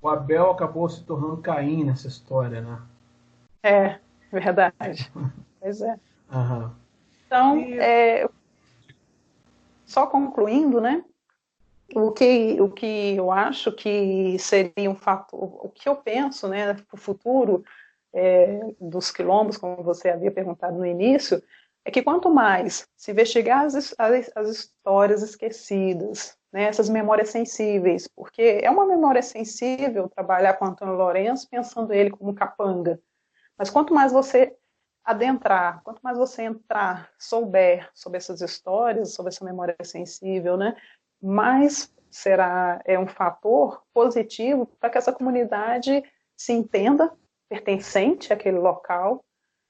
O 0.00 0.08
Abel 0.08 0.50
acabou 0.50 0.88
se 0.88 1.04
tornando 1.04 1.36
Caim 1.42 1.84
nessa 1.84 2.08
história, 2.08 2.62
né? 2.62 2.80
É, 3.62 3.98
verdade. 4.30 5.10
pois 5.60 5.80
é. 5.80 5.96
Uhum. 6.32 6.70
Então, 7.26 7.58
é, 7.80 8.28
só 9.86 10.06
concluindo, 10.06 10.80
né? 10.80 11.04
O 11.94 12.10
que, 12.10 12.58
o 12.60 12.70
que 12.70 13.16
eu 13.16 13.30
acho 13.30 13.70
que 13.72 14.38
seria 14.38 14.90
um 14.90 14.94
fato, 14.94 15.36
o 15.36 15.68
que 15.68 15.88
eu 15.88 15.94
penso, 15.94 16.48
né, 16.48 16.72
para 16.72 16.84
o 16.94 16.96
futuro 16.96 17.62
é, 18.14 18.60
dos 18.80 19.10
quilombos, 19.10 19.58
como 19.58 19.82
você 19.82 20.08
havia 20.08 20.30
perguntado 20.30 20.78
no 20.78 20.86
início, 20.86 21.42
é 21.84 21.90
que 21.90 22.02
quanto 22.02 22.30
mais 22.30 22.86
se 22.96 23.10
investigar 23.10 23.66
as, 23.66 23.94
as, 23.98 24.30
as 24.34 24.48
histórias 24.48 25.22
esquecidas, 25.22 26.36
né, 26.52 26.64
essas 26.64 26.88
memórias 26.88 27.30
sensíveis, 27.30 28.08
porque 28.08 28.60
é 28.62 28.70
uma 28.70 28.86
memória 28.86 29.22
sensível 29.22 30.08
trabalhar 30.08 30.54
com 30.54 30.64
Antônio 30.64 30.94
Lourenço 30.94 31.48
pensando 31.50 31.92
ele 31.92 32.10
como 32.10 32.34
capanga, 32.34 32.98
mas 33.62 33.70
quanto 33.70 33.94
mais 33.94 34.10
você 34.10 34.56
adentrar, 35.04 35.84
quanto 35.84 36.00
mais 36.02 36.18
você 36.18 36.42
entrar, 36.42 37.12
souber 37.16 37.88
sobre 37.94 38.18
essas 38.18 38.40
histórias, 38.40 39.14
sobre 39.14 39.28
essa 39.28 39.44
memória 39.44 39.76
sensível, 39.84 40.56
né, 40.56 40.74
mais 41.22 41.94
será 42.10 42.82
é 42.84 42.98
um 42.98 43.06
fator 43.06 43.84
positivo 43.94 44.66
para 44.80 44.90
que 44.90 44.98
essa 44.98 45.12
comunidade 45.12 46.02
se 46.36 46.52
entenda 46.52 47.12
pertencente 47.48 48.32
àquele 48.32 48.58
local, 48.58 49.24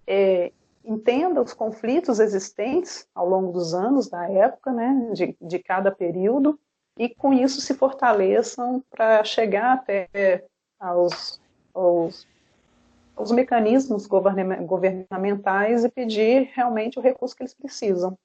é, 0.07 0.53
entenda 0.83 1.43
os 1.43 1.53
conflitos 1.53 2.19
existentes 2.19 3.07
ao 3.15 3.29
longo 3.29 3.53
dos 3.53 3.75
anos 3.75 4.09
da 4.09 4.27
época, 4.27 4.73
né, 4.73 5.11
de, 5.13 5.37
de 5.39 5.59
cada 5.59 5.93
período, 5.93 6.59
e 6.99 7.11
com 7.11 7.31
isso 7.31 7.61
se 7.61 7.75
fortaleçam 7.75 8.83
para 8.91 9.23
chegar 9.23 9.75
até 9.75 10.47
aos, 10.81 11.39
aos 11.75 12.27
os 13.17 13.31
mecanismos 13.31 14.07
governamentais 14.07 15.85
e 15.85 15.89
pedir 15.89 16.51
realmente 16.55 16.99
o 16.99 17.03
recurso 17.03 17.37
que 17.37 17.43
eles 17.43 17.55
precisam. 17.55 18.19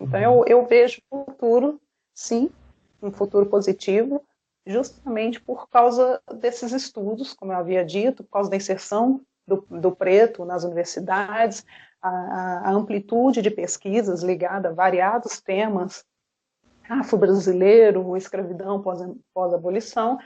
Então 0.00 0.20
eu, 0.20 0.44
eu 0.46 0.66
vejo 0.66 1.02
futuro, 1.08 1.80
sim, 2.14 2.50
um 3.02 3.10
futuro 3.10 3.46
positivo, 3.46 4.24
justamente 4.66 5.40
por 5.40 5.68
causa 5.68 6.20
desses 6.34 6.72
estudos, 6.72 7.34
como 7.34 7.52
eu 7.52 7.58
havia 7.58 7.84
dito, 7.84 8.22
por 8.24 8.30
causa 8.30 8.50
da 8.50 8.56
inserção 8.56 9.20
do, 9.46 9.64
do 9.68 9.92
preto 9.92 10.44
nas 10.44 10.64
universidades, 10.64 11.64
a, 12.00 12.68
a 12.68 12.70
amplitude 12.70 13.42
de 13.42 13.50
pesquisas 13.50 14.22
ligada 14.22 14.68
a 14.68 14.72
variados 14.72 15.40
temas, 15.40 16.04
afro-brasileiro, 16.88 18.16
escravidão 18.16 18.82
pós-abolição, 19.34 20.18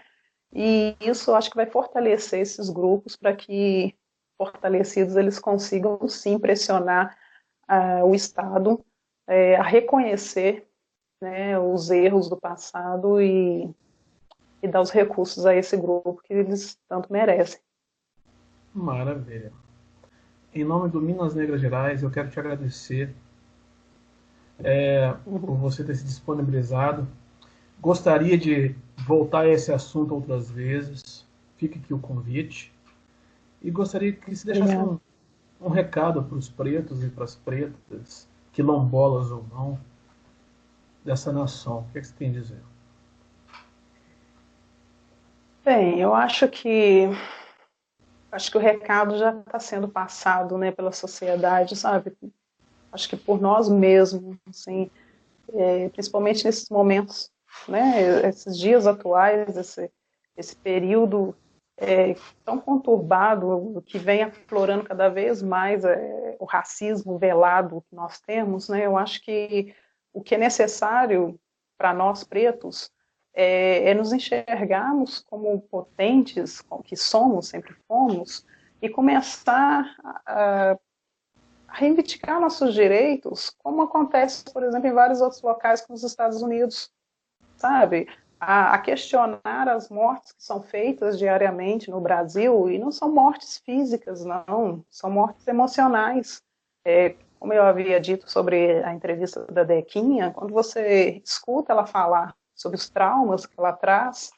e 0.54 0.96
isso 1.00 1.30
eu 1.30 1.34
acho 1.34 1.50
que 1.50 1.56
vai 1.56 1.66
fortalecer 1.66 2.40
esses 2.40 2.70
grupos 2.70 3.16
para 3.16 3.34
que, 3.34 3.94
fortalecidos, 4.38 5.16
eles 5.16 5.38
consigam 5.38 6.08
sim 6.08 6.38
pressionar 6.38 7.16
uh, 7.68 8.04
o 8.04 8.14
Estado 8.14 8.74
uh, 8.74 9.60
a 9.60 9.62
reconhecer 9.62 10.68
né, 11.20 11.58
os 11.58 11.90
erros 11.90 12.28
do 12.28 12.36
passado 12.36 13.20
e, 13.20 13.68
e 14.62 14.68
dar 14.68 14.80
os 14.80 14.90
recursos 14.90 15.44
a 15.44 15.54
esse 15.54 15.76
grupo 15.76 16.20
que 16.22 16.32
eles 16.32 16.78
tanto 16.88 17.12
merecem. 17.12 17.60
Maravilha. 18.72 19.52
Em 20.54 20.62
nome 20.62 20.88
do 20.88 21.00
Minas 21.00 21.34
Negras 21.34 21.60
Gerais, 21.60 22.02
eu 22.02 22.10
quero 22.10 22.30
te 22.30 22.38
agradecer 22.38 23.12
é, 24.62 25.14
uhum. 25.26 25.40
por 25.40 25.56
você 25.56 25.82
ter 25.82 25.96
se 25.96 26.04
disponibilizado. 26.04 27.08
Gostaria 27.84 28.38
de 28.38 28.74
voltar 29.06 29.40
a 29.40 29.48
esse 29.48 29.70
assunto 29.70 30.14
outras 30.14 30.50
vezes. 30.50 31.26
Fique 31.58 31.78
aqui 31.78 31.92
o 31.92 31.98
convite. 31.98 32.72
E 33.60 33.70
gostaria 33.70 34.10
que 34.10 34.34
se 34.34 34.46
deixasse 34.46 34.74
um, 34.74 34.98
um 35.60 35.68
recado 35.68 36.22
para 36.22 36.34
os 36.34 36.48
pretos 36.48 37.04
e 37.04 37.10
para 37.10 37.24
as 37.24 37.34
pretas, 37.34 38.26
quilombolas 38.54 39.30
ou 39.30 39.44
não, 39.52 39.78
dessa 41.04 41.30
nação. 41.30 41.80
O 41.80 41.92
que, 41.92 41.98
é 41.98 42.00
que 42.00 42.06
você 42.06 42.14
tem 42.14 42.30
a 42.30 42.32
dizer? 42.32 42.62
Bem, 45.62 46.00
eu 46.00 46.14
acho 46.14 46.48
que 46.48 47.10
acho 48.32 48.50
que 48.50 48.56
o 48.56 48.60
recado 48.60 49.18
já 49.18 49.38
está 49.40 49.60
sendo 49.60 49.88
passado, 49.88 50.56
né, 50.56 50.72
pela 50.72 50.90
sociedade, 50.90 51.76
sabe? 51.76 52.16
Acho 52.90 53.10
que 53.10 53.16
por 53.16 53.38
nós 53.42 53.68
mesmos, 53.68 54.38
assim, 54.48 54.90
é, 55.52 55.90
principalmente 55.90 56.46
nesses 56.46 56.70
momentos, 56.70 57.30
né, 57.68 58.28
esses 58.28 58.58
dias 58.58 58.86
atuais, 58.86 59.56
esse, 59.56 59.90
esse 60.36 60.56
período 60.56 61.34
é, 61.76 62.14
tão 62.44 62.58
conturbado 62.60 63.82
que 63.86 63.98
vem 63.98 64.22
aflorando 64.22 64.84
cada 64.84 65.08
vez 65.08 65.42
mais 65.42 65.84
é, 65.84 66.36
o 66.38 66.44
racismo 66.44 67.18
velado 67.18 67.84
que 67.88 67.94
nós 67.96 68.20
temos, 68.20 68.68
né? 68.68 68.86
Eu 68.86 68.96
acho 68.96 69.20
que 69.22 69.74
o 70.12 70.22
que 70.22 70.34
é 70.34 70.38
necessário 70.38 71.38
para 71.76 71.92
nós 71.92 72.22
pretos 72.22 72.90
é, 73.34 73.90
é, 73.90 73.94
nos 73.94 74.12
enxergarmos 74.12 75.18
como 75.20 75.60
potentes, 75.62 76.60
como 76.60 76.82
que 76.82 76.96
somos, 76.96 77.48
sempre 77.48 77.74
fomos, 77.88 78.46
e 78.80 78.88
começar 78.88 79.84
a, 80.04 80.72
a 81.66 81.74
reivindicar 81.74 82.40
nossos 82.40 82.72
direitos, 82.72 83.50
como 83.58 83.82
acontece, 83.82 84.44
por 84.44 84.62
exemplo, 84.62 84.88
em 84.88 84.92
vários 84.92 85.20
outros 85.20 85.42
locais 85.42 85.80
como 85.80 85.96
os 85.96 86.04
Estados 86.04 86.40
Unidos, 86.42 86.92
sabe? 87.56 88.08
A, 88.40 88.78
questionar 88.78 89.68
as 89.68 89.88
mortes 89.88 90.32
que 90.32 90.42
são 90.42 90.62
feitas 90.62 91.18
diariamente 91.18 91.90
no 91.90 92.00
Brasil, 92.00 92.70
e 92.70 92.78
não 92.78 92.90
são 92.90 93.10
mortes 93.10 93.58
físicas, 93.58 94.24
não, 94.24 94.84
são 94.90 95.10
mortes 95.10 95.46
emocionais. 95.46 96.42
É, 96.84 97.14
como 97.38 97.52
eu 97.52 97.62
havia 97.62 98.00
dito 98.00 98.30
sobre 98.30 98.82
a 98.82 98.92
entrevista 98.92 99.44
da 99.46 99.64
Dequinha, 99.64 100.30
quando 100.30 100.52
você 100.52 101.22
escuta 101.24 101.72
ela 101.72 101.86
falar 101.86 102.34
sobre 102.54 102.76
os 102.76 102.88
traumas 102.88 103.46
que 103.46 103.54
ela 103.58 103.72
traz, 103.72 104.30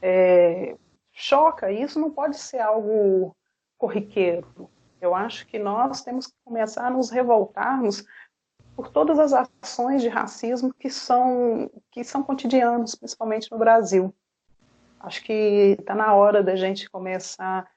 é, 0.00 0.76
choca. 1.12 1.70
E 1.70 1.82
isso 1.82 1.98
não 1.98 2.10
pode 2.10 2.36
ser 2.36 2.58
algo 2.58 3.36
corriqueiro. 3.78 4.70
Eu 5.00 5.14
acho 5.14 5.46
que 5.46 5.58
nós 5.58 6.02
temos 6.02 6.26
que 6.26 6.34
começar 6.44 6.86
a 6.86 6.90
nos 6.90 7.10
revoltarmos 7.10 8.04
por 8.76 8.88
todas 8.88 9.18
as 9.18 9.48
ações 9.62 10.02
de 10.02 10.08
racismo 10.08 10.72
que 10.74 10.90
são, 10.90 11.70
que 11.90 12.02
são 12.02 12.22
cotidianos, 12.22 12.94
principalmente 12.94 13.50
no 13.50 13.58
Brasil. 13.58 14.14
Acho 15.00 15.22
que 15.24 15.76
está 15.78 15.94
na 15.94 16.14
hora 16.14 16.42
da 16.42 16.54
gente 16.56 16.88
começar 16.88 17.68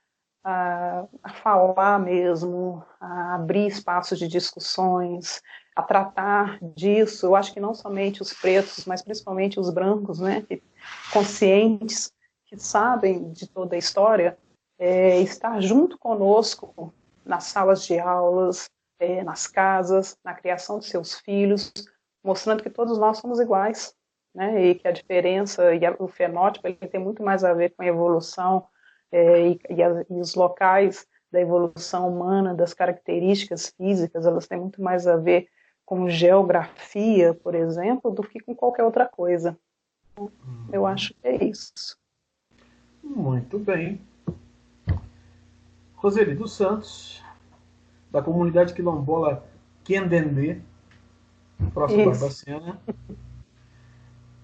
a, 0.43 1.05
a, 1.23 1.29
falar 1.33 1.99
mesmo, 1.99 2.83
a 2.99 3.35
abrir 3.35 3.67
espaços 3.67 4.19
de 4.19 4.27
discussões, 4.27 5.41
a 5.75 5.81
tratar 5.81 6.59
disso. 6.61 7.25
Eu 7.25 7.35
acho 7.35 7.51
que 7.51 7.59
não 7.59 7.73
somente 7.73 8.21
os 8.21 8.31
pretos, 8.31 8.85
mas 8.85 9.01
principalmente 9.01 9.59
os 9.59 9.71
brancos, 9.71 10.19
né, 10.19 10.45
conscientes, 11.11 12.13
que 12.45 12.57
sabem 12.57 13.31
de 13.31 13.47
toda 13.47 13.75
a 13.75 13.79
história, 13.79 14.37
é, 14.77 15.19
estar 15.19 15.59
junto 15.61 15.97
conosco 15.97 16.93
nas 17.25 17.45
salas 17.45 17.83
de 17.83 17.97
aulas, 17.97 18.69
é, 18.99 19.23
nas 19.23 19.47
casas, 19.47 20.17
na 20.23 20.33
criação 20.33 20.79
de 20.79 20.85
seus 20.85 21.19
filhos, 21.19 21.71
mostrando 22.23 22.63
que 22.63 22.69
todos 22.69 22.97
nós 22.97 23.17
somos 23.17 23.39
iguais, 23.39 23.95
né, 24.33 24.65
e 24.65 24.75
que 24.75 24.87
a 24.87 24.91
diferença 24.91 25.73
e 25.73 25.85
a, 25.85 25.95
o 25.97 26.07
fenótipo 26.07 26.67
ele 26.67 26.75
tem 26.75 26.99
muito 26.99 27.23
mais 27.23 27.43
a 27.43 27.53
ver 27.53 27.69
com 27.71 27.83
a 27.83 27.87
evolução 27.87 28.67
é, 29.11 29.49
e, 29.49 29.59
e, 29.69 29.83
as, 29.83 30.05
e 30.09 30.13
os 30.19 30.35
locais 30.35 31.07
da 31.31 31.39
evolução 31.39 32.09
humana, 32.09 32.53
das 32.53 32.73
características 32.73 33.73
físicas, 33.77 34.25
elas 34.25 34.47
têm 34.47 34.59
muito 34.59 34.81
mais 34.81 35.07
a 35.07 35.17
ver 35.17 35.47
com 35.85 36.09
geografia, 36.09 37.33
por 37.33 37.53
exemplo, 37.53 38.09
do 38.09 38.23
que 38.23 38.39
com 38.39 38.55
qualquer 38.55 38.83
outra 38.83 39.05
coisa. 39.05 39.57
Eu 40.71 40.81
uhum. 40.81 40.87
acho 40.87 41.13
que 41.13 41.27
é 41.27 41.43
isso. 41.43 41.97
Muito 43.03 43.59
bem. 43.59 44.01
Roseli 45.95 46.35
dos 46.35 46.53
Santos, 46.53 47.23
da 48.15 48.21
comunidade 48.21 48.73
quilombola 48.73 49.43
Quendendê, 49.83 50.59
próximo 51.73 52.05
da 52.05 52.11
Barbacena, 52.11 52.79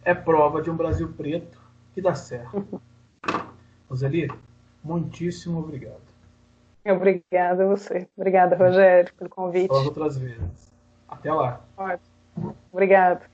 é 0.04 0.14
prova 0.14 0.62
de 0.62 0.70
um 0.70 0.76
Brasil 0.76 1.08
preto 1.14 1.58
que 1.94 2.02
dá 2.02 2.14
certo. 2.14 2.82
Roseli, 3.90 4.30
muitíssimo 4.84 5.60
obrigado. 5.60 6.02
Obrigada 6.86 7.64
a 7.64 7.68
você. 7.68 8.10
Obrigada, 8.18 8.58
Rogério, 8.58 9.14
pelo 9.14 9.30
convite. 9.30 9.70
Para 9.70 9.78
outras 9.78 10.18
vezes. 10.18 10.74
Até 11.08 11.32
lá. 11.32 11.62
Ótimo. 11.78 12.58
Obrigado. 12.74 13.26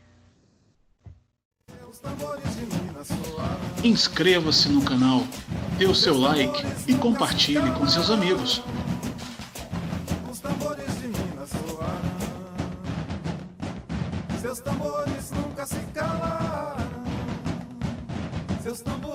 Inscreva-se 3.83 4.69
no 4.69 4.85
canal, 4.85 5.21
dê 5.79 5.87
o 5.87 5.95
seu 5.95 6.15
like 6.15 6.61
e 6.87 6.95
compartilhe 6.95 7.71
com 7.71 7.87
seus 7.87 8.11
amigos. 8.11 8.63
seus 18.67 18.81
tambores. 18.81 19.06